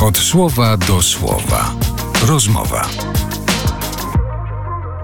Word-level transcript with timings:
Od 0.00 0.18
słowa 0.18 0.76
do 0.76 1.02
słowa. 1.02 1.74
Rozmowa. 2.26 2.88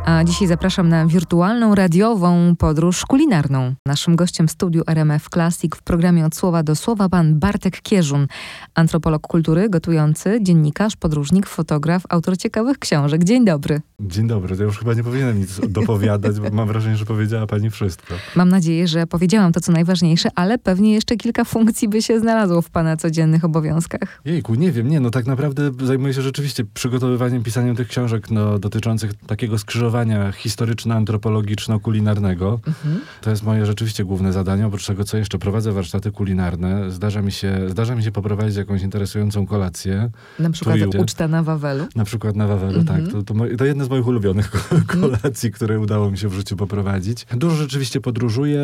A 0.06 0.24
dzisiaj 0.24 0.48
zapraszam 0.48 0.88
na 0.88 1.06
wirtualną, 1.06 1.74
radiową 1.74 2.56
podróż 2.56 3.06
kulinarną. 3.06 3.74
Naszym 3.86 4.16
gościem 4.16 4.48
w 4.48 4.50
studiu 4.50 4.82
RMF 4.86 5.28
Classic 5.28 5.76
w 5.76 5.82
programie 5.82 6.26
Od 6.26 6.36
Słowa 6.36 6.62
do 6.62 6.76
Słowa 6.76 7.08
pan 7.08 7.38
Bartek 7.38 7.82
Kierzun, 7.82 8.26
antropolog 8.74 9.26
kultury, 9.26 9.68
gotujący, 9.68 10.38
dziennikarz, 10.42 10.96
podróżnik, 10.96 11.46
fotograf, 11.46 12.02
autor 12.08 12.36
ciekawych 12.36 12.78
książek. 12.78 13.24
Dzień 13.24 13.44
dobry. 13.44 13.80
Dzień 14.00 14.28
dobry. 14.28 14.56
To 14.56 14.62
już 14.62 14.78
chyba 14.78 14.94
nie 14.94 15.04
powinienem 15.04 15.38
nic 15.38 15.60
dopowiadać, 15.68 16.40
bo 16.40 16.50
mam 16.50 16.68
wrażenie, 16.68 16.96
że 16.96 17.04
powiedziała 17.04 17.46
pani 17.46 17.70
wszystko. 17.70 18.14
Mam 18.36 18.48
nadzieję, 18.48 18.88
że 18.88 19.06
powiedziałam 19.06 19.52
to, 19.52 19.60
co 19.60 19.72
najważniejsze, 19.72 20.28
ale 20.34 20.58
pewnie 20.58 20.94
jeszcze 20.94 21.16
kilka 21.16 21.44
funkcji 21.44 21.88
by 21.88 22.02
się 22.02 22.20
znalazło 22.20 22.62
w 22.62 22.70
pana 22.70 22.96
codziennych 22.96 23.44
obowiązkach. 23.44 24.20
Jejku, 24.24 24.54
nie 24.54 24.72
wiem, 24.72 24.88
nie, 24.88 25.00
no 25.00 25.10
tak 25.10 25.26
naprawdę 25.26 25.70
zajmuję 25.84 26.14
się 26.14 26.22
rzeczywiście 26.22 26.64
przygotowywaniem, 26.74 27.42
pisaniem 27.42 27.76
tych 27.76 27.88
książek 27.88 28.30
no, 28.30 28.58
dotyczących 28.58 29.14
takiego 29.14 29.58
skrzyżowania 29.58 29.95
historyczno-antropologiczno-kulinarnego. 30.32 32.58
Mhm. 32.66 33.00
To 33.20 33.30
jest 33.30 33.42
moje 33.42 33.66
rzeczywiście 33.66 34.04
główne 34.04 34.32
zadanie. 34.32 34.66
Oprócz 34.66 34.86
tego, 34.86 35.04
co 35.04 35.16
jeszcze 35.16 35.38
prowadzę 35.38 35.72
warsztaty 35.72 36.12
kulinarne, 36.12 36.90
zdarza 36.90 37.22
mi 37.22 37.32
się, 37.32 37.60
zdarza 37.68 37.94
mi 37.94 38.02
się 38.02 38.12
poprowadzić 38.12 38.56
jakąś 38.56 38.82
interesującą 38.82 39.46
kolację. 39.46 40.10
Na 40.38 40.50
przykład 40.50 40.78
uczta 40.98 41.28
na 41.28 41.42
Wawelu? 41.42 41.86
Na 41.96 42.04
przykład 42.04 42.36
na 42.36 42.46
Wawelu, 42.46 42.84
tak. 42.84 42.98
mhm. 42.98 43.06
tak. 43.06 43.14
To, 43.26 43.34
to, 43.34 43.56
to 43.58 43.64
jedne 43.64 43.84
z 43.84 43.88
moich 43.88 44.06
ulubionych 44.06 44.54
mhm. 44.54 45.00
kolacji, 45.00 45.52
które 45.52 45.80
udało 45.80 46.10
mi 46.10 46.18
się 46.18 46.28
w 46.28 46.34
życiu 46.34 46.56
poprowadzić. 46.56 47.26
Dużo 47.36 47.56
rzeczywiście 47.56 48.00
podróżuję. 48.00 48.60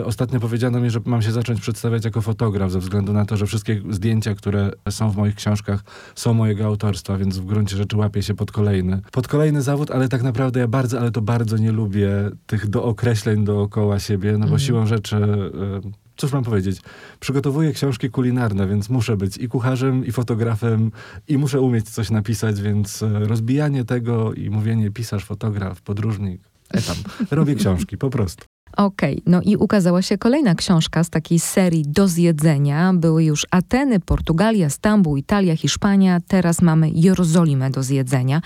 E, 0.00 0.04
ostatnio 0.04 0.40
powiedziano 0.40 0.80
mi, 0.80 0.90
że 0.90 1.00
mam 1.04 1.22
się 1.22 1.32
zacząć 1.32 1.60
przedstawiać 1.60 2.04
jako 2.04 2.22
fotograf, 2.22 2.70
ze 2.70 2.78
względu 2.78 3.12
na 3.12 3.24
to, 3.24 3.36
że 3.36 3.46
wszystkie 3.46 3.82
zdjęcia, 3.90 4.34
które 4.34 4.70
są 4.90 5.10
w 5.10 5.16
moich 5.16 5.34
książkach, 5.34 5.84
są 6.14 6.34
mojego 6.34 6.66
autorstwa, 6.66 7.16
więc 7.16 7.38
w 7.38 7.46
gruncie 7.46 7.76
rzeczy 7.76 7.96
łapię 7.96 8.22
się 8.22 8.34
pod 8.34 8.52
kolejny, 8.52 9.02
pod 9.12 9.28
kolejny 9.28 9.62
zawód, 9.62 9.90
ale 9.90 10.08
tak 10.08 10.22
naprawdę 10.22 10.60
ja 10.60 10.68
bardzo, 10.76 11.00
ale 11.00 11.10
to 11.10 11.22
bardzo 11.22 11.56
nie 11.56 11.72
lubię 11.72 12.10
tych 12.46 12.68
dookreśleń 12.68 13.44
dookoła 13.44 13.98
siebie, 13.98 14.32
no 14.32 14.38
bo 14.38 14.46
mm. 14.46 14.58
siłą 14.58 14.86
rzeczy, 14.86 15.16
e, 15.16 15.80
cóż 16.16 16.32
mam 16.32 16.44
powiedzieć, 16.44 16.80
przygotowuję 17.20 17.72
książki 17.72 18.10
kulinarne, 18.10 18.68
więc 18.68 18.90
muszę 18.90 19.16
być 19.16 19.36
i 19.36 19.48
kucharzem, 19.48 20.06
i 20.06 20.12
fotografem, 20.12 20.90
i 21.28 21.38
muszę 21.38 21.60
umieć 21.60 21.90
coś 21.90 22.10
napisać, 22.10 22.60
więc 22.60 23.02
e, 23.02 23.08
rozbijanie 23.18 23.84
tego 23.84 24.34
i 24.34 24.50
mówienie 24.50 24.90
pisarz, 24.90 25.24
fotograf, 25.24 25.82
podróżnik, 25.82 26.40
etam. 26.70 26.96
Robię 27.30 27.54
książki, 27.54 27.98
po 27.98 28.10
prostu. 28.10 28.44
Okej, 28.76 29.12
okay. 29.12 29.22
no 29.26 29.40
i 29.42 29.56
ukazała 29.56 30.02
się 30.02 30.18
kolejna 30.18 30.54
książka 30.54 31.04
z 31.04 31.10
takiej 31.10 31.38
serii 31.38 31.84
do 31.86 32.08
zjedzenia. 32.08 32.92
Były 32.94 33.24
już 33.24 33.46
Ateny, 33.50 34.00
Portugalia, 34.00 34.70
Stambuł, 34.70 35.16
Italia, 35.16 35.56
Hiszpania. 35.56 36.20
Teraz 36.28 36.62
mamy 36.62 36.90
Jerozolimę 36.90 37.70
do 37.70 37.82
zjedzenia. 37.82 38.40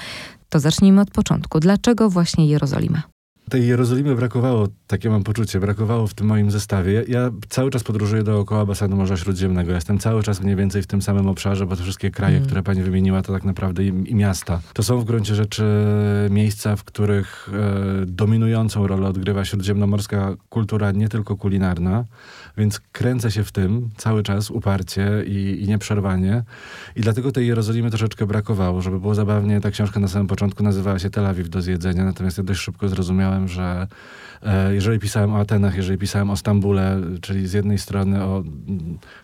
To 0.50 0.60
zacznijmy 0.60 1.00
od 1.00 1.10
początku. 1.10 1.60
Dlaczego 1.60 2.10
właśnie 2.10 2.46
Jerozolima? 2.46 3.02
tej 3.50 3.66
Jerozolimy 3.66 4.14
brakowało, 4.14 4.68
takie 4.86 5.10
mam 5.10 5.22
poczucie, 5.22 5.60
brakowało 5.60 6.06
w 6.06 6.14
tym 6.14 6.26
moim 6.26 6.50
zestawie. 6.50 7.04
Ja 7.08 7.30
cały 7.48 7.70
czas 7.70 7.82
podróżuję 7.82 8.22
dookoła 8.22 8.66
basenu 8.66 8.96
Morza 8.96 9.16
Śródziemnego. 9.16 9.72
Jestem 9.72 9.98
cały 9.98 10.22
czas 10.22 10.40
mniej 10.40 10.56
więcej 10.56 10.82
w 10.82 10.86
tym 10.86 11.02
samym 11.02 11.28
obszarze, 11.28 11.66
bo 11.66 11.76
te 11.76 11.82
wszystkie 11.82 12.10
kraje, 12.10 12.36
mm. 12.36 12.46
które 12.46 12.62
pani 12.62 12.82
wymieniła, 12.82 13.22
to 13.22 13.32
tak 13.32 13.44
naprawdę 13.44 13.84
i, 13.84 13.86
i, 13.86 14.14
miasta. 14.14 14.60
To 14.72 14.82
są 14.82 15.00
w 15.00 15.04
gruncie 15.04 15.34
rzeczy 15.34 15.64
miejsca, 16.30 16.76
w 16.76 16.84
których 16.84 17.48
e, 18.02 18.06
dominującą 18.06 18.86
rolę 18.86 19.08
odgrywa 19.08 19.44
śródziemnomorska 19.44 20.34
kultura, 20.48 20.92
nie 20.92 21.08
tylko 21.08 21.36
kulinarna, 21.36 22.04
więc 22.60 22.80
kręcę 22.80 23.30
się 23.30 23.44
w 23.44 23.52
tym 23.52 23.90
cały 23.96 24.22
czas 24.22 24.50
uparcie 24.50 25.24
i, 25.26 25.62
i 25.62 25.68
nieprzerwanie. 25.68 26.42
I 26.96 27.00
dlatego 27.00 27.32
tej 27.32 27.46
Jerozolimy 27.46 27.90
troszeczkę 27.90 28.26
brakowało. 28.26 28.82
Żeby 28.82 29.00
było 29.00 29.14
zabawnie, 29.14 29.60
ta 29.60 29.70
książka 29.70 30.00
na 30.00 30.08
samym 30.08 30.26
początku 30.26 30.62
nazywała 30.62 30.98
się 30.98 31.10
Tel 31.10 31.26
Awiw 31.26 31.48
do 31.48 31.62
zjedzenia, 31.62 32.04
natomiast 32.04 32.38
ja 32.38 32.44
dość 32.44 32.60
szybko 32.60 32.88
zrozumiałem, 32.88 33.48
że 33.48 33.86
e, 34.42 34.74
jeżeli 34.74 34.98
pisałem 34.98 35.32
o 35.32 35.38
Atenach, 35.38 35.76
jeżeli 35.76 35.98
pisałem 35.98 36.30
o 36.30 36.36
Stambule, 36.36 37.00
czyli 37.20 37.48
z 37.48 37.52
jednej 37.52 37.78
strony 37.78 38.24
o 38.24 38.44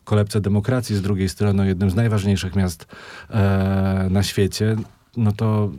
kolebce 0.04 0.41
demokracji, 0.41 0.97
z 0.97 1.03
drugiej 1.03 1.28
strony 1.28 1.62
o 1.62 1.64
jednym 1.64 1.91
z 1.91 1.94
najważniejszych 1.94 2.56
miast 2.56 2.86
e, 3.30 4.08
na 4.10 4.22
świecie, 4.22 4.76
no 5.16 5.32
to 5.32 5.70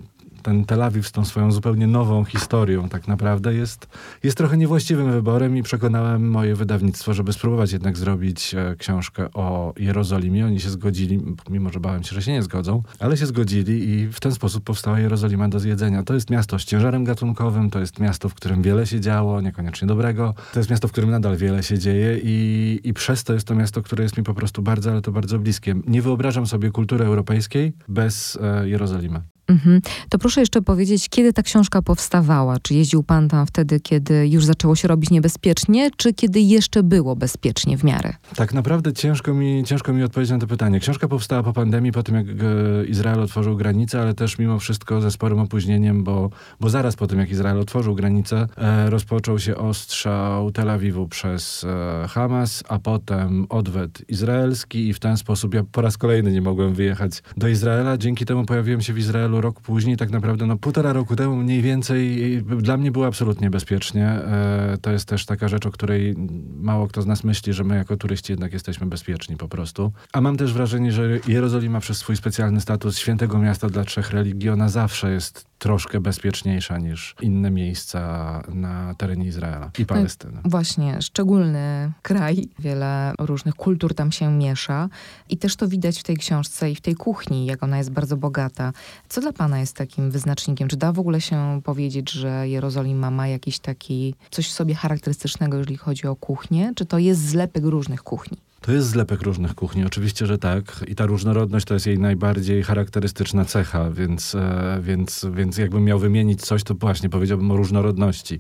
ten 0.48 0.66
Tel 0.66 0.84
Awiw 0.84 1.08
z 1.08 1.12
tą 1.12 1.26
swoją 1.26 1.52
zupełnie 1.52 1.88
nową 1.88 2.24
historią 2.24 2.90
tak 2.90 3.08
naprawdę 3.08 3.54
jest, 3.54 3.88
jest 4.24 4.38
trochę 4.38 4.58
niewłaściwym 4.58 5.12
wyborem 5.12 5.58
i 5.58 5.64
przekonałem 5.64 6.30
moje 6.30 6.56
wydawnictwo, 6.56 7.14
żeby 7.14 7.34
spróbować 7.34 7.72
jednak 7.72 7.98
zrobić 7.98 8.56
e, 8.56 8.76
książkę 8.78 9.34
o 9.34 9.74
Jerozolimie. 9.78 10.46
Oni 10.46 10.60
się 10.60 10.70
zgodzili, 10.70 11.20
mimo 11.50 11.70
że 11.70 11.80
bałem 11.80 12.04
się, 12.04 12.16
że 12.16 12.22
się 12.22 12.32
nie 12.32 12.44
zgodzą, 12.44 12.84
ale 13.00 13.18
się 13.18 13.26
zgodzili 13.26 13.90
i 13.90 14.08
w 14.08 14.20
ten 14.20 14.32
sposób 14.32 14.64
powstała 14.64 15.00
Jerozolima 15.00 15.50
do 15.50 15.60
zjedzenia. 15.60 16.04
To 16.04 16.14
jest 16.14 16.30
miasto 16.30 16.60
z 16.60 16.66
ciężarem 16.66 17.04
gatunkowym, 17.04 17.70
to 17.70 17.80
jest 17.80 18.00
miasto, 18.00 18.30
w 18.30 18.34
którym 18.34 18.62
wiele 18.62 18.88
się 18.88 19.00
działo, 19.00 19.42
niekoniecznie 19.42 19.88
dobrego. 19.88 20.34
To 20.54 20.60
jest 20.60 20.70
miasto, 20.70 20.88
w 20.88 20.92
którym 20.92 21.12
nadal 21.12 21.38
wiele 21.38 21.64
się 21.64 21.80
dzieje 21.80 22.20
i, 22.24 22.80
i 22.84 22.94
przez 22.94 23.24
to 23.24 23.34
jest 23.34 23.48
to 23.48 23.56
miasto, 23.56 23.82
które 23.82 24.04
jest 24.04 24.18
mi 24.18 24.24
po 24.24 24.34
prostu 24.34 24.62
bardzo, 24.62 24.92
ale 24.92 25.02
to 25.02 25.12
bardzo 25.12 25.40
bliskie. 25.40 25.76
Nie 25.88 26.02
wyobrażam 26.02 26.48
sobie 26.48 26.72
kultury 26.72 27.06
europejskiej 27.06 27.74
bez 27.88 28.40
e, 28.42 28.70
Jerozolimy. 28.70 29.37
Mhm. 29.48 29.82
To 30.10 30.18
proszę 30.18 30.40
jeszcze 30.40 30.62
powiedzieć, 30.62 31.10
kiedy 31.10 31.34
ta 31.34 31.44
książka 31.44 31.82
powstawała? 31.82 32.60
Czy 32.62 32.74
jeździł 32.74 33.04
pan 33.04 33.28
tam 33.28 33.48
wtedy, 33.48 33.80
kiedy 33.80 34.28
już 34.28 34.46
zaczęło 34.46 34.76
się 34.76 34.88
robić 34.88 35.10
niebezpiecznie, 35.10 35.90
czy 35.98 36.14
kiedy 36.14 36.40
jeszcze 36.40 36.84
było 36.84 37.16
bezpiecznie 37.16 37.78
w 37.78 37.84
miarę? 37.84 38.14
Tak 38.36 38.54
naprawdę 38.54 38.94
ciężko 38.94 39.34
mi, 39.34 39.64
ciężko 39.64 39.94
mi 39.94 40.04
odpowiedzieć 40.04 40.32
na 40.32 40.40
to 40.40 40.48
pytanie. 40.48 40.80
Książka 40.80 41.08
powstała 41.08 41.44
po 41.44 41.54
pandemii, 41.54 41.92
po 41.92 42.04
tym 42.04 42.16
jak 42.16 42.26
e, 42.28 42.86
Izrael 42.86 43.20
otworzył 43.20 43.58
granicę, 43.58 44.02
ale 44.02 44.14
też 44.14 44.38
mimo 44.38 44.60
wszystko 44.60 45.02
ze 45.02 45.12
sporym 45.12 45.40
opóźnieniem, 45.40 46.04
bo, 46.04 46.30
bo 46.60 46.70
zaraz 46.70 46.96
po 46.96 47.08
tym 47.08 47.20
jak 47.20 47.30
Izrael 47.30 47.60
otworzył 47.60 47.96
granicę, 47.96 48.48
e, 48.58 48.90
rozpoczął 48.90 49.40
się 49.40 49.56
ostrzał 49.56 50.52
Tel 50.52 50.70
Awiwu 50.70 51.08
przez 51.08 51.64
e, 51.64 52.08
Hamas, 52.08 52.64
a 52.70 52.80
potem 52.80 53.46
odwet 53.50 54.10
izraelski 54.10 54.88
i 54.88 54.94
w 54.94 55.00
ten 55.00 55.18
sposób 55.18 55.54
ja 55.54 55.64
po 55.72 55.82
raz 55.82 55.98
kolejny 55.98 56.32
nie 56.32 56.42
mogłem 56.42 56.74
wyjechać 56.74 57.24
do 57.38 57.48
Izraela. 57.48 57.98
Dzięki 57.98 58.26
temu 58.26 58.46
pojawiłem 58.46 58.82
się 58.82 58.94
w 58.94 58.98
Izraelu 58.98 59.37
rok 59.42 59.62
później, 59.62 59.98
tak 59.98 60.10
naprawdę 60.10 60.46
no 60.46 60.58
półtora 60.58 60.94
roku 60.94 61.16
temu 61.16 61.36
mniej 61.36 61.62
więcej 61.62 62.18
dla 62.44 62.78
mnie 62.78 62.92
było 62.92 63.06
absolutnie 63.06 63.50
bezpiecznie. 63.50 64.06
E, 64.08 64.78
to 64.82 64.92
jest 64.92 65.08
też 65.08 65.26
taka 65.26 65.48
rzecz, 65.48 65.66
o 65.66 65.72
której 65.72 66.16
mało 66.60 66.88
kto 66.88 67.02
z 67.02 67.06
nas 67.06 67.24
myśli, 67.24 67.54
że 67.54 67.64
my 67.64 67.76
jako 67.76 67.98
turyści 67.98 68.32
jednak 68.32 68.54
jesteśmy 68.54 68.88
bezpieczni 68.88 69.38
po 69.38 69.48
prostu. 69.48 69.92
A 70.14 70.22
mam 70.22 70.38
też 70.38 70.54
wrażenie, 70.54 70.92
że 70.92 71.20
Jerozolima 71.28 71.80
przez 71.80 71.98
swój 71.98 72.16
specjalny 72.16 72.62
status 72.62 72.98
świętego 72.98 73.40
miasta 73.40 73.70
dla 73.70 73.84
trzech 73.84 74.12
religii, 74.12 74.50
ona 74.50 74.70
zawsze 74.70 75.12
jest 75.12 75.46
troszkę 75.60 76.00
bezpieczniejsza 76.00 76.78
niż 76.78 77.16
inne 77.22 77.52
miejsca 77.52 78.44
na 78.54 78.96
terenie 78.98 79.26
Izraela 79.26 79.72
i 79.80 79.86
Palestyny. 79.86 80.34
No, 80.44 80.50
właśnie, 80.50 81.02
szczególny 81.02 81.92
kraj, 82.02 82.50
wiele 82.60 83.14
różnych 83.20 83.56
kultur 83.56 83.94
tam 83.96 84.12
się 84.12 84.32
miesza 84.32 84.90
i 85.30 85.38
też 85.38 85.56
to 85.56 85.68
widać 85.68 86.00
w 86.00 86.04
tej 86.04 86.18
książce 86.18 86.72
i 86.72 86.76
w 86.76 86.82
tej 86.82 86.96
kuchni, 86.96 87.46
jak 87.46 87.64
ona 87.64 87.78
jest 87.78 87.92
bardzo 87.92 88.18
bogata. 88.18 88.74
Co 89.10 89.22
dla 89.22 89.34
pana 89.34 89.60
jest 89.60 89.76
takim 89.76 90.12
wyznacznikiem? 90.12 90.68
Czy 90.68 90.78
da 90.78 90.92
w 90.92 91.00
ogóle 91.00 91.22
się 91.22 91.62
powiedzieć, 91.64 92.12
że 92.12 92.50
Jerozolima 92.50 93.12
ma 93.12 93.28
jakiś 93.28 93.60
taki, 93.60 94.16
coś 94.32 94.50
w 94.50 94.54
sobie 94.54 94.76
charakterystycznego, 94.76 95.58
jeżeli 95.58 95.78
chodzi 95.78 96.08
o 96.08 96.16
kuchnię? 96.16 96.72
Czy 96.76 96.86
to 96.86 96.98
jest 96.98 97.22
zlepek 97.22 97.64
różnych 97.64 98.04
kuchni? 98.04 98.38
To 98.62 98.72
jest 98.72 98.88
zlepek 98.88 99.22
różnych 99.22 99.56
kuchni, 99.56 99.86
oczywiście, 99.86 100.26
że 100.26 100.38
tak. 100.38 100.86
I 100.88 100.96
ta 100.96 101.06
różnorodność 101.06 101.66
to 101.66 101.74
jest 101.74 101.88
jej 101.88 102.00
najbardziej 102.00 102.64
charakterystyczna 102.64 103.46
cecha, 103.46 103.92
więc, 103.92 104.36
e, 104.36 104.80
więc, 104.82 105.26
więc 105.34 105.58
jakbym 105.58 105.84
miał 105.84 106.00
wymienić 106.00 106.42
coś, 106.42 106.64
to 106.64 106.76
właśnie 106.76 107.10
powiedziałbym 107.10 107.52
o 107.52 107.58
różnorodności. 107.58 108.40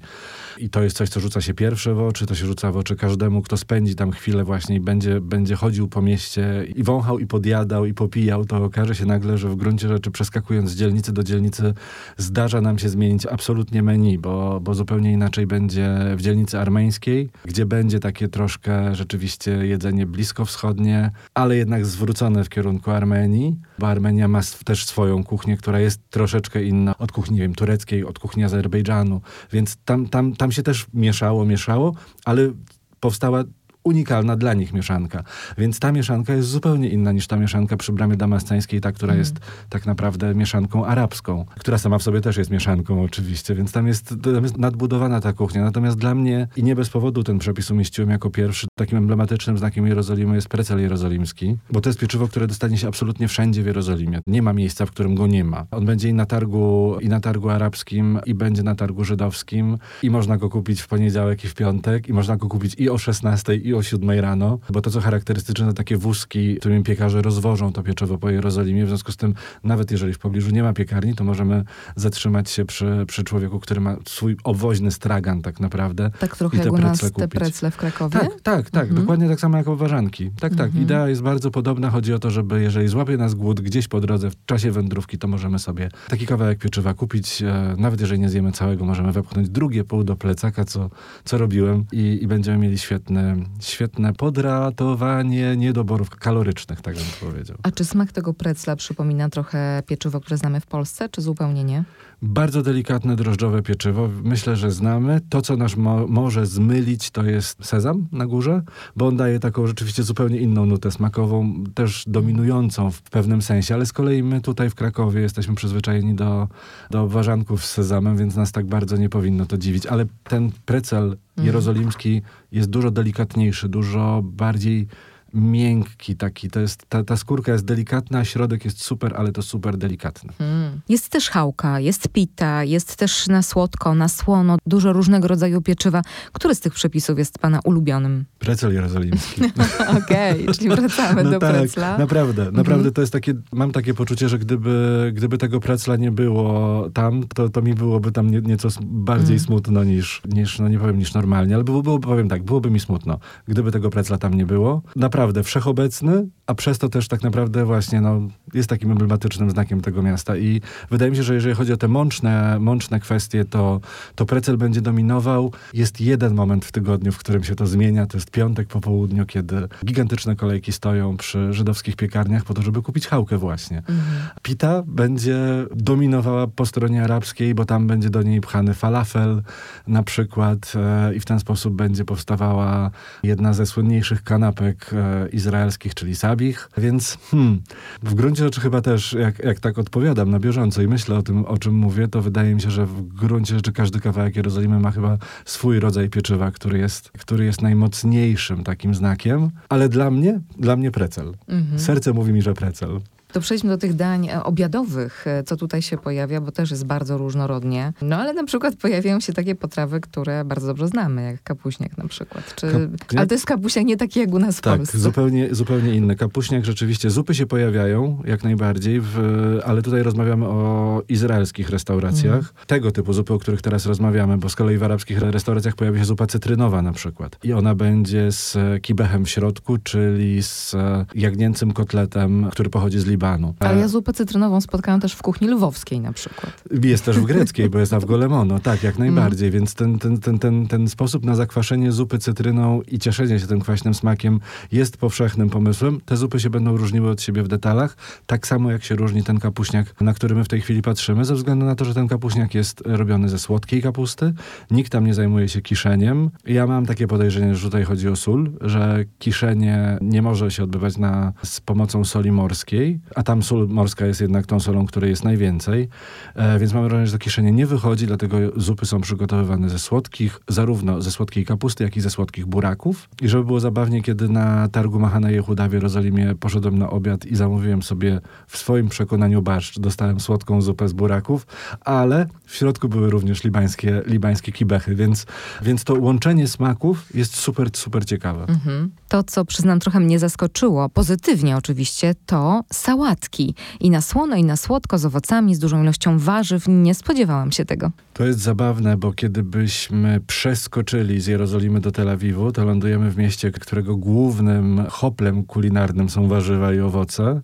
I 0.58 0.70
to 0.70 0.84
jest 0.84 0.98
coś, 0.98 1.10
co 1.10 1.20
rzuca 1.20 1.42
się 1.42 1.54
pierwsze 1.54 1.94
w 1.94 2.00
oczy, 2.00 2.26
to 2.26 2.36
się 2.36 2.46
rzuca 2.46 2.72
w 2.72 2.78
oczy 2.78 2.96
każdemu, 2.96 3.42
kto 3.42 3.58
spędzi 3.58 3.96
tam 3.96 4.12
chwilę 4.12 4.44
właśnie 4.44 4.76
i 4.76 4.80
będzie, 4.80 5.22
będzie 5.22 5.56
chodził 5.56 5.88
po 5.88 6.02
mieście 6.02 6.68
i 6.76 6.84
wąchał, 6.84 7.20
i 7.20 7.28
podjadał, 7.28 7.86
i 7.86 7.94
popijał, 7.94 8.46
to 8.46 8.64
okaże 8.64 8.96
się 8.96 9.06
nagle, 9.06 9.38
że 9.38 9.50
w 9.50 9.56
gruncie 9.56 9.88
rzeczy 9.88 10.12
przeskakując 10.12 10.70
z 10.70 10.76
dzielnicy 10.76 11.14
do 11.14 11.24
dzielnicy 11.24 11.74
zdarza 12.18 12.62
nam 12.62 12.80
się 12.80 12.90
zmienić 12.90 13.26
absolutnie 13.26 13.84
menu, 13.84 14.18
bo, 14.18 14.60
bo 14.60 14.74
zupełnie 14.74 15.12
inaczej 15.12 15.48
będzie 15.48 15.90
w 16.16 16.22
dzielnicy 16.22 16.60
armeńskiej, 16.60 17.30
gdzie 17.46 17.66
będzie 17.66 18.00
takie 18.00 18.28
troszkę 18.28 18.96
rzeczywiście 18.96 19.52
jedzenie 19.52 20.07
bliskowschodnie, 20.08 21.12
ale 21.34 21.58
jednak 21.58 21.86
zwrócone 21.86 22.44
w 22.44 22.50
kierunku 22.50 22.92
Armenii, 22.92 23.56
bo 23.80 23.88
Armenia 23.88 24.28
ma 24.28 24.42
też 24.66 24.86
swoją 24.86 25.24
kuchnię, 25.24 25.58
która 25.58 25.80
jest 25.80 26.10
troszeczkę 26.10 26.64
inna 26.64 26.98
od 26.98 27.12
kuchni, 27.12 27.40
wiem, 27.40 27.56
tureckiej, 27.56 28.06
od 28.06 28.20
kuchni 28.20 28.44
Azerbejdżanu, 28.44 29.22
więc 29.52 29.78
tam, 29.86 30.08
tam, 30.08 30.36
tam 30.36 30.52
się 30.52 30.64
też 30.64 30.86
mieszało, 30.94 31.46
mieszało, 31.46 31.96
ale 32.26 32.52
powstała 33.00 33.44
unikalna 33.88 34.36
dla 34.36 34.54
nich 34.54 34.74
mieszanka. 34.74 35.24
Więc 35.58 35.80
ta 35.80 35.92
mieszanka 35.92 36.34
jest 36.34 36.50
zupełnie 36.50 36.90
inna 36.90 37.12
niż 37.12 37.28
ta 37.28 37.38
mieszanka 37.38 37.78
przy 37.78 37.94
bramie 37.94 38.18
damasceńskiej, 38.18 38.82
ta, 38.82 38.92
która 38.92 39.14
mm. 39.14 39.20
jest 39.20 39.40
tak 39.70 39.86
naprawdę 39.86 40.36
mieszanką 40.36 40.86
arabską, 40.86 41.46
która 41.60 41.78
sama 41.78 41.98
w 41.98 42.04
sobie 42.04 42.22
też 42.22 42.38
jest 42.38 42.52
mieszanką 42.52 43.04
oczywiście, 43.04 43.56
więc 43.56 43.72
tam 43.72 43.88
jest, 43.88 44.16
tam 44.22 44.44
jest 44.44 44.58
nadbudowana 44.58 45.22
ta 45.22 45.34
kuchnia. 45.34 45.64
Natomiast 45.64 45.98
dla 45.98 46.16
mnie, 46.16 46.48
i 46.56 46.64
nie 46.64 46.76
bez 46.76 46.90
powodu 46.90 47.24
ten 47.24 47.40
przepis 47.40 47.72
umieściłem 47.72 48.10
jako 48.10 48.30
pierwszy, 48.30 48.68
takim 48.78 48.98
emblematycznym 48.98 49.58
znakiem 49.58 49.88
Jerozolimy 49.88 50.36
jest 50.36 50.50
precel 50.50 50.80
jerozolimski, 50.80 51.58
bo 51.72 51.82
to 51.82 51.90
jest 51.90 52.00
pieczywo, 52.00 52.28
które 52.28 52.48
dostanie 52.48 52.78
się 52.78 52.88
absolutnie 52.88 53.28
wszędzie 53.28 53.64
w 53.64 53.66
Jerozolimie. 53.66 54.20
Nie 54.28 54.42
ma 54.42 54.54
miejsca, 54.54 54.86
w 54.86 54.92
którym 54.92 55.16
go 55.16 55.28
nie 55.28 55.44
ma. 55.44 55.66
On 55.72 55.86
będzie 55.86 56.10
i 56.10 56.14
na 56.14 56.26
targu, 56.26 56.98
i 57.02 57.10
na 57.10 57.20
targu 57.20 57.50
arabskim, 57.50 58.20
i 58.26 58.34
będzie 58.34 58.64
na 58.64 58.76
targu 58.76 59.04
żydowskim, 59.04 59.78
i 60.04 60.10
można 60.10 60.38
go 60.38 60.50
kupić 60.50 60.82
w 60.82 60.88
poniedziałek 60.88 61.44
i 61.44 61.48
w 61.48 61.54
piątek, 61.54 62.10
i 62.10 62.14
można 62.14 62.38
go 62.38 62.48
kupić 62.48 62.76
i 62.78 62.90
o 62.90 62.98
16, 62.98 63.56
i 63.56 63.74
o 63.74 63.77
7 63.84 64.10
rano, 64.10 64.60
bo 64.70 64.82
to, 64.82 64.90
co 64.92 65.02
charakterystyczne, 65.02 65.68
to 65.68 65.74
takie 65.74 65.98
wózki, 65.98 66.56
którymi 66.56 66.84
piekarze 66.84 67.22
rozwożą 67.22 67.74
to 67.74 67.84
pieczywo 67.84 68.18
po 68.18 68.30
Jerozolimie. 68.30 68.86
W 68.86 68.88
związku 68.88 69.12
z 69.12 69.18
tym, 69.18 69.34
nawet 69.64 69.92
jeżeli 69.92 70.14
w 70.14 70.20
pobliżu 70.20 70.52
nie 70.52 70.64
ma 70.64 70.74
piekarni, 70.74 71.16
to 71.16 71.24
możemy 71.24 71.64
zatrzymać 71.96 72.50
się 72.50 72.66
przy, 72.66 73.06
przy 73.08 73.24
człowieku, 73.24 73.60
który 73.60 73.82
ma 73.82 73.96
swój 74.06 74.38
owoźny 74.44 74.92
stragan 74.92 75.42
tak 75.42 75.60
naprawdę. 75.60 76.12
Tak 76.20 76.38
trochę 76.38 76.58
jak 76.58 76.74
u 76.74 76.78
nas 76.78 77.00
kupić. 77.00 77.18
te 77.18 77.28
precle 77.28 77.72
w 77.72 77.78
Krakowie? 77.78 78.20
Tak, 78.20 78.42
tak, 78.44 78.70
tak. 78.70 78.84
Mhm. 78.84 79.02
Dokładnie 79.02 79.28
tak 79.30 79.40
samo 79.40 79.58
jak 79.58 79.70
ważanki. 79.70 80.32
Tak, 80.40 80.56
tak. 80.56 80.66
Mhm. 80.66 80.84
Idea 80.84 81.10
jest 81.10 81.22
bardzo 81.22 81.52
podobna. 81.52 81.90
Chodzi 81.90 82.14
o 82.14 82.20
to, 82.20 82.32
żeby 82.32 82.62
jeżeli 82.62 82.88
złapie 82.88 83.18
nas 83.18 83.34
głód 83.34 83.62
gdzieś 83.62 83.88
po 83.88 84.02
drodze 84.02 84.32
w 84.32 84.46
czasie 84.46 84.72
wędrówki, 84.72 85.18
to 85.18 85.28
możemy 85.28 85.60
sobie 85.60 85.90
taki 86.10 86.26
kawałek 86.26 86.60
pieczywa 86.60 86.94
kupić. 86.94 87.42
E, 87.42 87.76
nawet 87.78 88.02
jeżeli 88.02 88.20
nie 88.20 88.30
zjemy 88.30 88.52
całego, 88.52 88.86
możemy 88.86 89.12
wepchnąć 89.12 89.50
drugie 89.50 89.84
pół 89.84 90.04
do 90.04 90.16
plecaka, 90.16 90.66
co, 90.66 90.90
co 91.26 91.38
robiłem 91.38 91.86
i, 91.92 92.20
i 92.22 92.28
będziemy 92.28 92.58
mieli 92.58 92.78
świetne, 92.78 93.36
świetne 93.60 94.14
podratowanie 94.14 95.58
niedoborów 95.58 96.10
kalorycznych, 96.10 96.82
tak 96.82 96.96
bym 96.96 97.32
powiedział. 97.32 97.58
A 97.64 97.72
czy 97.72 97.86
smak 97.86 98.12
tego 98.12 98.34
precla 98.34 98.76
przypomina 98.76 99.30
trochę 99.30 99.84
pieczywo, 99.88 100.20
które 100.20 100.38
znamy 100.38 100.60
w 100.60 100.66
Polsce, 100.66 101.10
czy 101.10 101.22
zupełnie 101.22 101.64
nie? 101.64 101.84
Bardzo 102.22 102.62
delikatne 102.62 103.16
drożdżowe 103.16 103.62
pieczywo. 103.62 104.10
Myślę, 104.24 104.56
że 104.56 104.72
znamy. 104.72 105.22
To, 105.30 105.42
co 105.42 105.58
nas 105.58 105.78
mo 105.78 106.08
może 106.08 106.46
zmylić, 106.46 107.12
to 107.12 107.24
jest 107.24 107.66
sezam 107.66 108.08
na 108.12 108.26
górze, 108.26 108.62
bo 108.96 109.08
on 109.08 109.18
daje 109.18 109.40
taką 109.40 109.68
rzeczywiście 109.68 110.04
zupełnie 110.04 110.38
inną 110.38 110.66
nutę 110.66 110.92
smakową, 110.92 111.64
też 111.74 112.04
dominującą 112.08 112.92
w 112.92 113.02
pewnym 113.02 113.42
sensie, 113.42 113.74
ale 113.74 113.86
z 113.86 113.94
kolei 113.94 114.24
my 114.24 114.42
tutaj 114.42 114.70
w 114.70 114.76
Krakowie 114.76 115.22
jesteśmy 115.22 115.56
przyzwyczajeni 115.56 116.16
do, 116.16 116.48
do 116.92 117.08
ważanków 117.08 117.66
z 117.66 117.72
sezamem, 117.72 118.18
więc 118.18 118.36
nas 118.36 118.52
tak 118.52 118.66
bardzo 118.66 118.98
nie 118.98 119.10
powinno 119.10 119.46
to 119.46 119.58
dziwić. 119.58 119.86
Ale 119.86 120.06
ten 120.24 120.52
precel 120.66 121.04
mhm. 121.04 121.46
jerozolimski 121.46 122.22
jest 122.52 122.70
dużo 122.70 122.92
delikatniejszy, 122.92 123.70
dużo 123.70 124.22
bardziej 124.24 124.88
miękki 125.34 126.16
taki. 126.16 126.50
To 126.50 126.60
jest, 126.60 126.86
ta, 126.90 127.04
ta 127.04 127.18
skórka 127.18 127.52
jest 127.52 127.66
delikatna, 127.66 128.26
środek 128.26 128.66
jest 128.66 128.82
super, 128.82 129.14
ale 129.18 129.32
to 129.32 129.42
super 129.42 129.78
delikatny. 129.78 130.34
Hmm. 130.38 130.77
Jest 130.90 131.10
też 131.10 131.30
chałka, 131.30 131.80
jest 131.80 132.08
pita, 132.08 132.64
jest 132.64 132.96
też 132.96 133.28
na 133.28 133.42
słodko, 133.42 133.96
na 133.96 134.08
słono, 134.08 134.58
dużo 134.66 134.94
różnego 134.94 135.28
rodzaju 135.28 135.62
pieczywa. 135.62 136.02
Który 136.34 136.56
z 136.56 136.60
tych 136.60 136.74
przepisów 136.74 137.18
jest 137.18 137.40
pana 137.40 137.60
ulubionym? 137.64 138.26
Precel 138.40 138.74
jerozolimski. 138.74 139.42
Okej, 140.04 140.42
okay, 140.44 140.54
czyli 140.56 140.70
wracamy 140.70 141.24
no 141.24 141.32
do 141.32 141.40
tak, 141.40 141.56
precla. 141.56 141.98
Naprawdę, 141.98 142.44
naprawdę 142.44 142.74
mhm. 142.74 142.94
to 142.94 143.02
jest 143.02 143.14
takie, 143.14 143.34
mam 143.52 143.72
takie 143.72 143.94
poczucie, 143.94 144.30
że 144.30 144.40
gdyby, 144.40 145.12
gdyby 145.16 145.38
tego 145.38 145.60
precla 145.60 145.96
nie 145.96 146.12
było 146.12 146.90
tam, 146.94 147.24
to, 147.36 147.50
to 147.50 147.62
mi 147.62 147.74
byłoby 147.74 148.12
tam 148.12 148.32
nie, 148.32 148.42
nieco 148.42 148.70
bardziej 148.82 149.36
mm. 149.36 149.40
smutno 149.40 149.84
niż, 149.84 150.22
niż, 150.26 150.60
no 150.60 150.68
nie 150.68 150.80
powiem 150.80 151.00
niż 151.00 151.14
normalnie, 151.14 151.56
ale 151.56 151.64
byłoby, 151.64 151.84
byłoby, 151.84 152.08
powiem 152.08 152.30
tak, 152.30 152.44
byłoby 152.44 152.72
mi 152.72 152.80
smutno, 152.80 153.20
gdyby 153.48 153.72
tego 153.72 153.90
precla 153.90 154.18
tam 154.18 154.34
nie 154.34 154.46
było. 154.46 154.82
Naprawdę 154.96 155.28
naprawdę 155.28 155.44
wszechobecny, 155.44 156.28
a 156.48 156.56
przez 156.56 156.78
to 156.80 156.90
też 156.90 157.08
tak 157.08 157.24
naprawdę 157.24 157.66
właśnie 157.66 158.02
no, 158.02 158.22
jest 158.54 158.70
takim 158.70 158.92
emblematycznym 158.92 159.50
znakiem 159.50 159.82
tego 159.82 160.04
miasta. 160.04 160.38
I 160.38 160.62
wydaje 160.92 161.12
mi 161.12 161.18
się, 161.18 161.24
że 161.24 161.34
jeżeli 161.34 161.56
chodzi 161.56 161.74
o 161.74 161.78
te 161.78 161.88
mączne, 161.88 162.58
mączne 162.60 163.00
kwestie, 163.00 163.46
to, 163.46 163.82
to 164.16 164.26
precel 164.26 164.58
będzie 164.58 164.82
dominował. 164.82 165.54
Jest 165.74 166.02
jeden 166.02 166.34
moment 166.34 166.66
w 166.66 166.72
tygodniu, 166.72 167.12
w 167.12 167.18
którym 167.18 167.44
się 167.44 167.56
to 167.56 167.68
zmienia. 167.68 168.06
To 168.06 168.18
jest 168.18 168.32
piątek 168.32 168.68
po 168.68 168.82
południu, 168.82 169.26
kiedy 169.26 169.68
gigantyczne 169.86 170.36
kolejki 170.36 170.72
stoją 170.72 171.18
przy 171.18 171.54
żydowskich 171.54 171.96
piekarniach 171.96 172.44
po 172.44 172.54
to, 172.54 172.62
żeby 172.62 172.82
kupić 172.82 173.08
chałkę 173.08 173.38
właśnie. 173.38 173.78
Mhm. 173.78 173.98
Pita 174.42 174.84
będzie 174.88 175.38
dominowała 175.76 176.48
po 176.48 176.66
stronie 176.66 177.04
arabskiej, 177.04 177.56
bo 177.56 177.66
tam 177.66 177.88
będzie 177.88 178.10
do 178.10 178.22
niej 178.22 178.42
pchany 178.42 178.74
falafel 178.74 179.42
na 179.88 180.04
przykład 180.04 180.74
e, 180.76 181.16
i 181.16 181.20
w 181.20 181.26
ten 181.26 181.40
sposób 181.40 181.74
będzie 181.74 182.06
powstawała 182.06 182.92
jedna 183.24 183.54
ze 183.54 183.66
słynniejszych 183.66 184.24
kanapek 184.24 184.92
e, 184.94 185.30
izraelskich, 185.30 185.96
czyli 185.96 186.16
sabich. 186.16 186.70
Więc 186.78 187.18
hmm, 187.32 187.62
w 188.04 188.14
gruncie 188.14 188.44
rzeczy 188.44 188.62
chyba 188.62 188.82
też, 188.82 189.14
jak, 189.14 189.40
jak 189.40 189.60
tak 189.60 189.78
odpowiadam 189.78 190.30
na 190.30 190.40
bieżąco 190.40 190.67
i 190.84 190.88
myślę 190.88 191.18
o 191.18 191.24
tym, 191.24 191.46
o 191.46 191.58
czym 191.58 191.76
mówię, 191.76 192.08
to 192.08 192.22
wydaje 192.22 192.56
mi 192.56 192.62
się, 192.62 192.72
że 192.72 192.86
w 192.86 193.02
gruncie 193.04 193.56
rzeczy 193.56 193.72
każdy 193.72 194.00
kawałek 194.00 194.36
Jerozolimy 194.36 194.80
ma 194.80 194.92
chyba 194.92 195.18
swój 195.46 195.80
rodzaj 195.80 196.10
pieczywa, 196.10 196.52
który 196.52 196.80
jest, 196.80 197.12
który 197.12 197.46
jest 197.46 197.62
najmocniejszym 197.62 198.64
takim 198.64 198.96
znakiem. 198.96 199.50
Ale 199.70 199.90
dla 199.90 200.12
mnie, 200.12 200.40
dla 200.58 200.76
mnie 200.76 200.92
precel. 200.92 201.34
Mhm. 201.48 201.80
Serce 201.80 202.14
mówi 202.14 202.34
mi, 202.34 202.42
że 202.42 202.54
precel. 202.54 203.00
To 203.38 203.42
przejdźmy 203.42 203.70
do 203.70 203.78
tych 203.78 203.94
dań 203.94 204.28
e, 204.28 204.44
obiadowych, 204.44 205.28
e, 205.28 205.44
co 205.44 205.58
tutaj 205.58 205.82
się 205.82 205.98
pojawia, 205.98 206.42
bo 206.42 206.52
też 206.52 206.72
jest 206.72 206.86
bardzo 206.86 207.18
różnorodnie. 207.18 207.94
No 208.02 208.16
ale 208.16 208.34
na 208.34 208.44
przykład 208.44 208.76
pojawiają 208.76 209.20
się 209.20 209.34
takie 209.34 209.56
potrawy, 209.56 210.00
które 210.00 210.46
bardzo 210.46 210.68
dobrze 210.68 210.88
znamy, 210.88 211.24
jak 211.24 211.44
kapuśniak 211.44 211.98
na 211.98 212.08
przykład. 212.08 212.56
Czy... 212.56 212.90
Ale 213.16 213.28
to 213.28 213.34
jest 213.34 213.46
kapuśniak 213.46 213.86
nie 213.86 213.98
taki 213.98 214.20
jak 214.20 214.34
u 214.34 214.40
nas 214.40 214.58
w 214.58 214.62
tak, 214.62 214.78
Polsce. 214.78 215.00
zupełnie, 215.00 215.56
zupełnie 215.56 215.96
inny. 215.96 216.16
Kapuśniak 216.16 216.66
rzeczywiście, 216.66 217.10
zupy 217.10 217.36
się 217.36 217.46
pojawiają 217.46 218.22
jak 218.26 218.44
najbardziej, 218.44 219.02
w, 219.02 219.20
ale 219.66 219.82
tutaj 219.82 220.04
rozmawiamy 220.04 220.46
o 220.46 221.02
izraelskich 221.10 221.70
restauracjach. 221.70 222.34
Mm. 222.36 222.66
Tego 222.68 222.92
typu 222.92 223.14
zupy, 223.14 223.34
o 223.34 223.40
których 223.40 223.62
teraz 223.62 223.86
rozmawiamy, 223.86 224.38
bo 224.38 224.50
z 224.50 224.56
kolei 224.56 224.78
w 224.78 224.84
arabskich 224.84 225.20
restauracjach 225.20 225.76
pojawi 225.76 226.00
się 226.00 226.06
zupa 226.06 226.28
cytrynowa 226.28 226.82
na 226.82 226.92
przykład. 226.92 227.40
I 227.44 227.54
ona 227.54 227.76
będzie 227.76 228.32
z 228.32 228.58
kibechem 228.82 229.26
w 229.26 229.30
środku, 229.30 229.78
czyli 229.78 230.44
z 230.44 230.76
jagnięcym 231.16 231.74
kotletem, 231.74 232.48
który 232.52 232.70
pochodzi 232.70 233.00
z 233.00 233.06
Libanu 233.06 233.27
Libanu. 233.28 233.54
Ale 233.60 233.80
ja 233.80 233.88
zupę 233.88 234.14
cytrynową 234.14 234.62
spotkałam 234.62 235.02
też 235.02 235.14
w 235.14 235.22
kuchni 235.22 235.48
lwowskiej 235.48 236.00
na 236.00 236.14
przykład. 236.14 236.64
Jest 236.84 237.06
też 237.06 237.20
w 237.20 237.26
greckiej, 237.26 237.70
bo 237.70 237.80
jest 237.80 237.94
Avgolemono, 237.94 238.60
tak, 238.70 238.84
jak 238.84 239.00
najbardziej. 239.00 239.48
Mm. 239.48 239.60
Więc 239.60 239.76
ten, 239.76 240.00
ten, 240.00 240.18
ten, 240.18 240.40
ten, 240.40 240.68
ten 240.68 240.90
sposób 240.90 241.26
na 241.26 241.36
zakwaszenie 241.36 241.92
zupy 241.92 242.20
cytryną 242.20 242.82
i 242.82 243.00
cieszenie 243.00 243.40
się 243.40 243.48
tym 243.48 243.60
kwaśnym 243.60 243.94
smakiem 243.94 244.40
jest 244.72 244.98
powszechnym 244.98 245.50
pomysłem. 245.50 246.02
Te 246.06 246.18
zupy 246.18 246.40
się 246.40 246.50
będą 246.50 246.78
różniły 246.78 247.10
od 247.10 247.22
siebie 247.22 247.44
w 247.44 247.48
detalach, 247.48 247.98
tak 248.26 248.48
samo 248.48 248.72
jak 248.72 248.84
się 248.84 248.96
różni 248.96 249.24
ten 249.24 249.40
kapuśniak, 249.40 250.02
na 250.02 250.14
który 250.14 250.36
my 250.36 250.44
w 250.44 250.48
tej 250.48 250.62
chwili 250.62 250.82
patrzymy, 250.82 251.26
ze 251.26 251.36
względu 251.36 251.66
na 251.66 251.76
to, 251.76 251.86
że 251.86 251.94
ten 251.94 252.08
kapuśniak 252.08 252.56
jest 252.56 252.82
robiony 252.86 253.30
ze 253.30 253.40
słodkiej 253.40 253.82
kapusty. 253.82 254.34
Nikt 254.72 254.92
tam 254.92 255.06
nie 255.06 255.14
zajmuje 255.14 255.50
się 255.50 255.62
kiszeniem. 255.62 256.30
Ja 256.46 256.68
mam 256.68 256.86
takie 256.86 257.08
podejrzenie, 257.08 257.56
że 257.56 257.68
tutaj 257.68 257.84
chodzi 257.84 258.10
o 258.10 258.16
sól, 258.16 258.52
że 258.62 259.06
kiszenie 259.20 259.98
nie 260.02 260.22
może 260.22 260.52
się 260.52 260.64
odbywać 260.64 260.98
na, 260.98 261.34
z 261.44 261.62
pomocą 261.62 262.06
soli 262.06 262.32
morskiej, 262.32 263.00
a 263.16 263.24
tam 263.24 263.44
sól 263.44 263.68
morska 263.68 264.06
jest 264.06 264.22
jednak 264.22 264.46
tą 264.46 264.60
solą, 264.60 264.86
której 264.86 265.10
jest 265.10 265.24
najwięcej, 265.24 265.90
e, 266.36 266.60
więc 266.60 266.74
mam 266.74 266.84
wrażenie, 266.84 267.08
że 267.08 267.12
to 267.12 267.20
kieszenie 267.20 267.52
nie 267.52 267.66
wychodzi, 267.66 268.08
dlatego 268.08 268.38
zupy 268.56 268.86
są 268.86 269.02
przygotowywane 269.02 269.70
ze 269.70 269.80
słodkich, 269.80 270.40
zarówno 270.48 271.02
ze 271.02 271.12
słodkiej 271.12 271.46
kapusty, 271.46 271.84
jak 271.84 271.98
i 271.98 272.02
ze 272.02 272.10
słodkich 272.10 272.46
buraków. 272.46 273.10
I 273.22 273.30
żeby 273.30 273.44
było 273.44 273.60
zabawnie, 273.60 274.02
kiedy 274.02 274.30
na 274.30 274.68
targu 274.68 275.00
Mahana 275.00 275.32
Jehuda 275.32 275.70
w 275.70 275.74
Jerozolimie 275.74 276.36
poszedłem 276.40 276.80
na 276.80 276.90
obiad 276.90 277.26
i 277.26 277.36
zamówiłem 277.36 277.84
sobie 277.84 278.22
w 278.48 278.58
swoim 278.58 278.90
przekonaniu 278.90 279.42
barszcz, 279.42 279.80
dostałem 279.80 280.20
słodką 280.20 280.62
zupę 280.62 280.90
z 280.90 280.94
buraków, 280.94 281.48
ale 281.82 282.28
w 282.46 282.56
środku 282.56 282.90
były 282.90 283.10
również 283.10 283.44
libańskie, 283.44 284.02
libańskie 284.06 284.52
kibechy, 284.52 284.96
więc, 284.96 285.26
więc 285.62 285.84
to 285.84 285.94
łączenie 285.94 286.48
smaków 286.48 287.16
jest 287.16 287.36
super, 287.36 287.70
super 287.74 288.06
ciekawe. 288.06 288.46
Mhm. 288.50 288.92
To, 289.08 289.24
co 289.24 289.46
przyznam 289.46 289.80
trochę 289.80 290.00
mnie 290.00 290.20
zaskoczyło, 290.20 290.90
pozytywnie 290.90 291.58
oczywiście, 291.58 292.16
to 292.26 292.64
sałatki. 292.98 293.56
I 293.80 293.90
na 293.90 294.02
słono, 294.02 294.36
i 294.36 294.44
na 294.44 294.56
słodko, 294.56 294.98
z 294.98 295.06
owocami, 295.06 295.56
z 295.56 295.60
dużą 295.60 295.84
ilością 295.84 296.20
warzyw. 296.20 296.66
Nie 296.68 296.96
spodziewałam 296.96 297.52
się 297.52 297.66
tego. 297.66 297.92
To 298.14 298.26
jest 298.26 298.40
zabawne, 298.40 298.98
bo 298.98 299.14
kiedy 299.14 299.44
byśmy 299.44 300.20
przeskoczyli 300.28 301.22
z 301.22 301.28
Jerozolimy 301.28 301.80
do 301.80 301.92
Tel 301.92 302.10
Awiwu, 302.10 302.52
to 302.52 302.66
lądujemy 302.66 303.12
w 303.12 303.18
mieście, 303.18 303.52
którego 303.52 303.96
głównym 303.96 304.86
hoplem 304.90 305.44
kulinarnym 305.44 306.10
są 306.10 306.28
warzywa 306.28 306.74
i 306.74 306.80
owoce. 306.80 307.42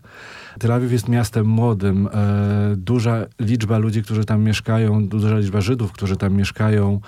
Tel 0.59 0.71
Awiw 0.71 0.91
jest 0.91 1.09
miastem 1.09 1.45
młodym. 1.45 2.07
E, 2.07 2.09
duża 2.77 3.25
liczba 3.39 3.77
ludzi, 3.77 4.03
którzy 4.03 4.25
tam 4.25 4.43
mieszkają, 4.43 5.07
duża 5.07 5.37
liczba 5.37 5.61
Żydów, 5.61 5.91
którzy 5.91 6.17
tam 6.17 6.33
mieszkają, 6.33 6.99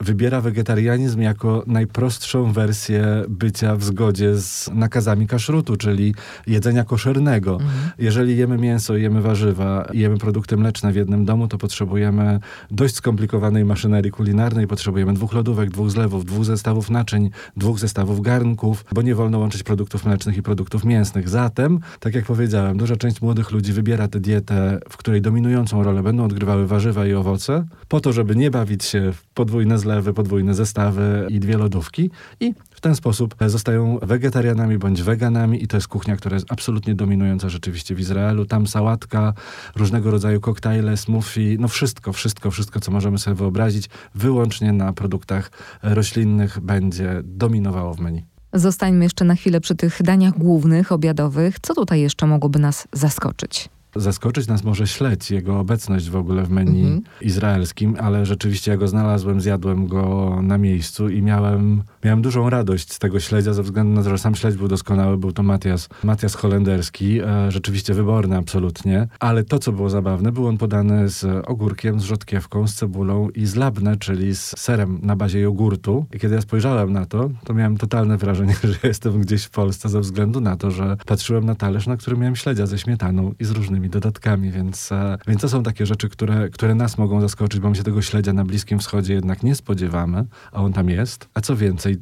wybiera 0.00 0.40
wegetarianizm 0.40 1.20
jako 1.20 1.62
najprostszą 1.66 2.52
wersję 2.52 3.24
bycia 3.28 3.76
w 3.76 3.84
zgodzie 3.84 4.36
z 4.36 4.70
nakazami 4.74 5.26
kaszrutu, 5.26 5.76
czyli 5.76 6.14
jedzenia 6.46 6.84
koszernego. 6.84 7.52
Mhm. 7.52 7.90
Jeżeli 7.98 8.36
jemy 8.36 8.58
mięso, 8.58 8.96
jemy 8.96 9.22
warzywa, 9.22 9.88
jemy 9.92 10.18
produkty 10.18 10.56
mleczne 10.56 10.92
w 10.92 10.96
jednym 10.96 11.24
domu, 11.24 11.48
to 11.48 11.58
potrzebujemy 11.58 12.40
dość 12.70 12.94
skomplikowanej 12.94 13.64
maszynerii 13.64 14.10
kulinarnej, 14.10 14.66
potrzebujemy 14.66 15.14
dwóch 15.14 15.32
lodówek, 15.32 15.70
dwóch 15.70 15.90
zlewów, 15.90 16.24
dwóch 16.24 16.44
zestawów 16.44 16.90
naczyń, 16.90 17.30
dwóch 17.56 17.78
zestawów 17.78 18.20
garnków, 18.20 18.84
bo 18.92 19.02
nie 19.02 19.14
wolno 19.14 19.38
łączyć 19.38 19.62
produktów 19.62 20.04
mlecznych 20.04 20.36
i 20.36 20.42
produktów 20.42 20.84
mięsnych. 20.84 21.28
Zatem, 21.28 21.80
tak 22.00 22.14
jak 22.14 22.24
powiedziałem, 22.24 22.76
duża 22.76 22.96
część 22.96 23.22
młodych 23.22 23.50
ludzi 23.50 23.72
wybiera 23.72 24.08
tę 24.08 24.20
dietę, 24.20 24.78
w 24.88 24.96
której 24.96 25.22
dominującą 25.22 25.82
rolę 25.82 26.02
będą 26.02 26.24
odgrywały 26.24 26.66
warzywa 26.66 27.06
i 27.06 27.14
owoce, 27.14 27.64
po 27.88 28.00
to, 28.00 28.12
żeby 28.12 28.36
nie 28.36 28.50
bawić 28.50 28.84
się 28.84 29.12
w 29.12 29.24
podwójne 29.34 29.78
zlewy, 29.78 29.87
podwójne 30.14 30.54
zestawy 30.54 31.26
i 31.30 31.40
dwie 31.40 31.58
lodówki 31.58 32.10
i 32.40 32.54
w 32.70 32.80
ten 32.80 32.94
sposób 32.94 33.34
zostają 33.46 33.98
wegetarianami 34.02 34.78
bądź 34.78 35.02
weganami 35.02 35.64
i 35.64 35.68
to 35.68 35.76
jest 35.76 35.88
kuchnia, 35.88 36.16
która 36.16 36.34
jest 36.34 36.52
absolutnie 36.52 36.94
dominująca 36.94 37.48
rzeczywiście 37.48 37.94
w 37.94 38.00
Izraelu. 38.00 38.46
Tam 38.46 38.66
sałatka, 38.66 39.34
różnego 39.76 40.10
rodzaju 40.10 40.40
koktajle, 40.40 40.96
smoothie, 40.96 41.56
no 41.58 41.68
wszystko, 41.68 42.12
wszystko, 42.12 42.50
wszystko, 42.50 42.80
co 42.80 42.92
możemy 42.92 43.18
sobie 43.18 43.34
wyobrazić, 43.34 43.88
wyłącznie 44.14 44.72
na 44.72 44.92
produktach 44.92 45.50
roślinnych 45.82 46.60
będzie 46.60 47.20
dominowało 47.24 47.94
w 47.94 48.00
menu. 48.00 48.24
Zostańmy 48.52 49.04
jeszcze 49.04 49.24
na 49.24 49.34
chwilę 49.34 49.60
przy 49.60 49.74
tych 49.74 50.02
daniach 50.02 50.38
głównych, 50.38 50.92
obiadowych. 50.92 51.60
Co 51.60 51.74
tutaj 51.74 52.00
jeszcze 52.00 52.26
mogłoby 52.26 52.58
nas 52.58 52.88
zaskoczyć? 52.92 53.68
Zaskoczyć 54.00 54.46
nas 54.46 54.64
może 54.64 54.86
śledź, 54.86 55.30
jego 55.30 55.58
obecność 55.58 56.10
w 56.10 56.16
ogóle 56.16 56.42
w 56.42 56.50
menu 56.50 56.80
mhm. 56.80 57.02
izraelskim, 57.20 57.96
ale 58.00 58.26
rzeczywiście 58.26 58.70
ja 58.70 58.76
go 58.76 58.88
znalazłem, 58.88 59.40
zjadłem 59.40 59.86
go 59.86 60.38
na 60.42 60.58
miejscu 60.58 61.08
i 61.08 61.22
miałem, 61.22 61.82
miałem 62.04 62.22
dużą 62.22 62.50
radość 62.50 62.92
z 62.92 62.98
tego 62.98 63.20
śledzia, 63.20 63.52
ze 63.52 63.62
względu 63.62 63.94
na 63.94 64.02
to, 64.02 64.10
że 64.10 64.18
sam 64.18 64.34
śledź 64.34 64.56
był 64.56 64.68
doskonały, 64.68 65.18
był 65.18 65.32
to 65.32 65.42
Matias, 65.42 65.88
Matias 66.04 66.34
holenderski, 66.34 67.20
e, 67.20 67.50
rzeczywiście 67.50 67.94
wyborny 67.94 68.36
absolutnie, 68.36 69.08
ale 69.20 69.44
to, 69.44 69.58
co 69.58 69.72
było 69.72 69.90
zabawne, 69.90 70.32
był 70.32 70.46
on 70.46 70.58
podany 70.58 71.08
z 71.08 71.44
ogórkiem, 71.46 72.00
z 72.00 72.02
rzodkiewką, 72.02 72.66
z 72.66 72.74
cebulą 72.74 73.28
i 73.28 73.46
z 73.46 73.56
labne, 73.56 73.96
czyli 73.96 74.34
z 74.34 74.58
serem 74.58 74.98
na 75.02 75.16
bazie 75.16 75.40
jogurtu. 75.40 76.06
I 76.14 76.18
kiedy 76.18 76.34
ja 76.34 76.40
spojrzałem 76.40 76.92
na 76.92 77.06
to, 77.06 77.30
to 77.44 77.54
miałem 77.54 77.76
totalne 77.76 78.16
wrażenie, 78.16 78.54
że 78.72 78.88
jestem 78.88 79.20
gdzieś 79.20 79.44
w 79.44 79.50
Polsce 79.50 79.88
ze 79.88 80.00
względu 80.00 80.40
na 80.40 80.56
to, 80.56 80.70
że 80.70 80.96
patrzyłem 81.06 81.44
na 81.44 81.54
talerz, 81.54 81.86
na 81.86 81.96
którym 81.96 82.20
miałem 82.20 82.36
śledzia 82.36 82.66
ze 82.66 82.78
śmietaną 82.78 83.32
i 83.40 83.44
z 83.44 83.50
różnymi 83.50 83.87
dodatkami, 83.88 84.50
więc, 84.50 84.92
e, 84.92 85.18
więc 85.28 85.40
to 85.40 85.48
są 85.48 85.62
takie 85.62 85.86
rzeczy, 85.86 86.08
które, 86.08 86.48
które 86.48 86.74
nas 86.74 86.98
mogą 86.98 87.20
zaskoczyć, 87.20 87.60
bo 87.60 87.70
my 87.70 87.76
się 87.76 87.82
tego 87.82 88.02
śledzia 88.02 88.32
na 88.32 88.44
Bliskim 88.44 88.78
Wschodzie 88.78 89.14
jednak 89.14 89.42
nie 89.42 89.54
spodziewamy, 89.54 90.24
a 90.52 90.62
on 90.62 90.72
tam 90.72 90.88
jest. 90.88 91.28
A 91.34 91.40
co 91.40 91.56
więcej, 91.56 91.96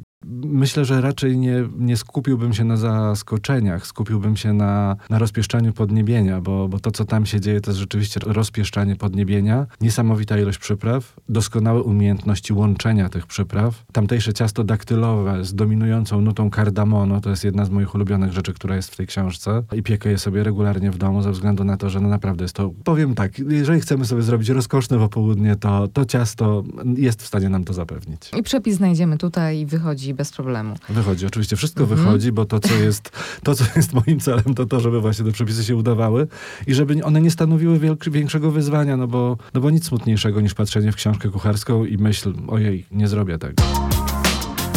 Myślę, 0.45 0.85
że 0.85 1.01
raczej 1.01 1.39
nie, 1.39 1.69
nie 1.79 1.97
skupiłbym 1.97 2.53
się 2.53 2.65
na 2.65 2.77
zaskoczeniach, 2.77 3.87
skupiłbym 3.87 4.37
się 4.37 4.53
na, 4.53 4.97
na 5.11 5.19
rozpieszczaniu 5.19 5.73
podniebienia, 5.73 6.41
bo, 6.41 6.69
bo 6.69 6.81
to, 6.81 6.91
co 6.91 7.05
tam 7.05 7.27
się 7.27 7.41
dzieje, 7.41 7.61
to 7.61 7.71
jest 7.71 7.81
rzeczywiście 7.81 8.21
rozpieszczanie 8.27 8.97
podniebienia, 8.97 9.67
niesamowita 9.81 10.39
ilość 10.39 10.59
przypraw, 10.59 11.17
doskonałe 11.29 11.83
umiejętności 11.83 12.53
łączenia 12.53 13.09
tych 13.09 13.27
przypraw. 13.27 13.85
Tamtejsze 13.93 14.33
ciasto 14.33 14.65
daktylowe 14.65 15.45
z 15.45 15.55
dominującą 15.55 16.21
nutą 16.21 16.51
kardamono, 16.51 17.21
to 17.21 17.31
jest 17.31 17.45
jedna 17.45 17.65
z 17.65 17.71
moich 17.71 17.95
ulubionych 17.95 18.33
rzeczy, 18.33 18.53
która 18.53 18.77
jest 18.77 18.91
w 18.91 18.97
tej 18.97 19.07
książce 19.07 19.63
i 19.73 19.83
piekę 19.83 20.11
je 20.11 20.19
sobie 20.19 20.43
regularnie 20.43 20.91
w 20.91 20.99
domu 20.99 21.23
ze 21.23 21.33
względu 21.33 21.65
na 21.65 21.77
to, 21.77 21.91
że 21.91 22.01
no 22.01 22.09
naprawdę 22.09 22.45
jest 22.45 22.55
to, 22.55 22.71
powiem 22.85 23.15
tak, 23.15 23.39
jeżeli 23.39 23.81
chcemy 23.81 24.05
sobie 24.05 24.23
zrobić 24.23 24.49
rozkoszne 24.49 24.99
popołudnie, 24.99 25.57
to 25.57 25.89
to 25.89 26.05
ciasto 26.05 26.65
jest 26.97 27.23
w 27.23 27.27
stanie 27.27 27.49
nam 27.49 27.65
to 27.65 27.73
zapewnić. 27.73 28.31
I 28.39 28.43
przepis 28.43 28.77
znajdziemy 28.77 29.19
tutaj 29.19 29.59
i 29.59 29.67
wychodzi 29.67 30.16
bez 30.17 30.33
problemu. 30.33 30.75
Wychodzi, 30.89 31.27
oczywiście 31.27 31.57
wszystko 31.57 31.83
mhm. 31.83 32.01
wychodzi, 32.01 32.33
bo 32.33 32.45
to 32.45 32.61
co, 32.61 32.75
jest, 32.75 33.11
to, 33.43 33.55
co 33.55 33.65
jest 33.77 33.93
moim 33.93 34.21
celem, 34.21 34.55
to 34.55 34.67
to, 34.67 34.81
żeby 34.81 35.01
właśnie 35.01 35.25
te 35.25 35.33
przepisy 35.33 35.65
się 35.65 35.77
udawały 35.77 36.27
i 36.67 36.75
żeby 36.75 37.05
one 37.05 37.21
nie 37.21 37.31
stanowiły 37.31 37.79
wielk, 37.79 38.09
większego 38.11 38.51
wyzwania, 38.51 38.97
no 38.97 39.07
bo, 39.07 39.37
no 39.55 39.61
bo 39.61 39.71
nic 39.71 39.87
smutniejszego 39.87 40.41
niż 40.41 40.55
patrzenie 40.55 40.93
w 40.93 40.97
książkę 40.97 41.29
kucharską 41.29 41.85
i 41.85 41.99
myśl, 41.99 42.35
ojej, 42.49 42.87
nie 42.91 43.09
zrobię 43.09 43.39
tego. 43.39 43.63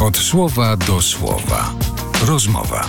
Od 0.02 0.18
słowa 0.18 0.78
do 0.78 1.02
słowa. 1.02 1.74
Rozmowa. 2.28 2.88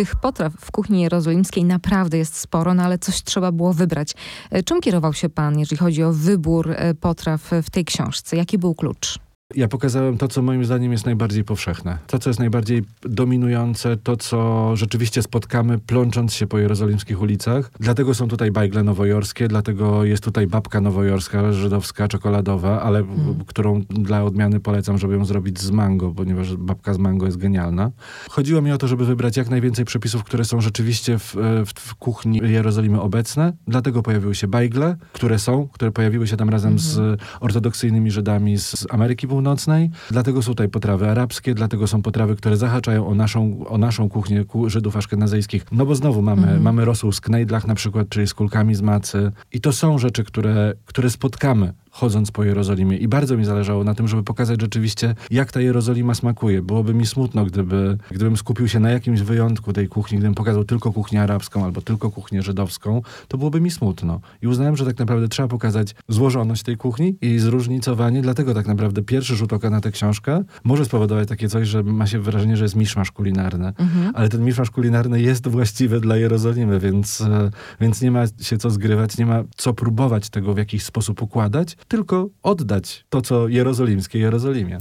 Tych 0.00 0.16
potraw 0.16 0.52
w 0.52 0.70
kuchni 0.70 1.00
jerozolimskiej 1.00 1.64
naprawdę 1.64 2.18
jest 2.18 2.36
sporo, 2.36 2.74
no 2.74 2.82
ale 2.82 2.98
coś 2.98 3.22
trzeba 3.22 3.52
było 3.52 3.72
wybrać. 3.72 4.14
E, 4.50 4.62
czym 4.62 4.80
kierował 4.80 5.12
się 5.12 5.28
pan, 5.28 5.58
jeżeli 5.58 5.76
chodzi 5.76 6.02
o 6.02 6.12
wybór 6.12 6.70
e, 6.70 6.94
potraw 6.94 7.50
w 7.62 7.70
tej 7.70 7.84
książce? 7.84 8.36
Jaki 8.36 8.58
był 8.58 8.74
klucz? 8.74 9.18
Ja 9.54 9.68
pokazałem 9.68 10.18
to, 10.18 10.28
co 10.28 10.42
moim 10.42 10.64
zdaniem 10.64 10.92
jest 10.92 11.06
najbardziej 11.06 11.44
powszechne. 11.44 11.98
To, 12.06 12.18
co 12.18 12.30
jest 12.30 12.40
najbardziej 12.40 12.82
dominujące, 13.02 13.96
to, 13.96 14.16
co 14.16 14.70
rzeczywiście 14.76 15.22
spotkamy 15.22 15.78
plącząc 15.78 16.34
się 16.34 16.46
po 16.46 16.58
jerozolimskich 16.58 17.20
ulicach. 17.20 17.70
Dlatego 17.80 18.14
są 18.14 18.28
tutaj 18.28 18.50
bajgle 18.50 18.82
nowojorskie, 18.82 19.48
dlatego 19.48 20.04
jest 20.04 20.24
tutaj 20.24 20.46
babka 20.46 20.80
nowojorska, 20.80 21.52
żydowska, 21.52 22.08
czekoladowa, 22.08 22.82
ale 22.82 23.04
hmm. 23.04 23.44
którą 23.46 23.82
dla 23.88 24.24
odmiany 24.24 24.60
polecam, 24.60 24.98
żeby 24.98 25.14
ją 25.14 25.24
zrobić 25.24 25.60
z 25.60 25.70
mango, 25.70 26.10
ponieważ 26.10 26.56
babka 26.56 26.94
z 26.94 26.98
mango 26.98 27.26
jest 27.26 27.38
genialna. 27.38 27.90
Chodziło 28.28 28.62
mi 28.62 28.72
o 28.72 28.78
to, 28.78 28.88
żeby 28.88 29.04
wybrać 29.06 29.36
jak 29.36 29.50
najwięcej 29.50 29.84
przepisów, 29.84 30.24
które 30.24 30.44
są 30.44 30.60
rzeczywiście 30.60 31.18
w, 31.18 31.36
w, 31.66 31.70
w 31.80 31.94
kuchni 31.94 32.40
Jerozolimy 32.44 33.00
obecne. 33.00 33.52
Dlatego 33.68 34.02
pojawiły 34.02 34.34
się 34.34 34.48
bajgle, 34.48 34.96
które 35.12 35.38
są, 35.38 35.68
które 35.68 35.90
pojawiły 35.90 36.26
się 36.26 36.36
tam 36.36 36.48
razem 36.50 36.78
hmm. 36.78 37.18
z 37.18 37.20
ortodoksyjnymi 37.40 38.10
Żydami 38.10 38.58
z 38.58 38.86
Ameryki 38.90 39.28
Północnej, 39.28 39.39
Północnej, 39.40 39.90
dlatego 40.10 40.42
są 40.42 40.52
tutaj 40.52 40.68
potrawy 40.68 41.10
arabskie, 41.10 41.54
dlatego 41.54 41.86
są 41.86 42.02
potrawy, 42.02 42.36
które 42.36 42.56
zahaczają 42.56 43.06
o 43.06 43.14
naszą, 43.14 43.66
o 43.66 43.78
naszą 43.78 44.08
kuchnię 44.08 44.44
Żydów 44.66 44.96
aszkenazyjskich. 44.96 45.66
No 45.72 45.86
bo 45.86 45.94
znowu 45.94 46.22
mamy, 46.22 46.48
mm. 46.48 46.62
mamy 46.62 46.84
rosół 46.84 47.12
z 47.12 47.20
knejdlach 47.20 47.66
na 47.66 47.74
przykład, 47.74 48.08
czyli 48.08 48.26
z 48.26 48.34
kulkami 48.34 48.74
z 48.74 48.82
macy. 48.82 49.32
I 49.52 49.60
to 49.60 49.72
są 49.72 49.98
rzeczy, 49.98 50.24
które, 50.24 50.72
które 50.86 51.10
spotkamy 51.10 51.72
chodząc 51.90 52.30
po 52.30 52.44
Jerozolimie. 52.44 52.96
I 52.96 53.08
bardzo 53.08 53.36
mi 53.36 53.44
zależało 53.44 53.84
na 53.84 53.94
tym, 53.94 54.08
żeby 54.08 54.22
pokazać 54.22 54.60
rzeczywiście, 54.60 55.14
jak 55.30 55.52
ta 55.52 55.60
Jerozolima 55.60 56.14
smakuje. 56.14 56.62
Byłoby 56.62 56.94
mi 56.94 57.06
smutno, 57.06 57.44
gdyby, 57.44 57.98
gdybym 58.10 58.36
skupił 58.36 58.68
się 58.68 58.80
na 58.80 58.90
jakimś 58.90 59.20
wyjątku 59.20 59.72
tej 59.72 59.88
kuchni, 59.88 60.18
gdybym 60.18 60.34
pokazał 60.34 60.64
tylko 60.64 60.92
kuchnię 60.92 61.22
arabską 61.22 61.64
albo 61.64 61.80
tylko 61.80 62.10
kuchnię 62.10 62.42
żydowską, 62.42 63.02
to 63.28 63.38
byłoby 63.38 63.60
mi 63.60 63.70
smutno. 63.70 64.20
I 64.42 64.46
uznałem, 64.46 64.76
że 64.76 64.84
tak 64.84 64.98
naprawdę 64.98 65.28
trzeba 65.28 65.48
pokazać 65.48 65.94
złożoność 66.08 66.62
tej 66.62 66.76
kuchni 66.76 67.16
i 67.20 67.38
zróżnicowanie, 67.38 68.22
dlatego 68.22 68.54
tak 68.54 68.66
naprawdę 68.66 69.02
pierwszy 69.02 69.36
rzut 69.36 69.52
oka 69.52 69.70
na 69.70 69.80
tę 69.80 69.90
książkę 69.90 70.44
może 70.64 70.84
spowodować 70.84 71.28
takie 71.28 71.48
coś, 71.48 71.68
że 71.68 71.82
ma 71.82 72.06
się 72.06 72.18
wrażenie, 72.18 72.56
że 72.56 72.64
jest 72.64 72.76
miszmasz 72.76 73.10
kulinarny. 73.10 73.72
Mhm. 73.78 74.12
Ale 74.14 74.28
ten 74.28 74.44
miszmasz 74.44 74.70
kulinarny 74.70 75.20
jest 75.20 75.48
właściwy 75.48 76.00
dla 76.00 76.16
Jerozolimy, 76.16 76.80
więc, 76.80 77.20
e, 77.20 77.50
więc 77.80 78.02
nie 78.02 78.10
ma 78.10 78.24
się 78.40 78.58
co 78.58 78.70
zgrywać, 78.70 79.18
nie 79.18 79.26
ma 79.26 79.44
co 79.56 79.74
próbować 79.74 80.30
tego 80.30 80.54
w 80.54 80.58
jakiś 80.58 80.82
sposób 80.82 81.22
układać, 81.22 81.76
tylko 81.84 82.28
oddać 82.42 83.04
to, 83.08 83.22
co 83.22 83.48
jerozolimskie 83.48 84.18
Jerozolimie. 84.18 84.78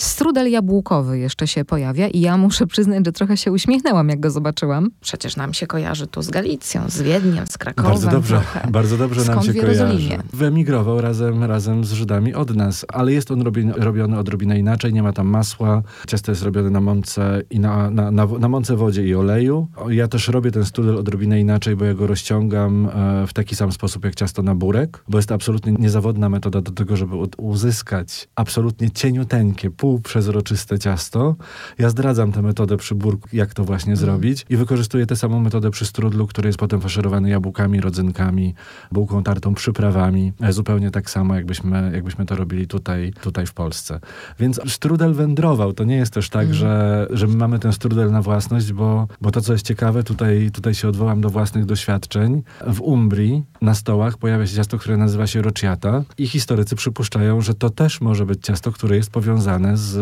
Strudel 0.00 0.50
jabłkowy 0.50 1.18
jeszcze 1.18 1.46
się 1.46 1.64
pojawia 1.64 2.08
i 2.08 2.20
ja 2.20 2.36
muszę 2.36 2.66
przyznać, 2.66 3.06
że 3.06 3.12
trochę 3.12 3.36
się 3.36 3.52
uśmiechnęłam, 3.52 4.08
jak 4.08 4.20
go 4.20 4.30
zobaczyłam. 4.30 4.90
Przecież 5.00 5.36
nam 5.36 5.54
się 5.54 5.66
kojarzy 5.66 6.06
tu 6.06 6.22
z 6.22 6.30
Galicją, 6.30 6.82
z 6.88 7.02
Wiedniem, 7.02 7.46
z 7.46 7.58
Krakowem. 7.58 7.92
Bardzo 7.92 8.10
dobrze, 8.10 8.34
trochę. 8.34 8.70
bardzo 8.70 8.96
dobrze 8.96 9.24
nam 9.24 9.42
się 9.42 9.54
kojarzy. 9.54 10.18
Wyemigrował 10.32 11.00
razem, 11.00 11.44
razem 11.44 11.84
z 11.84 11.92
Żydami 11.92 12.34
od 12.34 12.56
nas, 12.56 12.86
ale 12.88 13.12
jest 13.12 13.30
on 13.30 13.42
robiony, 13.42 13.72
robiony 13.72 14.18
odrobinę 14.18 14.58
inaczej, 14.58 14.92
nie 14.92 15.02
ma 15.02 15.12
tam 15.12 15.26
masła. 15.26 15.82
Ciasto 16.08 16.32
jest 16.32 16.42
robione 16.42 16.70
na 16.70 16.80
mące 16.80 17.42
i 17.50 17.60
na, 17.60 17.90
na, 17.90 18.10
na, 18.10 18.26
na 18.26 18.48
mące, 18.48 18.76
wodzie 18.76 19.06
i 19.06 19.14
oleju. 19.14 19.68
Ja 19.88 20.08
też 20.08 20.28
robię 20.28 20.50
ten 20.50 20.64
strudel 20.64 20.98
odrobinę 20.98 21.40
inaczej, 21.40 21.76
bo 21.76 21.84
ja 21.84 21.94
go 21.94 22.06
rozciągam 22.06 22.88
e, 22.88 23.26
w 23.26 23.32
taki 23.32 23.56
sam 23.56 23.72
sposób 23.72 24.04
jak 24.04 24.14
ciasto 24.14 24.42
na 24.42 24.54
burek, 24.54 25.04
bo 25.08 25.18
jest 25.18 25.28
to 25.28 25.34
absolutnie 25.34 25.72
niezawodna 25.72 26.28
metoda 26.28 26.60
do 26.60 26.70
tego, 26.70 26.96
żeby 26.96 27.16
uzyskać 27.36 28.28
absolutnie 28.36 28.90
cieniuteńkie, 28.90 29.70
pół 29.70 29.89
półprzezroczyste 29.90 30.78
ciasto. 30.78 31.36
Ja 31.78 31.90
zdradzam 31.90 32.32
tę 32.32 32.42
metodę 32.42 32.76
przy 32.76 32.94
burku, 32.94 33.28
jak 33.32 33.54
to 33.54 33.64
właśnie 33.64 33.92
mm. 33.92 33.96
zrobić 33.96 34.46
i 34.48 34.56
wykorzystuję 34.56 35.06
tę 35.06 35.16
samą 35.16 35.40
metodę 35.40 35.70
przy 35.70 35.86
strudlu, 35.86 36.26
który 36.26 36.48
jest 36.48 36.58
potem 36.58 36.80
faszerowany 36.80 37.30
jabłkami, 37.30 37.80
rodzynkami, 37.80 38.54
bułką 38.92 39.22
tartą, 39.22 39.54
przyprawami. 39.54 40.32
E, 40.40 40.52
zupełnie 40.52 40.90
tak 40.90 41.10
samo, 41.10 41.34
jakbyśmy, 41.34 41.90
jakbyśmy 41.94 42.26
to 42.26 42.36
robili 42.36 42.66
tutaj, 42.66 43.12
tutaj 43.22 43.46
w 43.46 43.52
Polsce. 43.52 44.00
Więc 44.38 44.60
strudel 44.68 45.14
wędrował. 45.14 45.72
To 45.72 45.84
nie 45.84 45.96
jest 45.96 46.12
też 46.12 46.28
tak, 46.28 46.44
mm. 46.44 46.54
że, 46.54 47.06
że 47.10 47.26
my 47.26 47.36
mamy 47.36 47.58
ten 47.58 47.72
strudel 47.72 48.10
na 48.10 48.22
własność, 48.22 48.72
bo, 48.72 49.08
bo 49.20 49.30
to, 49.30 49.40
co 49.40 49.52
jest 49.52 49.66
ciekawe, 49.66 50.02
tutaj, 50.02 50.50
tutaj 50.52 50.74
się 50.74 50.88
odwołam 50.88 51.20
do 51.20 51.30
własnych 51.30 51.64
doświadczeń. 51.64 52.42
W 52.66 52.80
Umbrii 52.80 53.42
na 53.62 53.74
stołach 53.74 54.18
pojawia 54.18 54.46
się 54.46 54.56
ciasto, 54.56 54.78
które 54.78 54.96
nazywa 54.96 55.26
się 55.26 55.42
rocciata 55.42 56.02
i 56.18 56.26
historycy 56.26 56.76
przypuszczają, 56.76 57.40
że 57.40 57.54
to 57.54 57.70
też 57.70 58.00
może 58.00 58.26
być 58.26 58.42
ciasto, 58.42 58.72
które 58.72 58.96
jest 58.96 59.10
powiązane 59.10 59.76
z, 59.80 59.92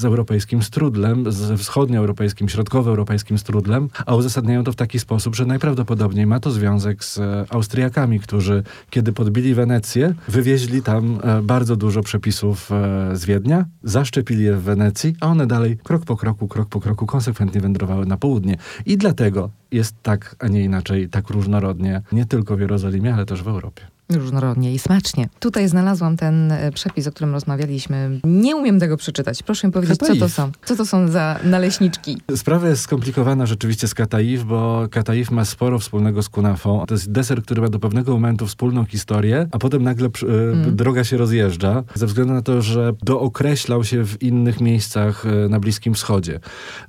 z 0.00 0.04
europejskim 0.04 0.62
strudlem, 0.62 1.32
z 1.32 1.60
wschodnioeuropejskim, 1.60 2.48
środkowoeuropejskim 2.48 3.38
strudlem, 3.38 3.88
a 4.06 4.14
uzasadniają 4.14 4.64
to 4.64 4.72
w 4.72 4.76
taki 4.76 4.98
sposób, 4.98 5.36
że 5.36 5.46
najprawdopodobniej 5.46 6.26
ma 6.26 6.40
to 6.40 6.50
związek 6.50 7.04
z 7.04 7.20
Austriakami, 7.50 8.20
którzy 8.20 8.62
kiedy 8.90 9.12
podbili 9.12 9.54
Wenecję, 9.54 10.14
wywieźli 10.28 10.82
tam 10.82 11.18
e, 11.22 11.42
bardzo 11.42 11.76
dużo 11.76 12.02
przepisów 12.02 12.72
e, 12.72 13.16
z 13.16 13.24
Wiednia, 13.24 13.64
zaszczepili 13.82 14.44
je 14.44 14.56
w 14.56 14.62
Wenecji, 14.62 15.16
a 15.20 15.26
one 15.26 15.46
dalej 15.46 15.78
krok 15.84 16.04
po 16.04 16.16
kroku, 16.16 16.48
krok 16.48 16.68
po 16.68 16.80
kroku 16.80 17.06
konsekwentnie 17.06 17.60
wędrowały 17.60 18.06
na 18.06 18.16
południe. 18.16 18.56
I 18.86 18.96
dlatego 18.96 19.50
jest 19.72 19.94
tak, 20.02 20.36
a 20.38 20.48
nie 20.48 20.64
inaczej, 20.64 21.08
tak 21.08 21.30
różnorodnie, 21.30 22.02
nie 22.12 22.26
tylko 22.26 22.56
w 22.56 22.60
Jerozolimie, 22.60 23.14
ale 23.14 23.26
też 23.26 23.42
w 23.42 23.48
Europie 23.48 23.97
różnorodnie 24.16 24.74
i 24.74 24.78
smacznie. 24.78 25.28
Tutaj 25.40 25.68
znalazłam 25.68 26.16
ten 26.16 26.52
e, 26.52 26.72
przepis, 26.72 27.06
o 27.06 27.12
którym 27.12 27.32
rozmawialiśmy. 27.32 28.20
Nie 28.24 28.56
umiem 28.56 28.80
tego 28.80 28.96
przeczytać. 28.96 29.42
Proszę 29.42 29.66
mi 29.66 29.72
powiedzieć, 29.72 29.98
co 29.98 30.16
to 30.16 30.28
są? 30.28 30.50
Co 30.64 30.76
to 30.76 30.86
są 30.86 31.08
za 31.08 31.38
naleśniczki? 31.44 32.18
Sprawa 32.36 32.68
jest 32.68 32.82
skomplikowana 32.82 33.46
rzeczywiście 33.46 33.88
z 33.88 33.94
kataif, 33.94 34.44
bo 34.44 34.88
kataif 34.90 35.30
ma 35.30 35.44
sporo 35.44 35.78
wspólnego 35.78 36.22
z 36.22 36.28
kunafą. 36.28 36.84
To 36.88 36.94
jest 36.94 37.12
deser, 37.12 37.42
który 37.42 37.62
ma 37.62 37.68
do 37.68 37.78
pewnego 37.78 38.12
momentu 38.12 38.46
wspólną 38.46 38.84
historię, 38.84 39.48
a 39.52 39.58
potem 39.58 39.82
nagle 39.82 40.08
mm. 40.22 40.76
droga 40.76 41.04
się 41.04 41.16
rozjeżdża, 41.16 41.84
ze 41.94 42.06
względu 42.06 42.34
na 42.34 42.42
to, 42.42 42.62
że 42.62 42.92
dookreślał 43.02 43.84
się 43.84 44.04
w 44.04 44.22
innych 44.22 44.60
miejscach 44.60 45.26
e, 45.26 45.48
na 45.48 45.60
Bliskim 45.60 45.94
Wschodzie. 45.94 46.40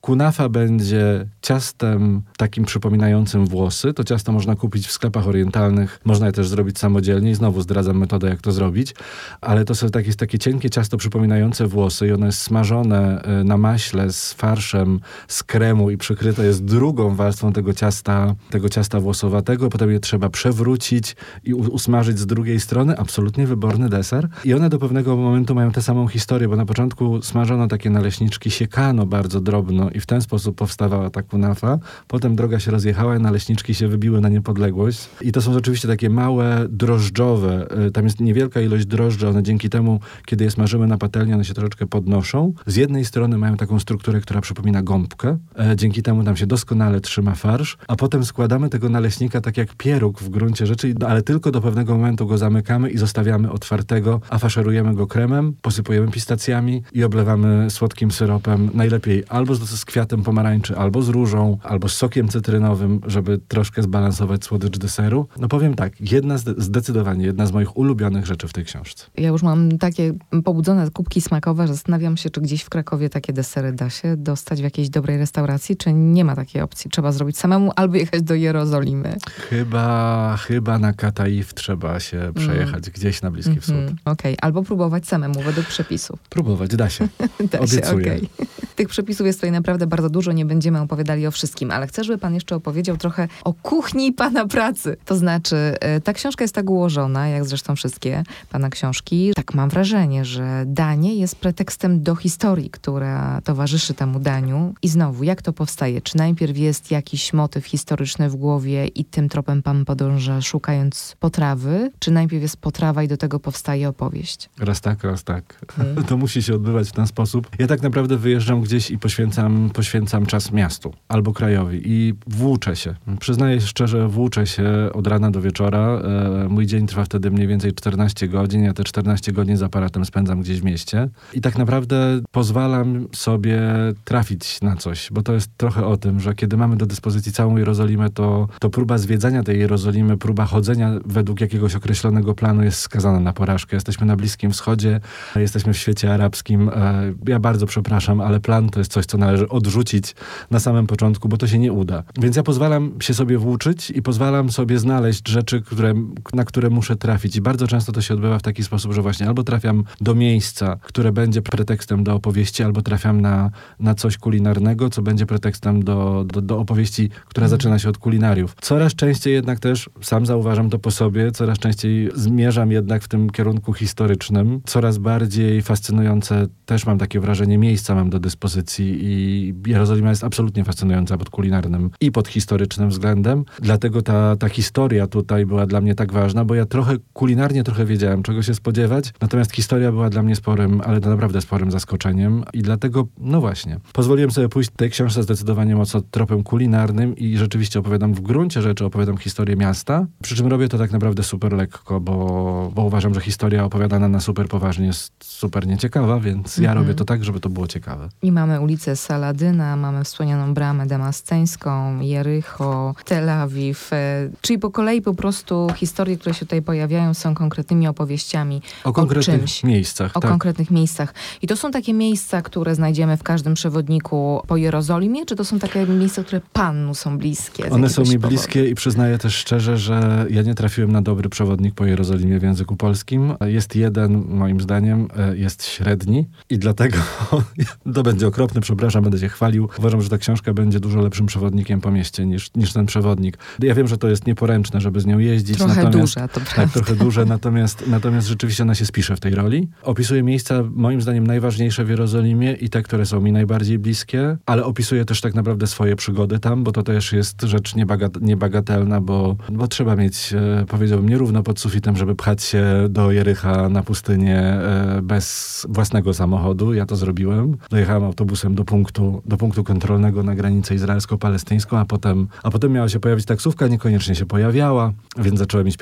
Kunafa 0.01 0.49
będzie 0.49 1.25
ciastem 1.41 2.21
takim 2.37 2.65
przypominającym 2.65 3.45
włosy. 3.45 3.93
To 3.93 4.03
ciasto 4.03 4.31
można 4.31 4.55
kupić 4.55 4.87
w 4.87 4.91
sklepach 4.91 5.27
orientalnych. 5.27 5.99
Można 6.05 6.25
je 6.25 6.31
też 6.31 6.47
zrobić 6.47 6.79
samodzielnie 6.79 7.08
samodzielnie 7.09 7.31
i 7.31 7.35
znowu 7.35 7.61
zdradzam 7.61 7.97
metodę, 7.97 8.29
jak 8.29 8.41
to 8.41 8.51
zrobić, 8.51 8.95
ale 9.41 9.65
to 9.65 9.75
są 9.75 9.89
takie, 9.89 10.13
takie 10.13 10.39
cienkie 10.39 10.69
ciasto 10.69 10.97
przypominające 10.97 11.67
włosy 11.67 12.07
i 12.07 12.11
ono 12.11 12.25
jest 12.25 12.41
smażone 12.41 13.21
e, 13.21 13.43
na 13.43 13.57
maśle 13.57 14.13
z 14.13 14.33
farszem, 14.33 14.99
z 15.27 15.43
kremu 15.43 15.91
i 15.91 15.97
przykryte 15.97 16.45
jest 16.45 16.65
drugą 16.65 17.15
warstwą 17.15 17.53
tego 17.53 17.73
ciasta, 17.73 18.35
tego 18.49 18.69
ciasta 18.69 18.99
włosowatego, 18.99 19.69
potem 19.69 19.91
je 19.91 19.99
trzeba 19.99 20.29
przewrócić 20.29 21.15
i 21.43 21.53
usmażyć 21.53 22.19
z 22.19 22.25
drugiej 22.25 22.59
strony. 22.59 22.97
Absolutnie 22.97 23.47
wyborny 23.47 23.89
deser. 23.89 24.27
I 24.45 24.53
one 24.53 24.69
do 24.69 24.79
pewnego 24.79 25.17
momentu 25.17 25.55
mają 25.55 25.71
tę 25.71 25.81
samą 25.81 26.07
historię, 26.07 26.47
bo 26.47 26.55
na 26.55 26.65
początku 26.65 27.21
smażono 27.21 27.67
takie 27.67 27.89
naleśniczki, 27.89 28.51
siekano 28.51 29.05
bardzo 29.05 29.41
drobno 29.41 29.89
i 29.89 29.99
w 29.99 30.05
ten 30.05 30.21
sposób 30.21 30.55
powstawała 30.55 31.09
ta 31.09 31.23
kunafa. 31.23 31.79
Potem 32.07 32.35
droga 32.35 32.59
się 32.59 32.71
rozjechała, 32.71 33.19
naleśniczki 33.19 33.73
się 33.73 33.87
wybiły 33.87 34.21
na 34.21 34.29
niepodległość. 34.29 35.09
I 35.21 35.31
to 35.31 35.41
są 35.41 35.55
oczywiście 35.55 35.87
takie 35.87 36.09
małe, 36.09 36.67
drożdżowe 36.69 36.98
drożdżowe. 36.99 37.67
Y, 37.87 37.91
tam 37.91 38.03
jest 38.03 38.19
niewielka 38.19 38.61
ilość 38.61 38.85
drożdży, 38.85 39.27
one 39.27 39.43
dzięki 39.43 39.69
temu, 39.69 39.99
kiedy 40.25 40.43
je 40.43 40.51
smażymy 40.51 40.87
na 40.87 40.97
patelni, 40.97 41.33
one 41.33 41.45
się 41.45 41.53
troszeczkę 41.53 41.87
podnoszą. 41.87 42.53
Z 42.65 42.75
jednej 42.75 43.05
strony 43.05 43.37
mają 43.37 43.57
taką 43.57 43.79
strukturę, 43.79 44.21
która 44.21 44.41
przypomina 44.41 44.81
gąbkę. 44.81 45.37
E, 45.59 45.75
dzięki 45.75 46.03
temu 46.03 46.23
tam 46.23 46.37
się 46.37 46.47
doskonale 46.47 47.01
trzyma 47.01 47.35
farsz, 47.35 47.77
a 47.87 47.95
potem 47.95 48.25
składamy 48.25 48.69
tego 48.69 48.89
naleśnika 48.89 49.41
tak 49.41 49.57
jak 49.57 49.75
pieróg 49.75 50.19
w 50.19 50.29
gruncie 50.29 50.65
rzeczy, 50.65 50.95
ale 51.07 51.21
tylko 51.21 51.51
do 51.51 51.61
pewnego 51.61 51.97
momentu 51.97 52.27
go 52.27 52.37
zamykamy 52.37 52.89
i 52.89 52.97
zostawiamy 52.97 53.51
otwartego, 53.51 54.21
a 54.29 54.37
faszerujemy 54.37 54.95
go 54.95 55.07
kremem, 55.07 55.53
posypujemy 55.61 56.11
pistacjami 56.11 56.83
i 56.93 57.03
oblewamy 57.03 57.69
słodkim 57.69 58.11
syropem. 58.11 58.69
Najlepiej 58.73 59.23
albo 59.29 59.55
z, 59.55 59.59
z 59.59 59.85
kwiatem 59.85 60.23
pomarańczy, 60.23 60.77
albo 60.77 61.01
z 61.01 61.09
różą, 61.09 61.57
albo 61.63 61.89
z 61.89 61.95
sokiem 61.95 62.27
cytrynowym, 62.27 63.01
żeby 63.07 63.39
troszkę 63.47 63.83
zbalansować 63.83 64.43
słodycz 64.43 64.77
deseru. 64.77 65.27
No 65.39 65.47
powiem 65.47 65.75
tak, 65.75 66.11
jedna 66.11 66.37
z, 66.37 66.43
z 66.57 66.69
zdecydowanie 66.89 67.25
jedna 67.25 67.45
z 67.45 67.51
moich 67.51 67.77
ulubionych 67.77 68.25
rzeczy 68.25 68.47
w 68.47 68.53
tej 68.53 68.65
książce. 68.65 69.05
Ja 69.17 69.27
już 69.27 69.43
mam 69.43 69.77
takie 69.77 70.13
pobudzone 70.43 70.91
kubki 70.91 71.21
smakowe, 71.21 71.67
że 71.67 71.73
zastanawiam 71.73 72.17
się, 72.17 72.29
czy 72.29 72.41
gdzieś 72.41 72.63
w 72.63 72.69
Krakowie 72.69 73.09
takie 73.09 73.33
desery 73.33 73.73
da 73.73 73.89
się 73.89 74.17
dostać 74.17 74.59
w 74.59 74.63
jakiejś 74.63 74.89
dobrej 74.89 75.17
restauracji, 75.17 75.77
czy 75.77 75.93
nie 75.93 76.25
ma 76.25 76.35
takiej 76.35 76.61
opcji. 76.61 76.91
Trzeba 76.91 77.11
zrobić 77.11 77.37
samemu 77.37 77.71
albo 77.75 77.95
jechać 77.95 78.21
do 78.21 78.35
Jerozolimy. 78.35 79.17
Chyba, 79.49 80.37
chyba 80.37 80.79
na 80.79 80.93
Kataif 80.93 81.53
trzeba 81.53 81.99
się 81.99 82.31
przejechać 82.35 82.83
mm. 82.87 82.91
gdzieś 82.95 83.21
na 83.21 83.31
Bliski 83.31 83.51
mm 83.51 83.61
-hmm. 83.61 83.63
Wschód. 83.63 83.99
Okej, 84.05 84.33
okay. 84.33 84.35
albo 84.41 84.63
próbować 84.63 85.07
samemu 85.07 85.41
według 85.41 85.67
przepisów. 85.67 86.19
Próbować, 86.29 86.75
da 86.75 86.89
się. 86.89 87.07
da 87.51 87.59
Obiecuję. 87.59 88.05
Się, 88.05 88.15
okay. 88.15 88.47
Tych 88.75 88.89
przepisów 88.89 89.27
jest 89.27 89.39
tutaj 89.39 89.51
naprawdę 89.51 89.87
bardzo 89.87 90.09
dużo, 90.09 90.31
nie 90.31 90.45
będziemy 90.45 90.81
opowiadali 90.81 91.27
o 91.27 91.31
wszystkim, 91.31 91.71
ale 91.71 91.87
chcę, 91.87 92.03
żeby 92.03 92.17
pan 92.17 92.33
jeszcze 92.33 92.55
opowiedział 92.55 92.97
trochę 92.97 93.27
o 93.43 93.53
kuchni 93.53 94.13
pana 94.13 94.47
pracy. 94.47 94.97
To 95.05 95.15
znaczy, 95.15 95.55
y, 95.97 96.01
ta 96.01 96.13
książka 96.13 96.43
jest 96.43 96.55
tak 96.55 96.69
ułożona, 96.79 97.27
jak 97.27 97.45
zresztą 97.45 97.75
wszystkie 97.75 98.23
pana 98.49 98.69
książki. 98.69 99.31
Tak 99.35 99.53
mam 99.53 99.69
wrażenie, 99.69 100.25
że 100.25 100.63
danie 100.67 101.15
jest 101.15 101.35
pretekstem 101.35 102.03
do 102.03 102.15
historii, 102.15 102.69
która 102.69 103.41
towarzyszy 103.41 103.93
temu 103.93 104.19
daniu. 104.19 104.73
I 104.81 104.87
znowu, 104.87 105.23
jak 105.23 105.41
to 105.41 105.53
powstaje? 105.53 106.01
Czy 106.01 106.17
najpierw 106.17 106.57
jest 106.57 106.91
jakiś 106.91 107.33
motyw 107.33 107.65
historyczny 107.65 108.29
w 108.29 108.35
głowie 108.35 108.87
i 108.87 109.05
tym 109.05 109.29
tropem 109.29 109.63
pan 109.63 109.85
podąża, 109.85 110.41
szukając 110.41 111.15
potrawy? 111.19 111.91
Czy 111.99 112.11
najpierw 112.11 112.41
jest 112.41 112.57
potrawa 112.57 113.03
i 113.03 113.07
do 113.07 113.17
tego 113.17 113.39
powstaje 113.39 113.89
opowieść? 113.89 114.49
Raz 114.59 114.81
tak, 114.81 115.03
raz 115.03 115.23
tak. 115.23 115.65
Hmm. 115.75 116.03
To 116.09 116.17
musi 116.17 116.43
się 116.43 116.55
odbywać 116.55 116.89
w 116.89 116.91
ten 116.91 117.07
sposób. 117.07 117.47
Ja 117.59 117.67
tak 117.67 117.81
naprawdę 117.81 118.17
wyjeżdżam 118.17 118.61
gdzieś 118.61 118.91
i 118.91 118.97
poświęcam, 118.99 119.69
poświęcam 119.73 120.25
czas 120.25 120.51
miastu 120.51 120.93
albo 121.07 121.33
krajowi 121.33 121.81
i 121.85 122.13
włóczę 122.27 122.75
się. 122.75 122.95
Przyznaję 123.19 123.61
szczerze, 123.61 124.07
włóczę 124.07 124.47
się 124.47 124.69
od 124.93 125.07
rana 125.07 125.31
do 125.31 125.41
wieczora. 125.41 125.87
E, 125.87 126.47
mój 126.49 126.67
dzień 126.69 126.87
trwa 126.87 127.03
wtedy 127.03 127.31
mniej 127.31 127.47
więcej 127.47 127.73
14 127.73 128.27
godzin. 128.27 128.63
Ja 128.63 128.73
te 128.73 128.83
14 128.83 129.31
godzin 129.31 129.57
z 129.57 129.63
aparatem 129.63 130.05
spędzam 130.05 130.41
gdzieś 130.41 130.61
w 130.61 130.63
mieście. 130.63 131.09
I 131.33 131.41
tak 131.41 131.57
naprawdę 131.57 132.21
pozwalam 132.31 133.07
sobie 133.15 133.61
trafić 134.05 134.61
na 134.61 134.75
coś, 134.75 135.09
bo 135.11 135.21
to 135.21 135.33
jest 135.33 135.51
trochę 135.57 135.85
o 135.85 135.97
tym, 135.97 136.19
że 136.19 136.35
kiedy 136.35 136.57
mamy 136.57 136.77
do 136.77 136.85
dyspozycji 136.85 137.31
całą 137.31 137.57
Jerozolimę, 137.57 138.09
to, 138.09 138.47
to 138.59 138.69
próba 138.69 138.97
zwiedzania 138.97 139.43
tej 139.43 139.59
Jerozolimy, 139.59 140.17
próba 140.17 140.45
chodzenia 140.45 140.91
według 141.05 141.41
jakiegoś 141.41 141.75
określonego 141.75 142.35
planu 142.35 142.63
jest 142.63 142.79
skazana 142.79 143.19
na 143.19 143.33
porażkę. 143.33 143.75
Jesteśmy 143.75 144.05
na 144.05 144.15
Bliskim 144.15 144.51
Wschodzie, 144.51 144.99
jesteśmy 145.35 145.73
w 145.73 145.77
świecie 145.77 146.13
arabskim. 146.13 146.69
E, 146.69 147.13
ja 147.27 147.39
bardzo 147.39 147.65
przepraszam, 147.65 148.21
ale 148.21 148.39
plan 148.39 148.69
to 148.69 148.79
jest 148.79 148.91
coś, 148.91 149.05
co 149.05 149.17
należy 149.17 149.49
odrzucić 149.49 150.15
na 150.51 150.59
samym 150.59 150.87
początku, 150.87 151.29
bo 151.29 151.37
to 151.37 151.47
się 151.47 151.59
nie 151.59 151.73
uda. 151.73 152.03
Więc 152.21 152.35
ja 152.35 152.43
pozwalam 152.43 152.91
się 153.01 153.13
sobie 153.13 153.37
włóczyć 153.37 153.89
i 153.91 154.01
pozwalam 154.01 154.51
sobie 154.51 154.79
znaleźć 154.79 155.29
rzeczy, 155.29 155.61
które, 155.61 155.93
na 156.33 156.45
które 156.49 156.69
muszę 156.69 156.95
trafić. 156.95 157.35
I 157.35 157.41
bardzo 157.41 157.67
często 157.67 157.91
to 157.91 158.01
się 158.01 158.13
odbywa 158.13 158.39
w 158.39 158.41
taki 158.41 158.63
sposób, 158.63 158.93
że 158.93 159.01
właśnie 159.01 159.27
albo 159.27 159.43
trafiam 159.43 159.83
do 160.01 160.15
miejsca, 160.15 160.77
które 160.81 161.11
będzie 161.11 161.41
pretekstem 161.41 162.03
do 162.03 162.15
opowieści, 162.15 162.63
albo 162.63 162.81
trafiam 162.81 163.21
na, 163.21 163.51
na 163.79 163.95
coś 163.95 164.17
kulinarnego, 164.17 164.89
co 164.89 165.01
będzie 165.01 165.25
pretekstem 165.25 165.83
do, 165.83 166.25
do, 166.27 166.41
do 166.41 166.59
opowieści, 166.59 167.09
która 167.25 167.45
mm. 167.45 167.49
zaczyna 167.49 167.79
się 167.79 167.89
od 167.89 167.97
kulinariów. 167.97 168.55
Coraz 168.61 168.95
częściej 168.95 169.33
jednak 169.33 169.59
też, 169.59 169.89
sam 170.01 170.25
zauważam 170.25 170.69
to 170.69 170.79
po 170.79 170.91
sobie, 170.91 171.31
coraz 171.31 171.59
częściej 171.59 172.09
zmierzam 172.15 172.71
jednak 172.71 173.03
w 173.03 173.07
tym 173.07 173.29
kierunku 173.29 173.73
historycznym. 173.73 174.61
Coraz 174.65 174.97
bardziej 174.97 175.61
fascynujące 175.61 176.47
też 176.65 176.85
mam 176.85 176.97
takie 176.97 177.19
wrażenie 177.19 177.57
miejsca 177.57 177.95
mam 177.95 178.09
do 178.09 178.19
dyspozycji 178.19 178.97
i 179.01 179.53
Jerozolima 179.67 180.09
jest 180.09 180.23
absolutnie 180.23 180.63
fascynująca 180.63 181.17
pod 181.17 181.29
kulinarnym 181.29 181.89
i 182.01 182.11
pod 182.11 182.27
historycznym 182.27 182.89
względem. 182.89 183.45
Dlatego 183.61 184.01
ta, 184.01 184.35
ta 184.35 184.49
historia 184.49 185.07
tutaj 185.07 185.45
była 185.45 185.65
dla 185.65 185.81
mnie 185.81 185.95
tak 185.95 186.13
ważna, 186.13 186.38
bo 186.45 186.55
ja 186.55 186.65
trochę 186.65 186.95
kulinarnie 187.13 187.63
trochę 187.63 187.85
wiedziałem, 187.85 188.23
czego 188.23 188.43
się 188.43 188.53
spodziewać, 188.53 189.13
natomiast 189.21 189.51
historia 189.51 189.91
była 189.91 190.09
dla 190.09 190.23
mnie 190.23 190.35
sporym, 190.35 190.81
ale 190.85 190.99
naprawdę 190.99 191.41
sporym 191.41 191.71
zaskoczeniem 191.71 192.43
i 192.53 192.61
dlatego, 192.61 193.07
no 193.17 193.41
właśnie, 193.41 193.79
pozwoliłem 193.93 194.31
sobie 194.31 194.49
pójść 194.49 194.69
tej 194.75 194.89
książce 194.89 195.23
zdecydowanie 195.23 195.75
mocno 195.75 196.01
tropem 196.01 196.43
kulinarnym 196.43 197.17
i 197.17 197.37
rzeczywiście 197.37 197.79
opowiadam 197.79 198.13
w 198.13 198.21
gruncie 198.21 198.61
rzeczy, 198.61 198.85
opowiadam 198.85 199.17
historię 199.17 199.55
miasta, 199.55 200.05
przy 200.21 200.35
czym 200.35 200.47
robię 200.47 200.67
to 200.67 200.77
tak 200.77 200.91
naprawdę 200.91 201.23
super 201.23 201.53
lekko, 201.53 201.99
bo, 201.99 202.71
bo 202.75 202.83
uważam, 202.83 203.13
że 203.13 203.21
historia 203.21 203.65
opowiadana 203.65 204.07
na 204.07 204.19
super 204.19 204.47
poważnie 204.47 204.85
jest 204.85 205.13
super 205.23 205.67
nieciekawa, 205.67 206.19
więc 206.19 206.57
ja 206.57 206.69
mhm. 206.69 206.77
robię 206.77 206.95
to 206.95 207.05
tak, 207.05 207.23
żeby 207.23 207.39
to 207.39 207.49
było 207.49 207.67
ciekawe. 207.67 208.09
I 208.21 208.31
mamy 208.31 208.61
ulicę 208.61 208.95
Saladyna, 208.95 209.75
mamy 209.75 210.03
wspomnianą 210.03 210.53
bramę 210.53 210.87
damasceńską, 210.87 211.99
Jericho, 211.99 212.95
Tel 213.05 213.29
Awiw, 213.29 213.93
e, 213.93 214.29
czyli 214.41 214.59
po 214.59 214.71
kolei 214.71 215.01
po 215.01 215.13
prostu 215.13 215.67
historie, 215.75 216.17
które 216.17 216.28
się 216.33 216.39
tutaj 216.39 216.61
pojawiają 216.61 217.13
są 217.13 217.35
konkretnymi 217.35 217.87
opowieściami 217.87 218.61
o, 218.83 218.93
konkretnych 218.93 219.35
o 219.35 219.39
czymś. 219.39 219.63
miejscach. 219.63 220.17
O 220.17 220.19
tak. 220.19 220.31
konkretnych 220.31 220.71
miejscach. 220.71 221.13
I 221.41 221.47
to 221.47 221.57
są 221.57 221.71
takie 221.71 221.93
miejsca, 221.93 222.41
które 222.41 222.75
znajdziemy 222.75 223.17
w 223.17 223.23
każdym 223.23 223.53
przewodniku 223.53 224.41
po 224.47 224.57
Jerozolimie, 224.57 225.25
czy 225.25 225.35
to 225.35 225.45
są 225.45 225.59
takie 225.59 225.85
miejsca, 225.85 226.23
które 226.23 226.41
Panu 226.53 226.95
są 226.95 227.17
bliskie? 227.17 227.69
One 227.69 227.89
są 227.89 228.01
mi 228.01 228.07
powodu? 228.07 228.27
bliskie 228.27 228.69
i 228.69 228.75
przyznaję 228.75 229.17
też 229.17 229.35
szczerze, 229.35 229.77
że 229.77 230.25
ja 230.29 230.41
nie 230.41 230.55
trafiłem 230.55 230.91
na 230.91 231.01
dobry 231.01 231.29
przewodnik 231.29 231.75
po 231.75 231.85
Jerozolimie 231.85 232.39
w 232.39 232.43
języku 232.43 232.75
polskim. 232.75 233.33
Jest 233.41 233.75
jeden, 233.75 234.25
moim 234.27 234.61
zdaniem, 234.61 235.07
e, 235.17 235.37
jest 235.37 235.65
średni 235.65 236.27
i 236.49 236.57
dlatego 236.57 236.97
to 237.95 238.03
będzie 238.03 238.27
okropne, 238.27 238.61
przepraszam, 238.61 239.03
będę 239.03 239.19
się 239.19 239.29
chwalił. 239.29 239.69
Uważam, 239.79 240.01
że 240.01 240.09
ta 240.09 240.17
książka 240.17 240.53
będzie 240.53 240.79
dużo 240.79 241.01
lepszym 241.01 241.25
przewodnikiem 241.25 241.81
po 241.81 241.91
mieście 241.91 242.25
niż, 242.25 242.53
niż 242.55 242.73
ten 242.73 242.85
przewodnik. 242.85 243.37
Ja 243.59 243.75
wiem, 243.75 243.87
że 243.87 243.97
to 243.97 244.07
jest 244.07 244.27
nieporęczne, 244.27 244.81
żeby 244.81 245.01
z 245.01 245.05
nią 245.05 245.19
jeździć. 245.19 245.57
Trochę 245.57 245.83
natomiast 245.83 246.18
duża, 246.19 246.27
to 246.27 246.39
prawda. 246.39 246.73
Tak, 246.73 246.73
trochę 246.73 246.95
duże, 246.95 247.25
natomiast, 247.25 247.87
natomiast 247.87 248.27
rzeczywiście 248.27 248.63
ona 248.63 248.75
się 248.75 248.85
spisze 248.85 249.15
w 249.15 249.19
tej 249.19 249.35
roli. 249.35 249.69
Opisuje 249.83 250.23
miejsca, 250.23 250.63
moim 250.71 251.01
zdaniem, 251.01 251.27
najważniejsze 251.27 251.85
w 251.85 251.89
Jerozolimie 251.89 252.53
i 252.53 252.69
te, 252.69 252.81
które 252.81 253.05
są 253.05 253.21
mi 253.21 253.31
najbardziej 253.31 253.79
bliskie, 253.79 254.37
ale 254.45 254.65
opisuje 254.65 255.05
też 255.05 255.21
tak 255.21 255.35
naprawdę 255.35 255.67
swoje 255.67 255.95
przygody 255.95 256.39
tam, 256.39 256.63
bo 256.63 256.71
to 256.71 256.83
też 256.83 257.13
jest 257.13 257.41
rzecz 257.41 257.75
niebagat 257.75 258.21
niebagatelna, 258.21 259.01
bo, 259.01 259.35
bo 259.51 259.67
trzeba 259.67 259.95
mieć, 259.95 260.33
e, 260.33 260.65
powiedziałbym, 260.67 261.09
nierówno 261.09 261.43
pod 261.43 261.59
sufitem, 261.59 261.95
żeby 261.97 262.15
pchać 262.15 262.43
się 262.43 262.65
do 262.89 263.11
Jericha 263.11 263.69
na 263.69 263.83
pustynię 263.83 264.39
e, 264.39 264.99
bez 265.03 265.65
własnego 265.69 266.13
samochodu. 266.13 266.73
Ja 266.73 266.85
to 266.85 266.95
zrobiłem. 266.95 267.57
Dojechałem 267.69 268.03
autobusem 268.03 268.55
do 268.55 268.65
punktu, 268.65 269.21
do 269.25 269.37
punktu 269.37 269.63
kontrolnego 269.63 270.23
na 270.23 270.35
granicę 270.35 270.75
izraelsko-palestyńską, 270.75 271.77
a 271.77 271.85
potem, 271.85 272.27
a 272.43 272.51
potem 272.51 272.71
miała 272.71 272.89
się 272.89 272.99
pojawić 272.99 273.25
taksówka, 273.25 273.67
niekoniecznie 273.67 274.15
się 274.15 274.25
pojawiała, 274.25 274.93
więc 275.17 275.39
zacząłem 275.39 275.67
iść 275.67 275.77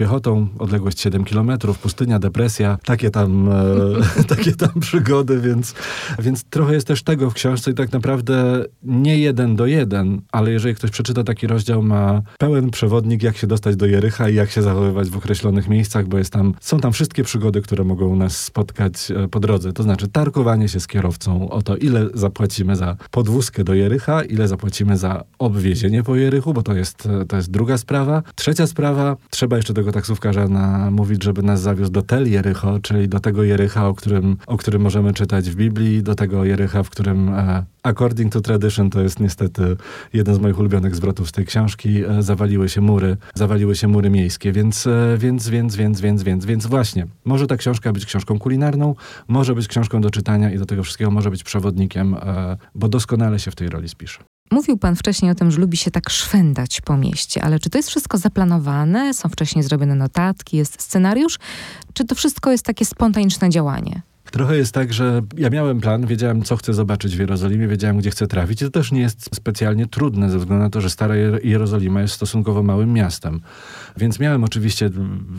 odległość 0.60 1.00
7 1.00 1.24
kilometrów, 1.24 1.80
pustynia, 1.80 2.20
depresja, 2.20 2.78
takie 2.86 3.10
tam, 3.10 3.50
e, 3.50 4.24
takie 4.36 4.52
tam 4.52 4.80
przygody, 4.80 5.42
więc, 5.42 5.74
więc 6.20 6.44
trochę 6.44 6.74
jest 6.74 6.88
też 6.88 7.04
tego 7.04 7.30
w 7.30 7.34
książce 7.34 7.72
i 7.72 7.74
tak 7.74 7.92
naprawdę 7.92 8.66
nie 8.84 9.18
jeden 9.18 9.56
do 9.56 9.66
jeden, 9.66 10.22
ale 10.32 10.52
jeżeli 10.52 10.76
ktoś 10.76 10.92
przeczyta 10.92 11.24
taki 11.24 11.48
rozdział, 11.48 11.84
ma 11.84 12.22
pełen 12.40 12.70
przewodnik, 12.70 13.24
jak 13.24 13.38
się 13.38 13.48
dostać 13.48 13.76
do 13.76 13.86
Jericha 13.86 14.30
i 14.30 14.36
jak 14.36 14.52
się 14.52 14.62
zachowywać 14.62 15.10
w 15.10 15.18
określonych 15.18 15.68
miejscach, 15.68 16.08
bo 16.08 16.18
jest 16.18 16.34
tam, 16.34 16.54
są 16.62 16.80
tam 16.80 16.94
wszystkie 16.94 17.24
przygody, 17.24 17.62
które 17.62 17.84
mogą 17.84 18.16
nas 18.16 18.44
spotkać 18.44 19.12
e, 19.12 19.28
po 19.28 19.40
drodze. 19.40 19.74
To 19.74 19.84
znaczy 19.84 20.08
tarkowanie 20.08 20.70
się 20.70 20.80
z 20.80 20.88
kierowcą 20.88 21.50
o 21.50 21.62
to, 21.62 21.78
ile 21.78 22.08
zapłacimy 22.14 22.76
za 22.76 22.96
podwózkę 23.12 23.64
do 23.64 23.74
Jericha, 23.74 24.24
ile 24.24 24.48
zapłacimy 24.48 24.98
za 24.98 25.24
obwiezienie 25.40 26.04
po 26.04 26.16
Jerichu, 26.16 26.54
bo 26.54 26.64
to 26.64 26.74
jest, 26.74 27.06
e, 27.06 27.26
to 27.26 27.36
jest 27.36 27.52
druga 27.52 27.78
sprawa. 27.78 28.24
Trzecia 28.36 28.68
sprawa, 28.68 29.18
trzeba 29.30 29.58
jeszcze 29.58 29.74
tego 29.74 29.92
taksówkarza 29.92 30.17
namówić, 30.50 31.24
żeby 31.24 31.44
nas 31.44 31.62
zawiózł 31.62 31.92
do 31.92 32.02
Tel 32.02 32.32
Jericho, 32.32 32.80
czyli 32.80 33.10
do 33.10 33.20
tego 33.20 33.44
Jericha, 33.44 33.88
o 33.88 33.94
którym, 33.94 34.38
o 34.48 34.58
którym 34.58 34.82
możemy 34.82 35.14
czytać 35.14 35.50
w 35.50 35.56
Biblii, 35.56 36.04
do 36.04 36.16
tego 36.16 36.46
Jericha, 36.46 36.84
w 36.84 36.90
którym 36.90 37.30
e, 37.30 37.66
according 37.84 38.34
to 38.34 38.42
tradition 38.42 38.90
to 38.90 39.02
jest 39.02 39.20
niestety 39.20 39.78
jeden 40.14 40.36
z 40.36 40.40
moich 40.40 40.60
ulubionych 40.60 40.96
zwrotów 40.96 41.30
z 41.30 41.32
tej 41.32 41.46
książki, 41.46 42.04
e, 42.06 42.24
zawaliły 42.24 42.70
się 42.70 42.82
mury, 42.82 43.18
zawaliły 43.34 43.76
się 43.76 43.88
mury 43.88 44.10
miejskie, 44.10 44.52
więc, 44.52 44.88
e, 44.88 45.18
więc, 45.18 45.50
więc, 45.50 45.76
więc, 45.76 46.02
więc, 46.02 46.24
więc, 46.24 46.46
więc 46.46 46.66
właśnie, 46.66 47.08
może 47.26 47.48
ta 47.48 47.58
książka 47.58 47.94
być 47.94 48.06
książką 48.06 48.40
kulinarną, 48.40 48.96
może 49.28 49.56
być 49.56 49.68
książką 49.68 50.02
do 50.02 50.10
czytania 50.10 50.52
i 50.52 50.58
do 50.58 50.66
tego 50.66 50.84
wszystkiego 50.84 51.12
może 51.12 51.30
być 51.30 51.44
przewodnikiem, 51.44 52.14
e, 52.14 52.58
bo 52.76 52.88
doskonale 52.88 53.40
się 53.40 53.52
w 53.52 53.56
tej 53.56 53.70
roli 53.70 53.90
spisze. 53.90 54.37
Mówił 54.52 54.78
pan 54.78 54.96
wcześniej 54.96 55.32
o 55.32 55.36
tym, 55.36 55.52
że 55.52 55.62
lubi 55.62 55.78
się 55.78 55.92
tak 55.92 56.10
szwendać 56.10 56.82
po 56.82 56.98
mieście, 56.98 57.44
ale 57.44 57.60
czy 57.60 57.70
to 57.70 57.78
jest 57.78 57.90
wszystko 57.90 58.18
zaplanowane? 58.18 59.14
Są 59.14 59.30
wcześniej 59.30 59.64
zrobione 59.64 59.96
notatki, 59.96 60.58
jest 60.58 60.82
scenariusz? 60.82 61.40
Czy 61.94 62.06
to 62.06 62.16
wszystko 62.16 62.52
jest 62.52 62.66
takie 62.66 62.86
spontaniczne 62.86 63.50
działanie? 63.50 64.02
Trochę 64.32 64.58
jest 64.58 64.74
tak, 64.74 64.94
że 64.94 65.22
ja 65.38 65.50
miałem 65.50 65.82
plan, 65.82 66.06
wiedziałem, 66.06 66.44
co 66.44 66.58
chcę 66.58 66.74
zobaczyć 66.74 67.16
w 67.16 67.20
Jerozolimie, 67.20 67.68
wiedziałem, 67.68 67.98
gdzie 67.98 68.10
chcę 68.10 68.28
trafić. 68.28 68.62
I 68.62 68.66
to 68.66 68.72
też 68.72 68.92
nie 68.92 69.02
jest 69.02 69.36
specjalnie 69.36 69.86
trudne, 69.86 70.30
ze 70.30 70.38
względu 70.40 70.64
na 70.64 70.70
to, 70.70 70.82
że 70.82 70.90
Stara 70.90 71.16
Jerozolima 71.44 72.02
jest 72.02 72.14
stosunkowo 72.14 72.64
małym 72.64 72.94
miastem. 72.94 73.42
Więc 73.98 74.20
miałem 74.20 74.44
oczywiście 74.44 74.90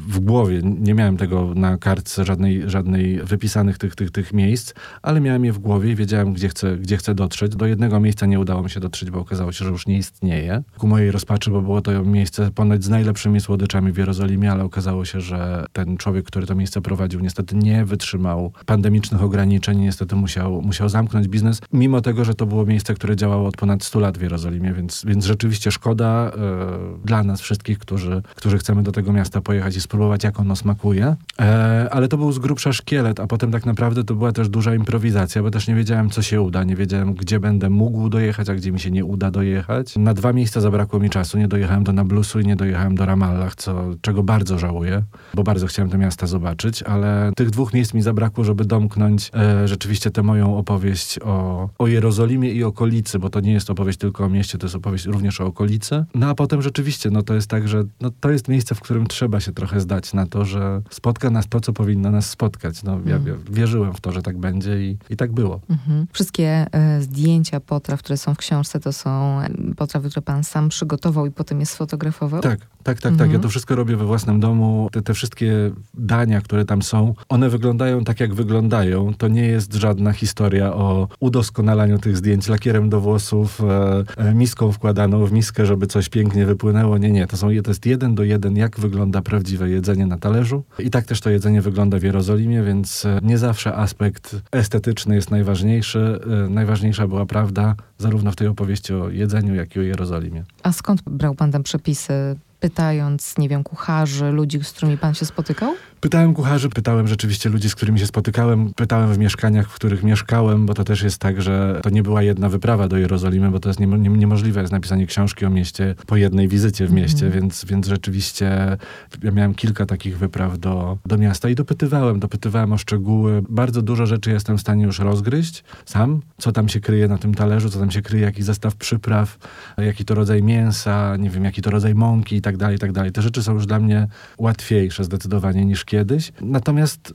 w 0.08 0.20
głowie, 0.20 0.60
nie 0.62 0.94
miałem 0.94 1.16
tego 1.16 1.52
na 1.54 1.76
kartce 1.76 2.24
żadnej, 2.24 2.70
żadnej 2.70 3.20
wypisanych 3.24 3.78
tych, 3.78 3.94
tych, 3.94 4.10
tych 4.10 4.32
miejsc, 4.32 4.74
ale 5.02 5.20
miałem 5.20 5.44
je 5.44 5.52
w 5.52 5.58
głowie 5.58 5.90
i 5.90 5.94
wiedziałem, 5.94 6.32
gdzie 6.32 6.48
chcę, 6.48 6.76
gdzie 6.76 6.96
chcę 6.96 7.14
dotrzeć. 7.14 7.56
Do 7.56 7.66
jednego 7.66 8.00
miejsca 8.00 8.26
nie 8.26 8.40
udało 8.40 8.62
mi 8.62 8.70
się 8.70 8.80
dotrzeć, 8.80 9.10
bo 9.10 9.18
okazało 9.18 9.52
się, 9.52 9.64
że 9.64 9.70
już 9.70 9.86
nie 9.86 9.98
istnieje. 9.98 10.62
Ku 10.78 10.86
mojej 10.86 11.10
rozpaczy, 11.10 11.50
bo 11.50 11.62
było 11.62 11.80
to 11.80 12.04
miejsce 12.04 12.50
ponoć 12.50 12.84
z 12.84 12.88
najlepszymi 12.88 13.40
słodyczami 13.40 13.92
w 13.92 13.96
Jerozolimie, 13.96 14.52
ale 14.52 14.64
okazało 14.64 15.04
się, 15.04 15.20
że 15.20 15.64
ten 15.72 15.96
człowiek, 15.96 16.26
który 16.26 16.46
to 16.46 16.54
miejsce 16.54 16.80
prowadził, 16.80 17.20
niestety 17.20 17.56
nie 17.56 17.84
wytrzymał 17.84 18.52
pandemicznych 18.66 19.22
ograniczeń, 19.22 19.78
niestety 19.78 20.16
musiał, 20.16 20.62
musiał 20.62 20.88
zamknąć 20.88 21.28
biznes, 21.28 21.60
mimo 21.72 22.00
tego, 22.00 22.24
że 22.24 22.34
to 22.34 22.46
było 22.46 22.66
miejsce, 22.66 22.94
które 22.94 23.16
działało 23.16 23.48
od 23.48 23.56
ponad 23.56 23.84
100 23.84 24.00
lat 24.00 24.18
w 24.18 24.22
Jerozolimie, 24.22 24.72
więc, 24.72 25.04
więc 25.06 25.24
rzeczywiście 25.24 25.70
szkoda 25.70 26.30
e, 26.30 27.06
dla 27.06 27.22
nas 27.22 27.40
wszystkich, 27.40 27.78
którzy, 27.78 28.22
którzy 28.34 28.47
chcemy 28.56 28.82
do 28.82 28.92
tego 28.92 29.12
miasta 29.12 29.40
pojechać 29.40 29.76
i 29.76 29.80
spróbować, 29.80 30.24
jak 30.24 30.40
ono 30.40 30.56
smakuje. 30.56 31.16
E, 31.40 31.88
ale 31.90 32.08
to 32.08 32.16
był 32.16 32.32
z 32.32 32.38
grubsza 32.38 32.72
szkielet, 32.72 33.20
a 33.20 33.26
potem 33.26 33.52
tak 33.52 33.66
naprawdę 33.66 34.04
to 34.04 34.14
była 34.14 34.32
też 34.32 34.48
duża 34.48 34.74
improwizacja, 34.74 35.42
bo 35.42 35.50
też 35.50 35.68
nie 35.68 35.74
wiedziałem, 35.74 36.10
co 36.10 36.22
się 36.22 36.42
uda, 36.42 36.64
nie 36.64 36.76
wiedziałem, 36.76 37.14
gdzie 37.14 37.40
będę 37.40 37.70
mógł 37.70 38.08
dojechać, 38.08 38.48
a 38.48 38.54
gdzie 38.54 38.72
mi 38.72 38.80
się 38.80 38.90
nie 38.90 39.04
uda 39.04 39.30
dojechać. 39.30 39.96
Na 39.96 40.14
dwa 40.14 40.32
miejsca 40.32 40.60
zabrakło 40.60 41.00
mi 41.00 41.10
czasu, 41.10 41.38
nie 41.38 41.48
dojechałem 41.48 41.84
do 41.84 41.92
Nablusu 41.92 42.40
i 42.40 42.46
nie 42.46 42.56
dojechałem 42.56 42.94
do 42.94 43.06
Ramallah, 43.06 43.54
co, 43.54 43.84
czego 44.00 44.22
bardzo 44.22 44.58
żałuję, 44.58 45.02
bo 45.34 45.42
bardzo 45.42 45.66
chciałem 45.66 45.90
te 45.90 45.98
miasta 45.98 46.26
zobaczyć, 46.26 46.82
ale 46.82 47.32
tych 47.36 47.50
dwóch 47.50 47.74
miejsc 47.74 47.94
mi 47.94 48.02
zabrakło, 48.02 48.44
żeby 48.44 48.64
domknąć 48.64 49.30
e, 49.34 49.68
rzeczywiście 49.68 50.10
tę 50.10 50.22
moją 50.22 50.56
opowieść 50.56 51.18
o, 51.18 51.68
o 51.78 51.86
Jerozolimie 51.86 52.52
i 52.52 52.64
okolicy, 52.64 53.18
bo 53.18 53.30
to 53.30 53.40
nie 53.40 53.52
jest 53.52 53.70
opowieść 53.70 53.98
tylko 53.98 54.24
o 54.24 54.28
mieście, 54.28 54.58
to 54.58 54.66
jest 54.66 54.76
opowieść 54.76 55.06
również 55.06 55.40
o 55.40 55.46
okolicy. 55.46 56.04
No 56.14 56.28
a 56.28 56.34
potem 56.34 56.62
rzeczywiście, 56.62 57.10
no 57.10 57.22
to 57.22 57.34
jest 57.34 57.50
tak, 57.50 57.68
że 57.68 57.84
no, 58.00 58.10
to 58.20 58.30
jest 58.30 58.37
miejsce, 58.48 58.74
w 58.74 58.80
którym 58.80 59.06
trzeba 59.06 59.40
się 59.40 59.52
trochę 59.52 59.80
zdać 59.80 60.14
na 60.14 60.26
to, 60.26 60.44
że 60.44 60.82
spotka 60.90 61.30
nas 61.30 61.48
to, 61.48 61.60
co 61.60 61.72
powinno 61.72 62.10
nas 62.10 62.30
spotkać. 62.30 62.82
No, 62.82 63.00
ja, 63.06 63.12
ja 63.12 63.34
wierzyłem 63.50 63.92
w 63.94 64.00
to, 64.00 64.12
że 64.12 64.22
tak 64.22 64.38
będzie 64.38 64.82
i, 64.82 64.98
i 65.10 65.16
tak 65.16 65.32
było. 65.32 65.60
Mhm. 65.70 66.06
Wszystkie 66.12 66.66
e, 66.72 67.02
zdjęcia 67.02 67.60
potraw, 67.60 68.02
które 68.02 68.16
są 68.16 68.34
w 68.34 68.38
książce, 68.38 68.80
to 68.80 68.92
są 68.92 69.40
e, 69.40 69.48
potrawy, 69.76 70.10
które 70.10 70.22
pan 70.22 70.44
sam 70.44 70.68
przygotował 70.68 71.26
i 71.26 71.30
potem 71.30 71.60
je 71.60 71.66
sfotografował? 71.66 72.40
Tak, 72.40 72.60
tak, 72.82 73.00
tak, 73.00 73.16
tak. 73.16 73.32
Ja 73.32 73.38
to 73.38 73.48
wszystko 73.48 73.76
robię 73.76 73.96
we 73.96 74.04
własnym 74.04 74.40
domu. 74.40 74.88
Te, 74.92 75.02
te 75.02 75.14
wszystkie 75.14 75.70
dania, 75.94 76.40
które 76.40 76.64
tam 76.64 76.82
są, 76.82 77.14
one 77.28 77.48
wyglądają 77.48 78.04
tak, 78.04 78.20
jak 78.20 78.34
wyglądają. 78.34 79.14
To 79.14 79.28
nie 79.28 79.46
jest 79.46 79.74
żadna 79.74 80.12
historia 80.12 80.74
o 80.74 81.08
udoskonalaniu 81.20 81.98
tych 81.98 82.16
zdjęć 82.16 82.48
lakierem 82.48 82.88
do 82.88 83.00
włosów, 83.00 83.60
e, 83.60 84.04
e, 84.16 84.34
miską 84.34 84.72
wkładaną 84.72 85.26
w 85.26 85.32
miskę, 85.32 85.66
żeby 85.66 85.86
coś 85.86 86.08
pięknie 86.08 86.46
wypłynęło. 86.46 86.98
Nie, 86.98 87.10
nie. 87.10 87.26
To, 87.26 87.36
są, 87.36 87.48
to 87.64 87.70
jest 87.70 87.86
jeden 87.86 88.14
do 88.14 88.24
jeden, 88.28 88.56
jak 88.56 88.80
wygląda 88.80 89.22
prawdziwe 89.22 89.70
jedzenie 89.70 90.06
na 90.06 90.18
talerzu. 90.18 90.64
I 90.78 90.90
tak 90.90 91.04
też 91.04 91.20
to 91.20 91.30
jedzenie 91.30 91.62
wygląda 91.62 91.98
w 91.98 92.02
Jerozolimie, 92.02 92.62
więc 92.62 93.04
e, 93.04 93.20
nie 93.22 93.38
zawsze 93.38 93.74
aspekt 93.74 94.36
estetyczny 94.52 95.14
jest 95.14 95.30
najważniejszy. 95.30 96.20
E, 96.46 96.48
najważniejsza 96.50 97.08
była 97.08 97.26
prawda, 97.26 97.74
zarówno 97.98 98.32
w 98.32 98.36
tej 98.36 98.48
opowieści 98.48 98.94
o 98.94 99.08
jedzeniu, 99.08 99.54
jak 99.54 99.76
i 99.76 99.78
o 99.78 99.82
Jerozolimie. 99.82 100.44
A 100.62 100.72
skąd 100.72 101.02
brał 101.02 101.34
pan 101.34 101.52
tam 101.52 101.62
przepisy 101.62 102.36
pytając, 102.60 103.38
nie 103.38 103.48
wiem, 103.48 103.64
kucharzy, 103.64 104.30
ludzi, 104.30 104.64
z 104.64 104.72
którymi 104.72 104.98
pan 104.98 105.14
się 105.14 105.26
spotykał? 105.26 105.74
Pytałem 106.00 106.34
kucharzy, 106.34 106.68
pytałem 106.68 107.08
rzeczywiście 107.08 107.50
ludzi, 107.50 107.70
z 107.70 107.74
którymi 107.74 107.98
się 107.98 108.06
spotykałem, 108.06 108.74
pytałem 108.74 109.12
w 109.12 109.18
mieszkaniach, 109.18 109.70
w 109.70 109.74
których 109.74 110.02
mieszkałem, 110.02 110.66
bo 110.66 110.74
to 110.74 110.84
też 110.84 111.02
jest 111.02 111.18
tak, 111.18 111.42
że 111.42 111.80
to 111.82 111.90
nie 111.90 112.02
była 112.02 112.22
jedna 112.22 112.48
wyprawa 112.48 112.88
do 112.88 112.98
Jerozolimy, 112.98 113.50
bo 113.50 113.60
to 113.60 113.68
jest 113.68 113.80
nie, 113.80 113.86
nie, 113.86 114.08
niemożliwe 114.10 114.60
jest 114.60 114.72
napisanie 114.72 115.06
książki 115.06 115.46
o 115.46 115.50
mieście 115.50 115.94
po 116.06 116.16
jednej 116.16 116.48
wizycie 116.48 116.86
w 116.86 116.92
mieście, 116.92 117.26
mm. 117.26 117.40
więc, 117.40 117.64
więc 117.64 117.86
rzeczywiście 117.86 118.76
ja 119.22 119.30
miałem 119.30 119.54
kilka 119.54 119.86
takich 119.86 120.18
wypraw 120.18 120.58
do, 120.58 120.98
do 121.06 121.18
miasta 121.18 121.48
i 121.48 121.54
dopytywałem, 121.54 122.20
dopytywałem 122.20 122.72
o 122.72 122.78
szczegóły. 122.78 123.42
Bardzo 123.48 123.82
dużo 123.82 124.06
rzeczy 124.06 124.30
jestem 124.30 124.58
w 124.58 124.60
stanie 124.60 124.84
już 124.84 124.98
rozgryźć 124.98 125.64
sam, 125.84 126.20
co 126.38 126.52
tam 126.52 126.68
się 126.68 126.80
kryje 126.80 127.08
na 127.08 127.18
tym 127.18 127.34
talerzu, 127.34 127.70
co 127.70 127.78
tam 127.78 127.90
się 127.90 128.02
kryje, 128.02 128.24
jaki 128.24 128.42
zestaw 128.42 128.76
przypraw, 128.76 129.38
jaki 129.78 130.04
to 130.04 130.14
rodzaj 130.14 130.42
mięsa, 130.42 131.16
nie 131.16 131.30
wiem, 131.30 131.44
jaki 131.44 131.62
to 131.62 131.70
rodzaj 131.70 131.94
mąki 131.94 132.36
i 132.36 132.40
tak 132.40 132.56
dalej, 132.56 132.76
i 132.76 132.78
tak 132.78 132.92
dalej. 132.92 133.12
Te 133.12 133.22
rzeczy 133.22 133.42
są 133.42 133.54
już 133.54 133.66
dla 133.66 133.78
mnie 133.78 134.06
łatwiejsze 134.38 135.04
zdecydowanie 135.04 135.64
niż 135.64 135.87
kiedyś. 135.88 136.32
Natomiast 136.40 137.10
y, 137.10 137.14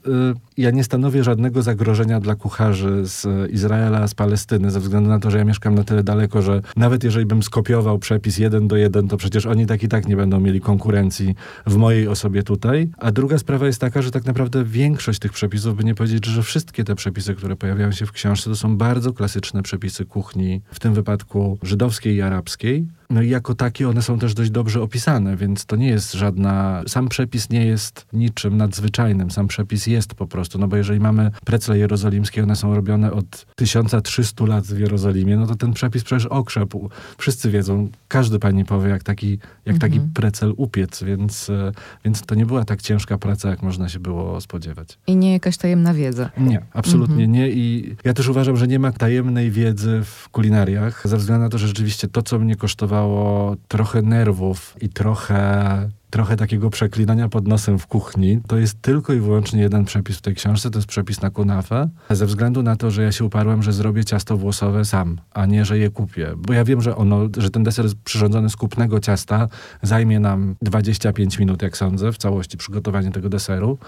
ja 0.56 0.70
nie 0.70 0.84
stanowię 0.84 1.24
żadnego 1.24 1.62
zagrożenia 1.62 2.20
dla 2.20 2.34
kucharzy 2.34 3.06
z 3.06 3.50
Izraela, 3.50 4.08
z 4.08 4.14
Palestyny, 4.14 4.70
ze 4.70 4.80
względu 4.80 5.10
na 5.10 5.18
to, 5.18 5.30
że 5.30 5.38
ja 5.38 5.44
mieszkam 5.44 5.74
na 5.74 5.84
tyle 5.84 6.02
daleko, 6.02 6.42
że 6.42 6.62
nawet 6.76 7.04
jeżeli 7.04 7.26
bym 7.26 7.42
skopiował 7.42 7.98
przepis 7.98 8.38
jeden 8.38 8.68
do 8.68 8.76
jeden, 8.76 9.08
to 9.08 9.16
przecież 9.16 9.46
oni 9.46 9.66
tak 9.66 9.82
i 9.82 9.88
tak 9.88 10.08
nie 10.08 10.16
będą 10.16 10.40
mieli 10.40 10.60
konkurencji 10.60 11.34
w 11.66 11.76
mojej 11.76 12.08
osobie 12.08 12.42
tutaj. 12.42 12.88
A 12.98 13.12
druga 13.12 13.38
sprawa 13.38 13.66
jest 13.66 13.80
taka, 13.80 14.02
że 14.02 14.10
tak 14.10 14.24
naprawdę 14.24 14.64
większość 14.64 15.18
tych 15.18 15.32
przepisów, 15.32 15.76
by 15.76 15.84
nie 15.84 15.94
powiedzieć, 15.94 16.26
że 16.26 16.42
wszystkie 16.42 16.84
te 16.84 16.94
przepisy, 16.94 17.34
które 17.34 17.56
pojawiają 17.56 17.92
się 17.92 18.06
w 18.06 18.12
książce, 18.12 18.50
to 18.50 18.56
są 18.56 18.76
bardzo 18.76 19.12
klasyczne 19.12 19.62
przepisy 19.62 20.04
kuchni, 20.04 20.60
w 20.72 20.80
tym 20.80 20.94
wypadku 20.94 21.58
żydowskiej 21.62 22.16
i 22.16 22.22
arabskiej. 22.22 22.86
No 23.10 23.22
i 23.22 23.28
jako 23.28 23.54
takie 23.54 23.88
one 23.88 24.02
są 24.02 24.18
też 24.18 24.34
dość 24.34 24.50
dobrze 24.50 24.82
opisane, 24.82 25.36
więc 25.36 25.66
to 25.66 25.76
nie 25.76 25.88
jest 25.88 26.12
żadna. 26.12 26.82
Sam 26.86 27.08
przepis 27.08 27.50
nie 27.50 27.66
jest 27.66 28.06
niczym 28.12 28.56
nadzwyczajnym. 28.56 29.30
Sam 29.30 29.48
przepis 29.48 29.86
jest 29.86 30.14
po 30.14 30.26
prostu. 30.26 30.58
No 30.58 30.68
bo 30.68 30.76
jeżeli 30.76 31.00
mamy 31.00 31.30
precle 31.44 31.78
jerozolimskie, 31.78 32.42
one 32.42 32.56
są 32.56 32.74
robione 32.74 33.12
od 33.12 33.46
1300 33.56 34.46
lat 34.46 34.64
w 34.64 34.78
Jerozolimie, 34.78 35.36
no 35.36 35.46
to 35.46 35.54
ten 35.54 35.72
przepis 35.72 36.04
przecież 36.04 36.26
okrzepł. 36.26 36.90
Wszyscy 37.18 37.50
wiedzą, 37.50 37.88
każdy 38.08 38.38
pani 38.38 38.64
powie, 38.64 38.88
jak 38.88 39.02
taki, 39.02 39.38
jak 39.66 39.78
taki 39.78 39.94
mhm. 39.94 40.12
precel 40.12 40.54
upiec, 40.56 41.02
więc, 41.02 41.50
e, 41.50 41.72
więc 42.04 42.22
to 42.22 42.34
nie 42.34 42.46
była 42.46 42.64
tak 42.64 42.82
ciężka 42.82 43.18
praca, 43.18 43.50
jak 43.50 43.62
można 43.62 43.88
się 43.88 44.00
było 44.00 44.40
spodziewać. 44.40 44.98
I 45.06 45.16
nie 45.16 45.32
jakaś 45.32 45.56
tajemna 45.56 45.94
wiedza. 45.94 46.30
Nie, 46.38 46.62
absolutnie 46.72 47.24
mhm. 47.24 47.32
nie. 47.32 47.50
I 47.50 47.96
ja 48.04 48.14
też 48.14 48.28
uważam, 48.28 48.56
że 48.56 48.68
nie 48.68 48.78
ma 48.78 48.92
tajemnej 48.92 49.50
wiedzy 49.50 50.00
w 50.04 50.28
kulinariach, 50.28 51.08
ze 51.08 51.16
względu 51.16 51.44
na 51.44 51.48
to, 51.48 51.58
że 51.58 51.66
rzeczywiście 51.66 52.08
to, 52.08 52.22
co 52.22 52.38
mnie 52.38 52.56
kosztowało 52.56 52.93
trochę 53.68 54.02
nerwów 54.02 54.76
i 54.80 54.88
trochę 54.88 55.90
trochę 56.14 56.36
takiego 56.36 56.70
przeklinania 56.70 57.28
pod 57.28 57.48
nosem 57.48 57.78
w 57.78 57.86
kuchni. 57.86 58.40
To 58.46 58.58
jest 58.58 58.82
tylko 58.82 59.12
i 59.12 59.20
wyłącznie 59.20 59.62
jeden 59.62 59.84
przepis 59.84 60.16
w 60.16 60.20
tej 60.20 60.34
książce, 60.34 60.70
to 60.70 60.78
jest 60.78 60.88
przepis 60.88 61.22
na 61.22 61.30
kunafę, 61.30 61.88
ze 62.10 62.26
względu 62.26 62.62
na 62.62 62.76
to, 62.76 62.90
że 62.90 63.02
ja 63.02 63.12
się 63.12 63.24
uparłem, 63.24 63.62
że 63.62 63.72
zrobię 63.72 64.04
ciasto 64.04 64.36
włosowe 64.36 64.84
sam, 64.84 65.20
a 65.32 65.46
nie, 65.46 65.64
że 65.64 65.78
je 65.78 65.90
kupię. 65.90 66.34
Bo 66.36 66.52
ja 66.52 66.64
wiem, 66.64 66.80
że 66.80 66.96
ono, 66.96 67.28
że 67.36 67.50
ten 67.50 67.62
deser 67.62 67.86
przyrządzony 68.04 68.50
z 68.50 68.56
kupnego 68.56 69.00
ciasta 69.00 69.48
zajmie 69.82 70.20
nam 70.20 70.56
25 70.62 71.38
minut, 71.38 71.62
jak 71.62 71.76
sądzę, 71.76 72.12
w 72.12 72.18
całości 72.18 72.56
przygotowanie 72.56 73.10
tego 73.10 73.28
deseru. 73.28 73.78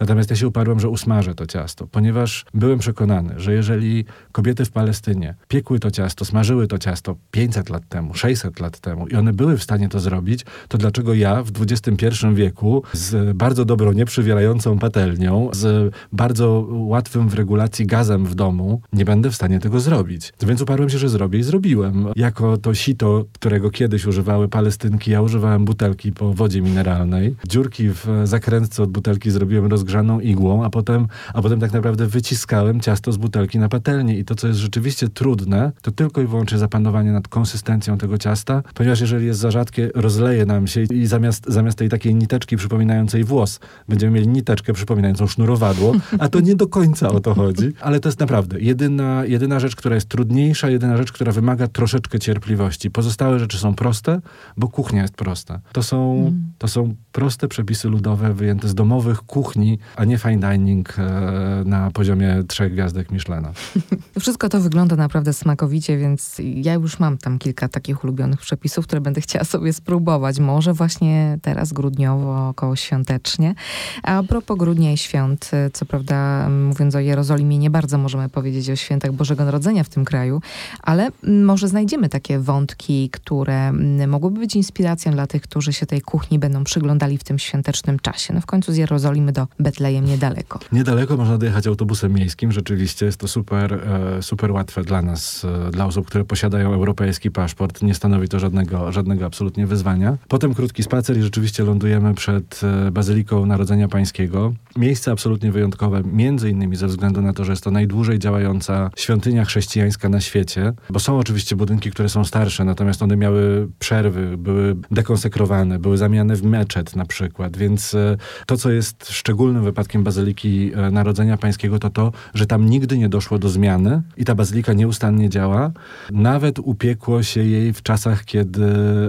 Natomiast 0.00 0.30
ja 0.30 0.36
się 0.36 0.48
uparłem, 0.48 0.80
że 0.80 0.88
usmażę 0.88 1.34
to 1.34 1.46
ciasto, 1.46 1.86
ponieważ 1.86 2.44
byłem 2.54 2.78
przekonany, 2.78 3.34
że 3.36 3.52
jeżeli 3.52 4.04
kobiety 4.32 4.64
w 4.64 4.70
Palestynie 4.70 5.34
piekły 5.48 5.78
to 5.78 5.90
ciasto, 5.90 6.24
smażyły 6.24 6.66
to 6.66 6.78
ciasto 6.78 7.16
500 7.30 7.70
lat 7.70 7.88
temu, 7.88 8.14
600 8.14 8.60
lat 8.60 8.80
temu 8.80 9.06
i 9.06 9.14
one 9.14 9.32
były 9.32 9.58
w 9.58 9.62
stanie 9.62 9.88
to 9.88 10.00
zrobić, 10.00 10.44
to 10.68 10.78
dlaczego 10.78 11.14
ja 11.14 11.42
w 11.42 11.50
XXI 11.70 12.06
wieku 12.34 12.82
z 12.92 13.36
bardzo 13.36 13.64
dobrą, 13.64 13.92
nieprzywierającą 13.92 14.78
patelnią, 14.78 15.48
z 15.52 15.94
bardzo 16.12 16.66
łatwym 16.70 17.28
w 17.28 17.34
regulacji 17.34 17.86
gazem 17.86 18.26
w 18.26 18.34
domu, 18.34 18.80
nie 18.92 19.04
będę 19.04 19.30
w 19.30 19.34
stanie 19.34 19.60
tego 19.60 19.80
zrobić. 19.80 20.32
Więc 20.42 20.60
uparłem 20.60 20.90
się, 20.90 20.98
że 20.98 21.08
zrobię 21.08 21.38
i 21.38 21.42
zrobiłem. 21.42 22.06
Jako 22.16 22.56
to 22.56 22.74
sito, 22.74 23.24
którego 23.32 23.70
kiedyś 23.70 24.06
używały 24.06 24.48
Palestynki, 24.48 25.10
ja 25.10 25.22
używałem 25.22 25.64
butelki 25.64 26.12
po 26.12 26.34
wodzie 26.34 26.62
mineralnej. 26.62 27.36
Dziurki 27.48 27.88
w 27.88 28.06
zakrętce 28.24 28.82
od 28.82 28.90
butelki 28.90 29.30
zrobiłem 29.30 29.66
rozgrzaną 29.66 30.20
igłą, 30.20 30.64
a 30.64 30.70
potem, 30.70 31.06
a 31.34 31.42
potem 31.42 31.60
tak 31.60 31.72
naprawdę 31.72 32.06
wyciskałem 32.06 32.80
ciasto 32.80 33.12
z 33.12 33.16
butelki 33.16 33.58
na 33.58 33.68
patelnię. 33.68 34.18
I 34.18 34.24
to, 34.24 34.34
co 34.34 34.48
jest 34.48 34.60
rzeczywiście 34.60 35.08
trudne, 35.08 35.72
to 35.82 35.90
tylko 35.90 36.20
i 36.20 36.26
wyłącznie 36.26 36.58
zapanowanie 36.58 37.12
nad 37.12 37.28
konsystencją 37.28 37.98
tego 37.98 38.18
ciasta, 38.18 38.62
ponieważ 38.74 39.00
jeżeli 39.00 39.26
jest 39.26 39.40
za 39.40 39.50
rzadkie, 39.50 39.90
rozleje 39.94 40.46
nam 40.46 40.66
się 40.66 40.82
i 40.82 41.06
zamiast, 41.06 41.44
zamiast 41.48 41.59
tej 41.76 41.88
takiej 41.88 42.14
niteczki 42.14 42.56
przypominającej 42.56 43.24
włos, 43.24 43.60
będziemy 43.88 44.12
mieli 44.12 44.28
niteczkę 44.28 44.72
przypominającą 44.72 45.26
sznurowadło, 45.26 45.92
a 46.18 46.28
to 46.28 46.40
nie 46.40 46.56
do 46.56 46.66
końca 46.66 47.08
o 47.08 47.20
to 47.20 47.34
chodzi. 47.34 47.72
Ale 47.80 48.00
to 48.00 48.08
jest 48.08 48.20
naprawdę 48.20 48.60
jedyna, 48.60 49.24
jedyna 49.24 49.60
rzecz, 49.60 49.76
która 49.76 49.94
jest 49.94 50.08
trudniejsza, 50.08 50.70
jedyna 50.70 50.96
rzecz, 50.96 51.12
która 51.12 51.32
wymaga 51.32 51.68
troszeczkę 51.68 52.18
cierpliwości. 52.18 52.90
Pozostałe 52.90 53.38
rzeczy 53.38 53.58
są 53.58 53.74
proste, 53.74 54.20
bo 54.56 54.68
kuchnia 54.68 55.02
jest 55.02 55.14
prosta. 55.14 55.60
To 55.72 55.82
są, 55.82 56.32
to 56.58 56.68
są 56.68 56.94
proste 57.12 57.48
przepisy 57.48 57.88
ludowe 57.88 58.34
wyjęte 58.34 58.68
z 58.68 58.74
domowych 58.74 59.22
kuchni, 59.22 59.78
a 59.96 60.04
nie 60.04 60.18
fine 60.18 60.50
dining 60.50 60.98
e, 60.98 61.62
na 61.64 61.90
poziomie 61.90 62.42
trzech 62.48 62.72
gwiazdek 62.72 63.10
Michelena. 63.10 63.52
Wszystko 64.20 64.48
to 64.48 64.60
wygląda 64.60 64.96
naprawdę 64.96 65.32
smakowicie, 65.32 65.98
więc 65.98 66.36
ja 66.38 66.74
już 66.74 66.98
mam 66.98 67.18
tam 67.18 67.38
kilka 67.38 67.68
takich 67.68 68.04
ulubionych 68.04 68.40
przepisów, 68.40 68.86
które 68.86 69.00
będę 69.00 69.20
chciała 69.20 69.44
sobie 69.44 69.72
spróbować. 69.72 70.40
Może 70.40 70.74
właśnie 70.74 71.38
teraz 71.40 71.72
grudniowo, 71.72 72.48
około 72.48 72.76
świątecznie. 72.76 73.54
A 74.02 74.22
propos 74.22 74.58
grudnia 74.58 74.92
i 74.92 74.96
świąt, 74.96 75.50
co 75.72 75.86
prawda 75.86 76.48
mówiąc 76.48 76.94
o 76.94 76.98
Jerozolimie, 76.98 77.58
nie 77.58 77.70
bardzo 77.70 77.98
możemy 77.98 78.28
powiedzieć 78.28 78.70
o 78.70 78.76
świętach 78.76 79.12
Bożego 79.12 79.44
Narodzenia 79.44 79.84
w 79.84 79.88
tym 79.88 80.04
kraju, 80.04 80.42
ale 80.82 81.08
może 81.22 81.68
znajdziemy 81.68 82.08
takie 82.08 82.38
wątki, 82.38 83.10
które 83.10 83.72
mogłyby 84.08 84.40
być 84.40 84.56
inspiracją 84.56 85.12
dla 85.12 85.26
tych, 85.26 85.42
którzy 85.42 85.72
się 85.72 85.86
tej 85.86 86.00
kuchni 86.00 86.38
będą 86.38 86.64
przyglądali 86.64 87.18
w 87.18 87.24
tym 87.24 87.38
świątecznym 87.38 87.98
czasie. 87.98 88.34
No 88.34 88.40
w 88.40 88.46
końcu 88.46 88.72
z 88.72 88.76
Jerozolimy 88.76 89.32
do 89.32 89.46
Betlejem 89.58 90.04
niedaleko. 90.04 90.58
Niedaleko 90.72 91.16
można 91.16 91.38
dojechać 91.38 91.66
autobusem 91.66 92.12
miejskim. 92.12 92.52
Rzeczywiście 92.52 93.06
jest 93.06 93.18
to 93.18 93.28
super, 93.28 93.74
e, 93.74 94.22
super 94.22 94.52
łatwe 94.52 94.82
dla 94.82 95.02
nas, 95.02 95.44
e, 95.44 95.70
dla 95.70 95.86
osób, 95.86 96.06
które 96.06 96.24
posiadają 96.24 96.72
europejski 96.72 97.30
paszport. 97.30 97.82
Nie 97.82 97.94
stanowi 97.94 98.28
to 98.28 98.38
żadnego, 98.38 98.92
żadnego 98.92 99.26
absolutnie 99.26 99.66
wyzwania. 99.66 100.16
Potem 100.28 100.54
krótki 100.54 100.82
spacer 100.82 101.18
i 101.18 101.22
rzeczywiście 101.30 101.64
lądujemy 101.64 102.14
przed 102.14 102.60
e, 102.88 102.90
Bazyliką 102.90 103.46
Narodzenia 103.46 103.88
Pańskiego. 103.88 104.54
Miejsce 104.76 105.12
absolutnie 105.12 105.52
wyjątkowe, 105.52 106.02
między 106.12 106.50
innymi 106.50 106.76
ze 106.76 106.86
względu 106.86 107.22
na 107.22 107.32
to, 107.32 107.44
że 107.44 107.52
jest 107.52 107.64
to 107.64 107.70
najdłużej 107.70 108.18
działająca 108.18 108.90
świątynia 108.96 109.44
chrześcijańska 109.44 110.08
na 110.08 110.20
świecie, 110.20 110.72
bo 110.90 111.00
są 111.00 111.18
oczywiście 111.18 111.56
budynki, 111.56 111.90
które 111.90 112.08
są 112.08 112.24
starsze, 112.24 112.64
natomiast 112.64 113.02
one 113.02 113.16
miały 113.16 113.68
przerwy, 113.78 114.36
były 114.36 114.76
dekonsekrowane, 114.90 115.78
były 115.78 115.98
zamieniane 115.98 116.36
w 116.36 116.42
meczet 116.42 116.96
na 116.96 117.04
przykład, 117.04 117.56
więc 117.56 117.94
e, 117.94 118.16
to, 118.46 118.56
co 118.56 118.70
jest 118.70 119.10
szczególnym 119.10 119.64
wypadkiem 119.64 120.04
Bazyliki 120.04 120.72
e, 120.74 120.90
Narodzenia 120.90 121.36
Pańskiego, 121.36 121.78
to 121.78 121.90
to, 121.90 122.12
że 122.34 122.46
tam 122.46 122.66
nigdy 122.66 122.98
nie 122.98 123.08
doszło 123.08 123.38
do 123.38 123.48
zmiany 123.48 124.02
i 124.16 124.24
ta 124.24 124.34
bazylika 124.34 124.72
nieustannie 124.72 125.28
działa. 125.28 125.70
Nawet 126.10 126.58
upiekło 126.58 127.22
się 127.22 127.44
jej 127.44 127.72
w 127.72 127.82
czasach, 127.82 128.24
kiedy 128.24 128.62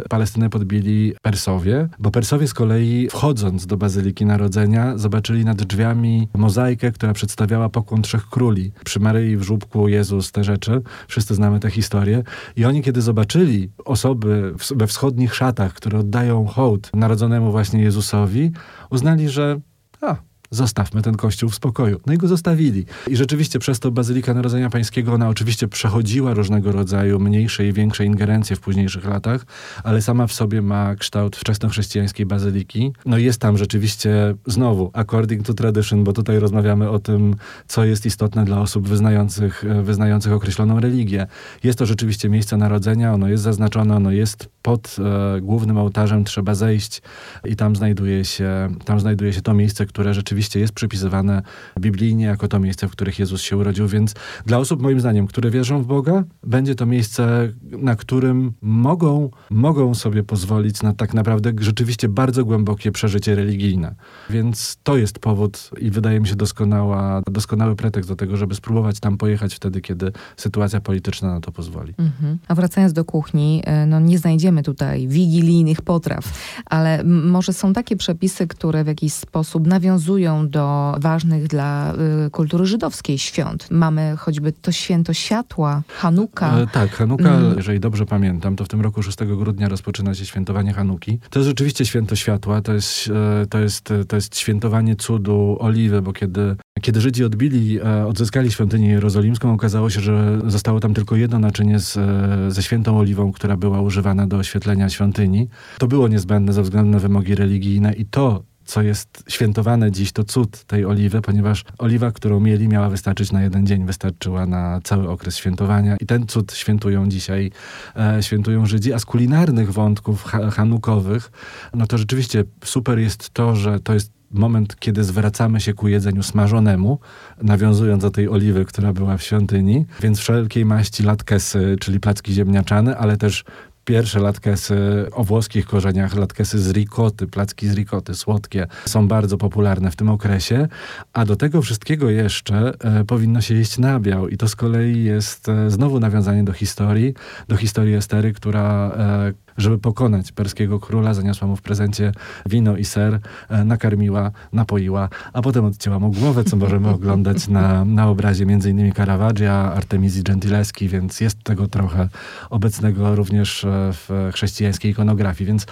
Palestynę 0.10 0.50
podbili 0.50 1.14
Persowie, 1.22 1.90
bo 2.00 2.11
Persowie 2.12 2.48
z 2.48 2.54
kolei 2.54 3.08
wchodząc 3.12 3.66
do 3.66 3.78
Bazyliki 3.78 4.26
Narodzenia 4.26 4.98
zobaczyli 4.98 5.46
nad 5.46 5.64
drzwiami 5.64 6.28
mozaikę, 6.34 6.92
która 6.92 7.14
przedstawiała 7.14 7.70
pokłon 7.70 8.02
trzech 8.02 8.30
króli. 8.30 8.72
Przy 8.86 9.00
Maryi 9.00 9.38
w 9.38 9.44
żłóbku 9.44 9.88
Jezus, 9.88 10.32
te 10.32 10.44
rzeczy. 10.44 10.82
Wszyscy 11.08 11.36
znamy 11.36 11.60
tę 11.60 11.70
historię. 11.70 12.24
I 12.56 12.66
oni, 12.66 12.82
kiedy 12.82 13.02
zobaczyli 13.02 13.70
osoby 13.86 14.54
we 14.76 14.88
wschodnich 14.88 15.36
szatach, 15.36 15.74
które 15.74 16.00
oddają 16.00 16.46
hołd 16.46 16.90
narodzonemu 16.94 17.52
właśnie 17.52 17.82
Jezusowi, 17.82 18.52
uznali, 18.90 19.30
że 19.30 19.60
a, 20.02 20.16
zostawmy 20.52 21.02
ten 21.02 21.16
kościół 21.16 21.50
w 21.50 21.56
spokoju. 21.56 22.00
No 22.06 22.14
i 22.14 22.18
go 22.18 22.28
zostawili. 22.28 22.86
I 23.08 23.16
rzeczywiście 23.16 23.60
przez 23.60 23.80
to 23.80 23.92
Bazylika 23.92 24.34
Narodzenia 24.34 24.70
Pańskiego, 24.70 25.14
ona 25.14 25.30
oczywiście 25.30 25.68
przechodziła 25.68 26.34
różnego 26.34 26.72
rodzaju 26.72 27.20
mniejsze 27.20 27.68
i 27.68 27.74
większe 27.74 28.06
ingerencje 28.06 28.56
w 28.56 28.60
późniejszych 28.60 29.06
latach, 29.06 29.46
ale 29.84 30.02
sama 30.02 30.28
w 30.28 30.34
sobie 30.34 30.62
ma 30.62 30.96
kształt 30.96 31.36
wczesnochrześcijańskiej 31.36 32.26
bazyliki. 32.26 32.94
No 33.06 33.18
i 33.18 33.24
jest 33.24 33.42
tam 33.42 33.58
rzeczywiście, 33.58 34.36
znowu, 34.48 34.92
according 34.94 35.46
to 35.46 35.54
tradition, 35.54 36.04
bo 36.04 36.14
tutaj 36.14 36.40
rozmawiamy 36.40 36.90
o 36.90 37.00
tym, 37.00 37.36
co 37.68 37.86
jest 37.86 38.06
istotne 38.06 38.46
dla 38.46 38.62
osób 38.62 38.88
wyznających, 38.88 39.64
wyznających 39.84 40.34
określoną 40.34 40.80
religię. 40.80 41.28
Jest 41.64 41.80
to 41.80 41.86
rzeczywiście 41.86 42.30
miejsce 42.30 42.58
narodzenia, 42.58 43.14
ono 43.14 43.28
jest 43.28 43.44
zaznaczone, 43.44 43.96
ono 43.96 44.12
jest 44.12 44.50
pod 44.62 44.96
e, 45.00 45.42
głównym 45.42 45.78
ołtarzem, 45.78 46.24
trzeba 46.24 46.56
zejść 46.56 47.02
i 47.46 47.56
tam 47.56 47.76
znajduje 47.76 48.26
się, 48.26 48.76
tam 48.86 49.00
znajduje 49.00 49.34
się 49.34 49.42
to 49.42 49.54
miejsce, 49.54 49.86
które 49.86 50.14
rzeczywiście 50.14 50.60
jest 50.60 50.74
przypisywane 50.74 51.42
biblijnie 51.80 52.26
jako 52.26 52.48
to 52.48 52.60
miejsce, 52.60 52.88
w 52.88 52.92
których 52.92 53.20
Jezus 53.20 53.42
się 53.42 53.58
urodził, 53.58 53.88
więc 53.88 54.14
dla 54.46 54.58
osób 54.58 54.82
moim 54.82 55.00
zdaniem, 55.00 55.28
które 55.28 55.52
wierzą 55.52 55.84
w 55.84 55.86
Boga, 55.86 56.24
będzie 56.44 56.76
to 56.76 56.86
miejsce, 56.86 57.50
na 57.72 57.96
którym 57.96 58.54
mogą, 58.62 59.30
mogą 59.50 59.96
sobie 59.96 60.24
pozwolić 60.24 60.82
na 60.84 60.94
tak 60.94 61.14
naprawdę 61.14 61.52
rzeczywiście 61.60 62.10
bardzo 62.10 62.46
głębokie 62.46 62.92
przeżycie 62.92 63.36
religijne. 63.36 63.96
Więc 64.30 64.78
to 64.84 64.98
jest 64.98 65.20
powód 65.20 65.70
i 65.80 65.92
wydaje 65.92 66.20
mi 66.20 66.28
się 66.28 66.36
doskonała, 66.36 67.22
doskonały 67.32 67.76
pretekst 67.76 68.10
do 68.10 68.16
tego, 68.16 68.38
żeby 68.38 68.56
spróbować 68.56 69.00
tam 69.00 69.18
pojechać 69.18 69.56
wtedy, 69.56 69.82
kiedy 69.82 70.12
sytuacja 70.38 70.82
polityczna 70.82 71.34
na 71.34 71.42
to 71.42 71.52
pozwoli. 71.52 71.94
Mhm. 71.98 72.38
A 72.48 72.56
wracając 72.56 72.94
do 72.94 73.06
kuchni, 73.06 73.62
e, 73.66 73.86
no 73.86 74.00
nie 74.00 74.18
znajdziemy 74.18 74.51
tutaj 74.64 75.08
wigilijnych 75.08 75.82
potraw, 75.82 76.24
ale 76.66 77.04
może 77.04 77.54
są 77.54 77.74
takie 77.74 77.96
przepisy, 77.96 78.48
które 78.48 78.84
w 78.84 78.88
jakiś 78.88 79.14
sposób 79.14 79.68
nawiązują 79.68 80.50
do 80.50 80.96
ważnych 81.00 81.48
dla 81.48 81.94
y, 82.26 82.30
kultury 82.30 82.66
żydowskiej 82.66 83.18
świąt. 83.18 83.68
Mamy 83.72 84.16
choćby 84.18 84.52
to 84.52 84.72
święto 84.72 85.14
światła, 85.14 85.82
Hanuka. 85.88 86.58
E, 86.58 86.68
tak, 86.68 86.92
Hanuka, 86.92 87.30
mm. 87.30 87.58
jeżeli 87.58 87.80
dobrze 87.80 88.06
pamiętam, 88.06 88.56
to 88.56 88.66
w 88.66 88.68
tym 88.68 88.82
roku 88.82 89.04
6 89.04 89.18
grudnia 89.38 89.70
rozpoczyna 89.70 90.16
się 90.16 90.26
świętowanie 90.26 90.74
Hanuki. 90.74 91.20
To 91.30 91.40
jest 91.40 91.48
rzeczywiście 91.48 91.86
święto 91.86 92.16
światła, 92.16 92.62
to 92.62 92.74
jest, 92.74 93.10
e, 93.42 93.46
to 93.46 93.60
jest, 93.60 93.94
to 94.08 94.16
jest 94.16 94.38
świętowanie 94.38 94.96
cudu 94.96 95.58
oliwy, 95.60 96.02
bo 96.02 96.14
kiedy, 96.14 96.56
kiedy 96.82 97.02
Żydzi 97.02 97.24
odbili, 97.24 97.80
e, 97.80 98.08
odzyskali 98.08 98.52
świątynię 98.52 98.90
jerozolimską, 98.90 99.54
okazało 99.54 99.90
się, 99.90 100.02
że 100.02 100.40
zostało 100.46 100.80
tam 100.80 100.94
tylko 100.94 101.16
jedno 101.16 101.40
naczynie 101.40 101.80
z, 101.80 101.98
e, 101.98 102.52
ze 102.52 102.64
świętą 102.64 103.00
oliwą, 103.00 103.32
która 103.32 103.58
była 103.58 103.82
używana 103.82 104.28
do 104.28 104.41
oświetlenia 104.42 104.90
świątyni. 104.90 105.48
To 105.78 105.88
było 105.88 106.08
niezbędne 106.08 106.54
ze 106.54 106.64
względu 106.64 106.92
na 106.92 107.00
wymogi 107.00 107.36
religijne 107.36 107.94
i 107.94 108.06
to 108.06 108.44
co 108.66 108.82
jest 108.82 109.24
świętowane 109.28 109.92
dziś, 109.92 110.12
to 110.12 110.24
cud 110.24 110.64
tej 110.64 110.86
oliwy, 110.86 111.22
ponieważ 111.22 111.64
oliwa, 111.78 112.12
którą 112.12 112.40
mieli, 112.40 112.68
miała 112.68 112.90
wystarczyć 112.90 113.32
na 113.32 113.44
jeden 113.44 113.68
dzień, 113.68 113.86
wystarczyła 113.86 114.46
na 114.46 114.80
cały 114.84 115.10
okres 115.10 115.38
świętowania. 115.38 115.98
I 116.00 116.06
ten 116.06 116.28
cud 116.28 116.54
świętują 116.54 117.10
dzisiaj, 117.10 117.52
e, 117.96 118.24
świętują 118.24 118.66
Żydzi. 118.66 118.94
A 118.94 119.00
z 119.00 119.06
kulinarnych 119.06 119.74
wątków 119.74 120.24
ha 120.24 120.52
hanukowych, 120.52 121.32
no 121.74 121.88
to 121.88 121.98
rzeczywiście 121.98 122.44
super 122.64 123.00
jest 123.00 123.30
to, 123.30 123.56
że 123.56 123.80
to 123.80 123.94
jest 123.94 124.12
moment, 124.34 124.76
kiedy 124.80 125.04
zwracamy 125.04 125.62
się 125.62 125.74
ku 125.74 125.88
jedzeniu 125.88 126.24
smażonemu, 126.24 127.00
nawiązując 127.42 128.02
do 128.02 128.12
tej 128.12 128.30
oliwy, 128.30 128.66
która 128.66 128.94
była 128.94 129.18
w 129.18 129.24
świątyni, 129.24 129.86
więc 130.02 130.20
wszelkiej 130.20 130.66
maści 130.66 131.04
latkesy, 131.04 131.76
czyli 131.80 132.00
placki 132.00 132.34
ziemniaczane, 132.34 132.98
ale 132.98 133.18
też 133.18 133.44
pierwsze 133.92 134.20
latkesy 134.20 134.76
o 135.12 135.24
włoskich 135.24 135.66
korzeniach, 135.66 136.16
latkesy 136.16 136.60
z 136.60 136.72
ricoty, 136.72 137.28
placki 137.28 137.68
z 137.68 137.74
ricoty, 137.74 138.16
słodkie, 138.16 138.68
są 138.86 139.08
bardzo 139.08 139.38
popularne 139.38 139.92
w 139.92 139.96
tym 139.96 140.10
okresie, 140.10 140.68
a 141.14 141.26
do 141.26 141.36
tego 141.36 141.62
wszystkiego 141.62 142.10
jeszcze 142.10 142.74
e, 142.80 143.04
powinno 143.04 143.42
się 143.42 143.56
jeść 143.56 143.78
nabiał. 143.78 144.28
I 144.28 144.38
to 144.38 144.48
z 144.48 144.56
kolei 144.56 145.04
jest 145.04 145.50
e, 145.50 145.70
znowu 145.70 146.00
nawiązanie 146.00 146.44
do 146.44 146.54
historii, 146.54 147.14
do 147.48 147.58
historii 147.58 147.94
Estery, 147.96 148.34
która, 148.34 148.92
e, 148.98 149.34
żeby 149.58 149.78
pokonać 149.78 150.32
perskiego 150.32 150.80
króla, 150.80 151.14
zaniosła 151.14 151.48
mu 151.48 151.56
w 151.56 151.62
prezencie 151.62 152.12
wino 152.46 152.78
i 152.78 152.86
ser, 152.86 153.20
e, 153.50 153.64
nakarmiła, 153.64 154.32
napoiła, 154.54 155.10
a 155.34 155.42
potem 155.42 155.66
odcięła 155.66 156.00
mu 156.00 156.12
głowę, 156.12 156.44
co 156.44 156.56
możemy 156.56 156.90
oglądać 156.96 157.48
na, 157.48 157.86
na 157.86 158.08
obrazie 158.08 158.44
m.in. 158.44 158.92
Caravaggia, 158.92 159.54
Artemizji 159.54 160.24
Gentileschi, 160.24 160.88
więc 160.88 161.22
jest 161.22 161.44
tego 161.44 161.68
trochę 161.68 162.10
obecnego 162.50 163.16
również 163.16 163.64
e, 163.64 163.70
w 163.94 164.32
chrześcijańskiej 164.34 164.92
ikonografii, 164.92 165.48
więc, 165.48 165.66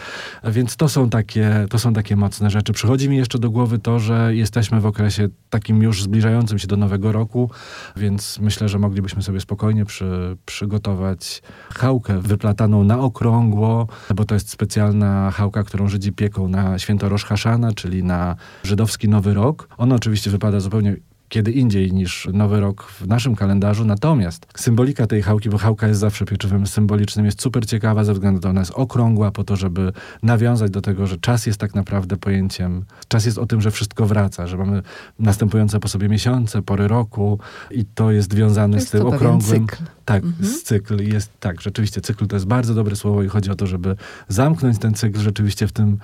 więc 0.43 0.75
to, 0.75 0.89
są 0.89 1.09
takie, 1.09 1.65
to 1.69 1.79
są 1.79 1.93
takie 1.93 2.15
mocne 2.15 2.49
rzeczy. 2.49 2.73
Przychodzi 2.73 3.09
mi 3.09 3.17
jeszcze 3.17 3.39
do 3.39 3.49
głowy 3.49 3.79
to, 3.79 3.99
że 3.99 4.35
jesteśmy 4.35 4.81
w 4.81 4.85
okresie 4.85 5.29
takim 5.49 5.83
już 5.83 6.03
zbliżającym 6.03 6.59
się 6.59 6.67
do 6.67 6.77
nowego 6.77 7.11
roku, 7.11 7.51
więc 7.97 8.39
myślę, 8.39 8.69
że 8.69 8.79
moglibyśmy 8.79 9.23
sobie 9.23 9.39
spokojnie 9.39 9.85
przy, 9.85 10.37
przygotować 10.45 11.41
chałkę 11.75 12.21
wyplataną 12.21 12.83
na 12.83 12.99
okrągło, 12.99 13.68
bo 14.15 14.25
to 14.25 14.33
jest 14.35 14.49
specjalna 14.49 15.31
chałka, 15.31 15.63
którą 15.63 15.87
Żydzi 15.87 16.11
pieką 16.11 16.47
na 16.47 16.79
święto 16.79 17.09
Rosh 17.09 17.25
Hashana, 17.25 17.73
czyli 17.73 18.03
na 18.03 18.35
żydowski 18.63 19.09
Nowy 19.09 19.33
Rok. 19.33 19.67
Ona 19.77 19.95
oczywiście 19.95 20.31
wypada 20.31 20.59
zupełnie 20.59 20.95
kiedy 21.29 21.51
indziej 21.51 21.93
niż 21.93 22.27
Nowy 22.33 22.59
Rok 22.59 22.83
w 22.83 23.07
naszym 23.07 23.35
kalendarzu. 23.35 23.85
Natomiast 23.85 24.47
symbolika 24.55 25.07
tej 25.07 25.21
chałki, 25.21 25.49
bo 25.49 25.57
chałka 25.57 25.87
jest 25.87 25.99
zawsze 25.99 26.25
pieczywem 26.25 26.67
symbolicznym, 26.67 27.25
jest 27.25 27.41
super 27.41 27.65
ciekawa 27.65 28.03
ze 28.03 28.13
względu 28.13 28.37
na 28.37 28.41
to, 28.41 28.49
ona 28.49 28.59
jest 28.59 28.71
okrągła 28.75 29.31
po 29.31 29.43
to, 29.43 29.55
żeby 29.55 29.93
nawiązać 30.23 30.71
do 30.71 30.81
tego, 30.81 31.07
że 31.07 31.17
czas 31.17 31.45
jest 31.45 31.59
tak 31.59 31.75
naprawdę 31.75 32.17
pojęciem, 32.17 32.85
czas 33.07 33.25
jest 33.25 33.37
o 33.37 33.45
tym, 33.45 33.61
że 33.61 33.71
wszystko 33.71 34.05
wraca, 34.05 34.47
że 34.47 34.57
mamy 34.57 34.81
następujące 35.19 35.79
po 35.79 35.87
sobie 35.87 36.09
miesiące, 36.09 36.61
pory 36.61 36.87
roku 36.87 37.39
i 37.71 37.85
to 37.85 38.11
jest 38.11 38.33
wiązane 38.33 38.77
jest 38.77 38.87
z 38.87 38.91
tym 38.91 39.05
okrągłym. 39.05 39.67
Cykl. 39.67 39.83
Tak, 40.05 40.23
Mhm. 40.23 40.49
z 40.49 40.63
cykl 40.63 41.01
jest 41.01 41.31
tak, 41.39 41.61
rzeczywiście 41.61 42.01
cykl 42.01 42.27
to 42.27 42.35
jest 42.35 42.45
bardzo 42.45 42.73
dobre 42.73 42.95
słowo 42.95 43.23
i 43.23 43.27
chodzi 43.27 43.51
o 43.51 43.55
to, 43.55 43.67
żeby 43.67 43.95
zamknąć 44.27 44.79
ten 44.79 44.93
cykl 44.93 45.19
rzeczywiście 45.19 45.67
w 45.67 45.71
tym 45.71 45.97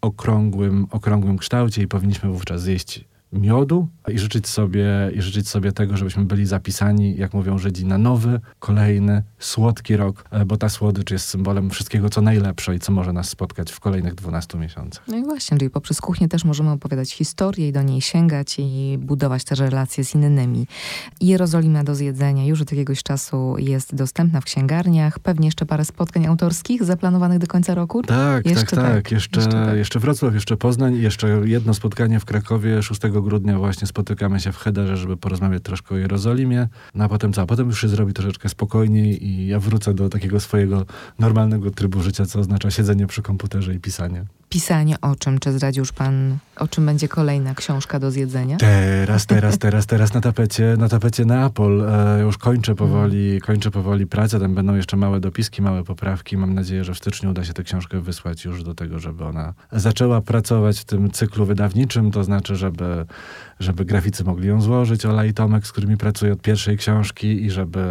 okrągłym, 0.00 0.86
okrągłym 0.90 1.38
kształcie 1.38 1.82
i 1.82 1.88
powinniśmy 1.88 2.30
wówczas 2.30 2.62
zjeść 2.62 3.04
miodu 3.32 3.88
i 4.08 4.18
życzyć 4.18 4.48
sobie, 4.48 5.10
i 5.14 5.22
życzyć 5.22 5.48
sobie 5.48 5.72
tego, 5.72 5.96
żebyśmy 5.96 6.24
byli 6.24 6.46
zapisani, 6.46 7.16
jak 7.16 7.34
mówią 7.34 7.58
Żydzi, 7.58 7.86
na 7.86 7.98
nowy, 7.98 8.40
kolejny, 8.58 9.22
słodki 9.38 9.96
rok, 9.96 10.24
e, 10.30 10.44
bo 10.44 10.56
ta 10.56 10.68
słodycz 10.68 11.10
jest 11.10 11.28
symbolem 11.28 11.70
wszystkiego, 11.70 12.08
co 12.08 12.20
najlepsze 12.20 12.74
i 12.74 12.78
co 12.78 12.92
może 12.92 13.12
nas 13.12 13.28
spotkać 13.28 13.72
w 13.72 13.80
kolejnych 13.80 14.14
12 14.14 14.58
miesiącach. 14.58 15.04
No 15.08 15.16
i 15.16 15.22
właśnie, 15.22 15.58
czyli 15.58 15.70
poprzez 15.70 16.00
kuchnię 16.00 16.28
też 16.28 16.44
możemy 16.44 16.70
opowiadać 16.70 17.12
historię 17.12 17.68
i 17.68 17.72
do 17.72 17.82
niej 17.82 18.00
sięgać 18.00 18.56
i 18.58 18.98
budować 19.00 19.44
też 19.44 19.58
relacje 19.58 20.04
z 20.04 20.14
innymi. 20.14 20.66
Jerozolima 21.20 21.84
do 21.84 21.94
zjedzenia 21.94 22.46
już 22.46 22.62
od 22.62 22.72
jakiegoś 22.72 23.02
czasu 23.02 23.54
jest 23.58 23.94
dostępna 23.94 24.40
w 24.40 24.44
księgarniach. 24.44 25.18
Pewnie 25.18 25.46
jeszcze 25.46 25.66
parę 25.66 25.84
spotkań 25.84 26.26
autorskich 26.26 26.84
zaplanowanych 26.84 27.38
do 27.38 27.46
końca 27.46 27.74
roku. 27.74 28.02
Tak, 28.02 28.46
Jeszcze 28.46 28.76
tak, 28.76 28.84
tak. 28.84 28.94
tak, 28.94 29.12
Jeszcze, 29.12 29.40
jeszcze 29.40 29.66
tak. 29.66 29.76
jeszcze 29.76 29.98
Wrocław, 30.00 30.34
jeszcze 30.34 30.56
Poznań, 30.56 30.96
jeszcze 30.96 31.42
jedno 31.44 31.74
spotkanie 31.74 32.20
w 32.20 32.24
Krakowie 32.24 32.82
6 32.82 33.00
grudnia 33.22 33.58
właśnie 33.58 33.86
spotykamy 33.86 34.40
się 34.40 34.52
w 34.52 34.56
Hederze, 34.56 34.96
żeby 34.96 35.16
porozmawiać 35.16 35.62
troszkę 35.62 35.94
o 35.94 35.98
Jerozolimie. 35.98 36.68
No 36.94 37.04
a 37.04 37.08
potem 37.08 37.32
co? 37.32 37.42
A 37.42 37.46
potem 37.46 37.66
już 37.66 37.80
się 37.80 37.88
zrobi 37.88 38.12
troszeczkę 38.12 38.48
spokojniej 38.48 39.26
i 39.26 39.46
ja 39.46 39.60
wrócę 39.60 39.94
do 39.94 40.08
takiego 40.08 40.40
swojego 40.40 40.86
normalnego 41.18 41.70
trybu 41.70 42.02
życia, 42.02 42.26
co 42.26 42.40
oznacza 42.40 42.70
siedzenie 42.70 43.06
przy 43.06 43.22
komputerze 43.22 43.74
i 43.74 43.80
pisanie. 43.80 44.24
Pisanie 44.52 45.00
o 45.00 45.16
czym? 45.16 45.38
Czy 45.38 45.52
zdradził 45.52 45.80
już 45.80 45.92
pan, 45.92 46.38
o 46.56 46.68
czym 46.68 46.86
będzie 46.86 47.08
kolejna 47.08 47.54
książka 47.54 47.98
do 47.98 48.10
zjedzenia? 48.10 48.56
Teraz, 48.56 49.26
teraz, 49.26 49.58
teraz, 49.64 49.86
teraz 49.86 50.14
na 50.14 50.20
tapecie, 50.20 50.76
na 50.78 50.88
tapecie 50.88 51.24
Neapol. 51.24 51.82
E, 51.82 52.20
już 52.20 52.38
kończę 52.38 52.74
powoli, 52.74 53.40
kończę 53.40 53.70
powoli 53.70 54.06
pracę. 54.06 54.40
Tam 54.40 54.54
będą 54.54 54.74
jeszcze 54.74 54.96
małe 54.96 55.20
dopiski, 55.20 55.62
małe 55.62 55.84
poprawki. 55.84 56.36
Mam 56.36 56.54
nadzieję, 56.54 56.84
że 56.84 56.94
w 56.94 56.98
styczniu 56.98 57.30
uda 57.30 57.44
się 57.44 57.52
tę 57.52 57.62
książkę 57.62 58.00
wysłać 58.00 58.44
już 58.44 58.62
do 58.62 58.74
tego, 58.74 58.98
żeby 58.98 59.24
ona 59.24 59.54
zaczęła 59.72 60.20
pracować 60.20 60.80
w 60.80 60.84
tym 60.84 61.10
cyklu 61.10 61.46
wydawniczym. 61.46 62.10
To 62.10 62.24
znaczy, 62.24 62.56
żeby, 62.56 63.06
żeby 63.60 63.84
graficy 63.84 64.24
mogli 64.24 64.48
ją 64.48 64.60
złożyć, 64.60 65.06
Ola 65.06 65.24
i 65.24 65.34
Tomek, 65.34 65.66
z 65.66 65.72
którymi 65.72 65.96
pracuję 65.96 66.32
od 66.32 66.42
pierwszej 66.42 66.76
książki 66.76 67.44
i 67.44 67.50
żeby, 67.50 67.84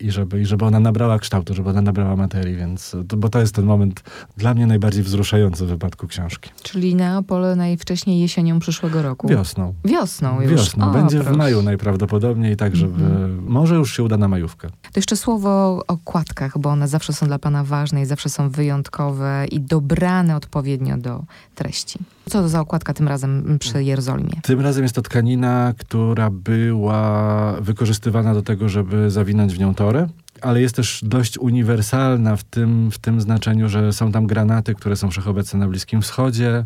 i 0.00 0.10
żeby, 0.10 0.40
i 0.40 0.46
żeby 0.46 0.64
ona 0.64 0.80
nabrała 0.80 1.18
kształtu, 1.18 1.54
żeby 1.54 1.70
ona 1.70 1.82
nabrała 1.82 2.16
materii, 2.16 2.56
więc, 2.56 2.96
to, 3.08 3.16
bo 3.16 3.28
to 3.28 3.40
jest 3.40 3.54
ten 3.54 3.64
moment 3.64 4.02
dla 4.36 4.54
mnie 4.54 4.66
najbardziej 4.66 5.02
wzruszający 5.02 5.66
w 5.66 5.68
wypadku 5.68 6.06
książki. 6.06 6.50
Czyli 6.62 6.94
Neapol 6.94 7.56
najwcześniej 7.56 8.20
jesienią 8.20 8.58
przyszłego 8.58 9.02
roku. 9.02 9.28
Wiosną. 9.28 9.74
Wiosną 9.84 10.40
już. 10.40 10.50
Wiosną. 10.50 10.90
O, 10.90 10.92
Będzie 10.92 11.18
proszę. 11.18 11.34
w 11.34 11.36
maju 11.36 11.62
najprawdopodobniej, 11.62 12.56
tak 12.56 12.76
żeby... 12.76 13.28
Może 13.42 13.74
już 13.74 13.96
się 13.96 14.02
uda 14.02 14.16
na 14.16 14.28
majówkę. 14.28 14.68
To 14.68 14.96
jeszcze 14.96 15.16
słowo 15.16 15.50
o 15.50 15.84
okładkach, 15.86 16.58
bo 16.58 16.70
one 16.70 16.88
zawsze 16.88 17.12
są 17.12 17.26
dla 17.26 17.38
pana 17.38 17.64
ważne 17.64 18.02
i 18.02 18.06
zawsze 18.06 18.28
są 18.28 18.50
wyjątkowe 18.50 19.46
i 19.50 19.60
dobrane 19.60 20.36
odpowiednio 20.36 20.96
do 20.96 21.24
treści. 21.54 21.98
Co 22.28 22.42
to 22.42 22.48
za 22.48 22.60
okładka 22.60 22.94
tym 22.94 23.08
razem 23.08 23.58
przy 23.60 23.84
Jerozolimie? 23.84 24.40
Tym 24.42 24.60
razem 24.60 24.79
jest 24.84 24.94
to 24.94 25.02
tkanina, 25.02 25.74
która 25.78 26.30
była 26.30 27.52
wykorzystywana 27.60 28.34
do 28.34 28.42
tego, 28.42 28.68
żeby 28.68 29.10
zawinąć 29.10 29.54
w 29.54 29.58
nią 29.58 29.74
torę. 29.74 30.08
Ale 30.42 30.60
jest 30.60 30.76
też 30.76 31.00
dość 31.02 31.38
uniwersalna 31.38 32.36
w 32.36 32.44
tym, 32.44 32.90
w 32.90 32.98
tym 32.98 33.20
znaczeniu, 33.20 33.68
że 33.68 33.92
są 33.92 34.12
tam 34.12 34.26
granaty, 34.26 34.74
które 34.74 34.96
są 34.96 35.10
wszechobecne 35.10 35.58
na 35.58 35.68
Bliskim 35.68 36.02
Wschodzie. 36.02 36.64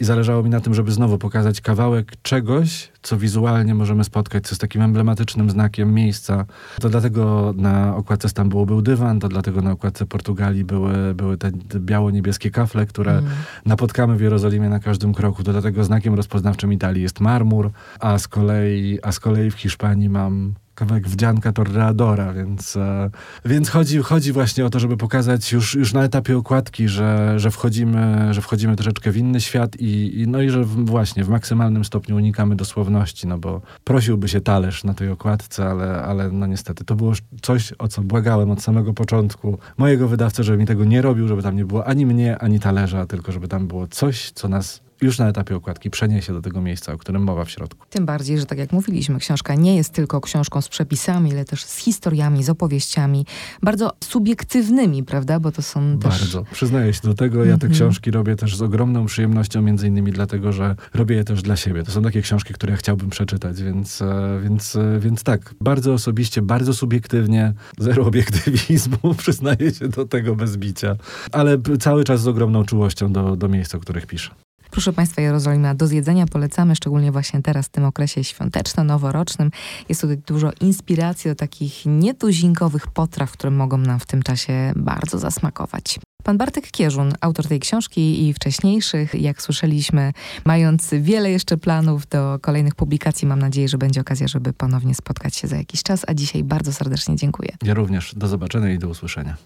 I 0.00 0.04
zależało 0.04 0.42
mi 0.42 0.50
na 0.50 0.60
tym, 0.60 0.74
żeby 0.74 0.92
znowu 0.92 1.18
pokazać 1.18 1.60
kawałek 1.60 2.12
czegoś, 2.22 2.92
co 3.02 3.16
wizualnie 3.16 3.74
możemy 3.74 4.04
spotkać, 4.04 4.44
co 4.44 4.52
jest 4.52 4.60
takim 4.60 4.82
emblematycznym 4.82 5.50
znakiem 5.50 5.94
miejsca. 5.94 6.44
To 6.80 6.88
dlatego 6.88 7.54
na 7.56 7.96
okładce 7.96 8.28
Stambułu 8.28 8.66
był 8.66 8.82
dywan, 8.82 9.20
to 9.20 9.28
dlatego 9.28 9.62
na 9.62 9.70
okładce 9.70 10.06
Portugalii 10.06 10.64
były, 10.64 11.14
były 11.14 11.36
te 11.38 11.50
biało-niebieskie 11.76 12.50
kafle, 12.50 12.86
które 12.86 13.12
Mm. 13.12 13.24
napotkamy 13.66 14.16
w 14.16 14.20
Jerozolimie 14.20 14.68
na 14.68 14.80
każdym 14.80 15.14
kroku. 15.14 15.42
To 15.42 15.52
dlatego 15.52 15.84
znakiem 15.84 16.14
rozpoznawczym 16.14 16.72
Italii 16.72 17.02
jest 17.02 17.20
marmur, 17.20 17.70
a 18.00 18.18
z 18.18 18.28
kolei, 18.28 18.98
a 19.02 19.12
z 19.12 19.20
kolei 19.20 19.50
w 19.50 19.54
Hiszpanii 19.54 20.08
mam 20.08 20.54
kawałek 20.82 21.08
wdzianka 21.08 21.52
Torreadora, 21.52 22.32
więc, 22.32 22.76
e, 22.76 23.10
więc 23.44 23.68
chodzi, 23.68 23.98
chodzi 23.98 24.32
właśnie 24.32 24.66
o 24.66 24.70
to, 24.70 24.78
żeby 24.78 24.96
pokazać 24.96 25.52
już, 25.52 25.74
już 25.74 25.92
na 25.92 26.04
etapie 26.04 26.38
okładki, 26.38 26.88
że, 26.88 27.40
że, 27.40 27.50
wchodzimy, 27.50 28.34
że 28.34 28.40
wchodzimy 28.40 28.76
troszeczkę 28.76 29.10
w 29.10 29.16
inny 29.16 29.40
świat 29.40 29.76
i, 29.76 30.20
i, 30.20 30.28
no 30.28 30.42
i 30.42 30.50
że 30.50 30.64
właśnie 30.64 31.24
w 31.24 31.28
maksymalnym 31.28 31.84
stopniu 31.84 32.16
unikamy 32.16 32.56
dosłowności, 32.56 33.26
no 33.26 33.38
bo 33.38 33.60
prosiłby 33.84 34.28
się 34.28 34.40
talerz 34.40 34.84
na 34.84 34.94
tej 34.94 35.08
okładce, 35.08 35.68
ale, 35.68 36.02
ale 36.02 36.30
no 36.30 36.46
niestety 36.46 36.84
to 36.84 36.94
było 36.94 37.12
coś, 37.42 37.72
o 37.78 37.88
co 37.88 38.02
błagałem 38.02 38.50
od 38.50 38.62
samego 38.62 38.94
początku 38.94 39.58
mojego 39.76 40.08
wydawcy, 40.08 40.44
żeby 40.44 40.58
mi 40.58 40.66
tego 40.66 40.84
nie 40.84 41.02
robił, 41.02 41.28
żeby 41.28 41.42
tam 41.42 41.56
nie 41.56 41.64
było 41.64 41.86
ani 41.86 42.06
mnie, 42.06 42.38
ani 42.38 42.60
talerza, 42.60 43.06
tylko 43.06 43.32
żeby 43.32 43.48
tam 43.48 43.66
było 43.66 43.86
coś, 43.86 44.30
co 44.30 44.48
nas 44.48 44.80
już 45.02 45.18
na 45.18 45.28
etapie 45.28 45.56
okładki 45.56 45.90
przeniesie 45.90 46.32
do 46.32 46.42
tego 46.42 46.60
miejsca, 46.60 46.92
o 46.92 46.98
którym 46.98 47.22
mowa 47.22 47.44
w 47.44 47.50
środku. 47.50 47.86
Tym 47.90 48.06
bardziej, 48.06 48.38
że 48.38 48.46
tak 48.46 48.58
jak 48.58 48.72
mówiliśmy, 48.72 49.18
książka 49.18 49.54
nie 49.54 49.76
jest 49.76 49.92
tylko 49.92 50.20
książką 50.20 50.60
z 50.60 50.68
przepisami, 50.68 51.32
ale 51.32 51.44
też 51.44 51.64
z 51.64 51.76
historiami, 51.76 52.44
z 52.44 52.50
opowieściami, 52.50 53.26
bardzo 53.62 53.90
subiektywnymi, 54.04 55.02
prawda? 55.04 55.40
Bo 55.40 55.52
to 55.52 55.62
są 55.62 55.98
też... 55.98 56.20
Bardzo. 56.20 56.44
Przyznaję 56.52 56.92
się 56.92 57.00
do 57.04 57.14
tego. 57.14 57.44
Ja 57.44 57.58
te 57.58 57.66
Mhm. 57.66 57.72
książki 57.72 58.10
robię 58.10 58.36
też 58.36 58.56
z 58.56 58.62
ogromną 58.62 59.06
przyjemnością, 59.06 59.62
między 59.62 59.88
innymi 59.88 60.12
dlatego, 60.12 60.52
że 60.52 60.76
robię 60.94 61.16
je 61.16 61.24
też 61.24 61.42
dla 61.42 61.56
siebie. 61.56 61.82
To 61.82 61.90
są 61.92 62.02
takie 62.02 62.22
książki, 62.22 62.54
które 62.54 62.70
ja 62.70 62.76
chciałbym 62.76 63.10
przeczytać, 63.10 63.62
więc, 63.62 64.02
e, 64.02 64.40
więc, 64.42 64.76
e, 64.76 64.98
więc 65.00 65.22
tak, 65.22 65.54
bardzo 65.60 65.92
osobiście, 65.92 66.42
bardzo 66.42 66.74
subiektywnie, 66.74 67.52
zero 67.78 68.06
obiektywizmu, 68.06 69.14
przyznaję 69.18 69.74
się 69.74 69.88
do 69.88 70.06
tego 70.06 70.36
bez 70.36 70.56
bicia, 70.56 70.96
ale 71.32 71.58
cały 71.80 72.04
czas 72.04 72.20
z 72.20 72.28
ogromną 72.28 72.64
czułością 72.64 73.12
do, 73.12 73.36
do 73.36 73.48
miejsc, 73.48 73.74
o 73.74 73.80
których 73.80 74.06
piszę. 74.06 74.30
Proszę 74.72 74.92
Państwa, 74.92 75.22
Jerozolima 75.22 75.74
do 75.74 75.86
zjedzenia 75.86 76.26
polecamy, 76.26 76.76
szczególnie 76.76 77.12
właśnie 77.12 77.42
teraz 77.42 77.66
w 77.66 77.68
tym 77.68 77.84
okresie 77.84 78.24
świąteczno-noworocznym. 78.24 79.50
Jest 79.88 80.00
tutaj 80.00 80.18
dużo 80.18 80.50
inspiracji 80.60 81.30
do 81.30 81.34
takich 81.34 81.86
nietuzinkowych 81.86 82.86
potraw, 82.86 83.32
które 83.32 83.50
mogą 83.50 83.78
nam 83.78 84.00
w 84.00 84.06
tym 84.06 84.22
czasie 84.22 84.72
bardzo 84.76 85.18
zasmakować. 85.18 86.00
Pan 86.24 86.38
Bartek 86.38 86.70
Kierzun, 86.70 87.12
autor 87.20 87.48
tej 87.48 87.60
książki 87.60 88.28
i 88.28 88.34
wcześniejszych, 88.34 89.14
jak 89.14 89.42
słyszeliśmy, 89.42 90.12
mając 90.44 90.90
wiele 91.00 91.30
jeszcze 91.30 91.56
planów 91.56 92.06
do 92.06 92.38
kolejnych 92.42 92.74
publikacji, 92.74 93.28
mam 93.28 93.38
nadzieję, 93.38 93.68
że 93.68 93.78
będzie 93.78 94.00
okazja, 94.00 94.28
żeby 94.28 94.52
ponownie 94.52 94.94
spotkać 94.94 95.36
się 95.36 95.48
za 95.48 95.56
jakiś 95.56 95.82
czas, 95.82 96.04
a 96.08 96.14
dzisiaj 96.14 96.44
bardzo 96.44 96.72
serdecznie 96.72 97.16
dziękuję. 97.16 97.50
Ja 97.62 97.74
również. 97.74 98.14
Do 98.16 98.28
zobaczenia 98.28 98.72
i 98.72 98.78
do 98.78 98.88
usłyszenia. 98.88 99.36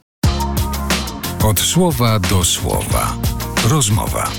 Od 1.45 1.61
słowa 1.61 2.19
do 2.19 2.45
słowa. 2.45 3.17
Rozmowa. 3.69 4.31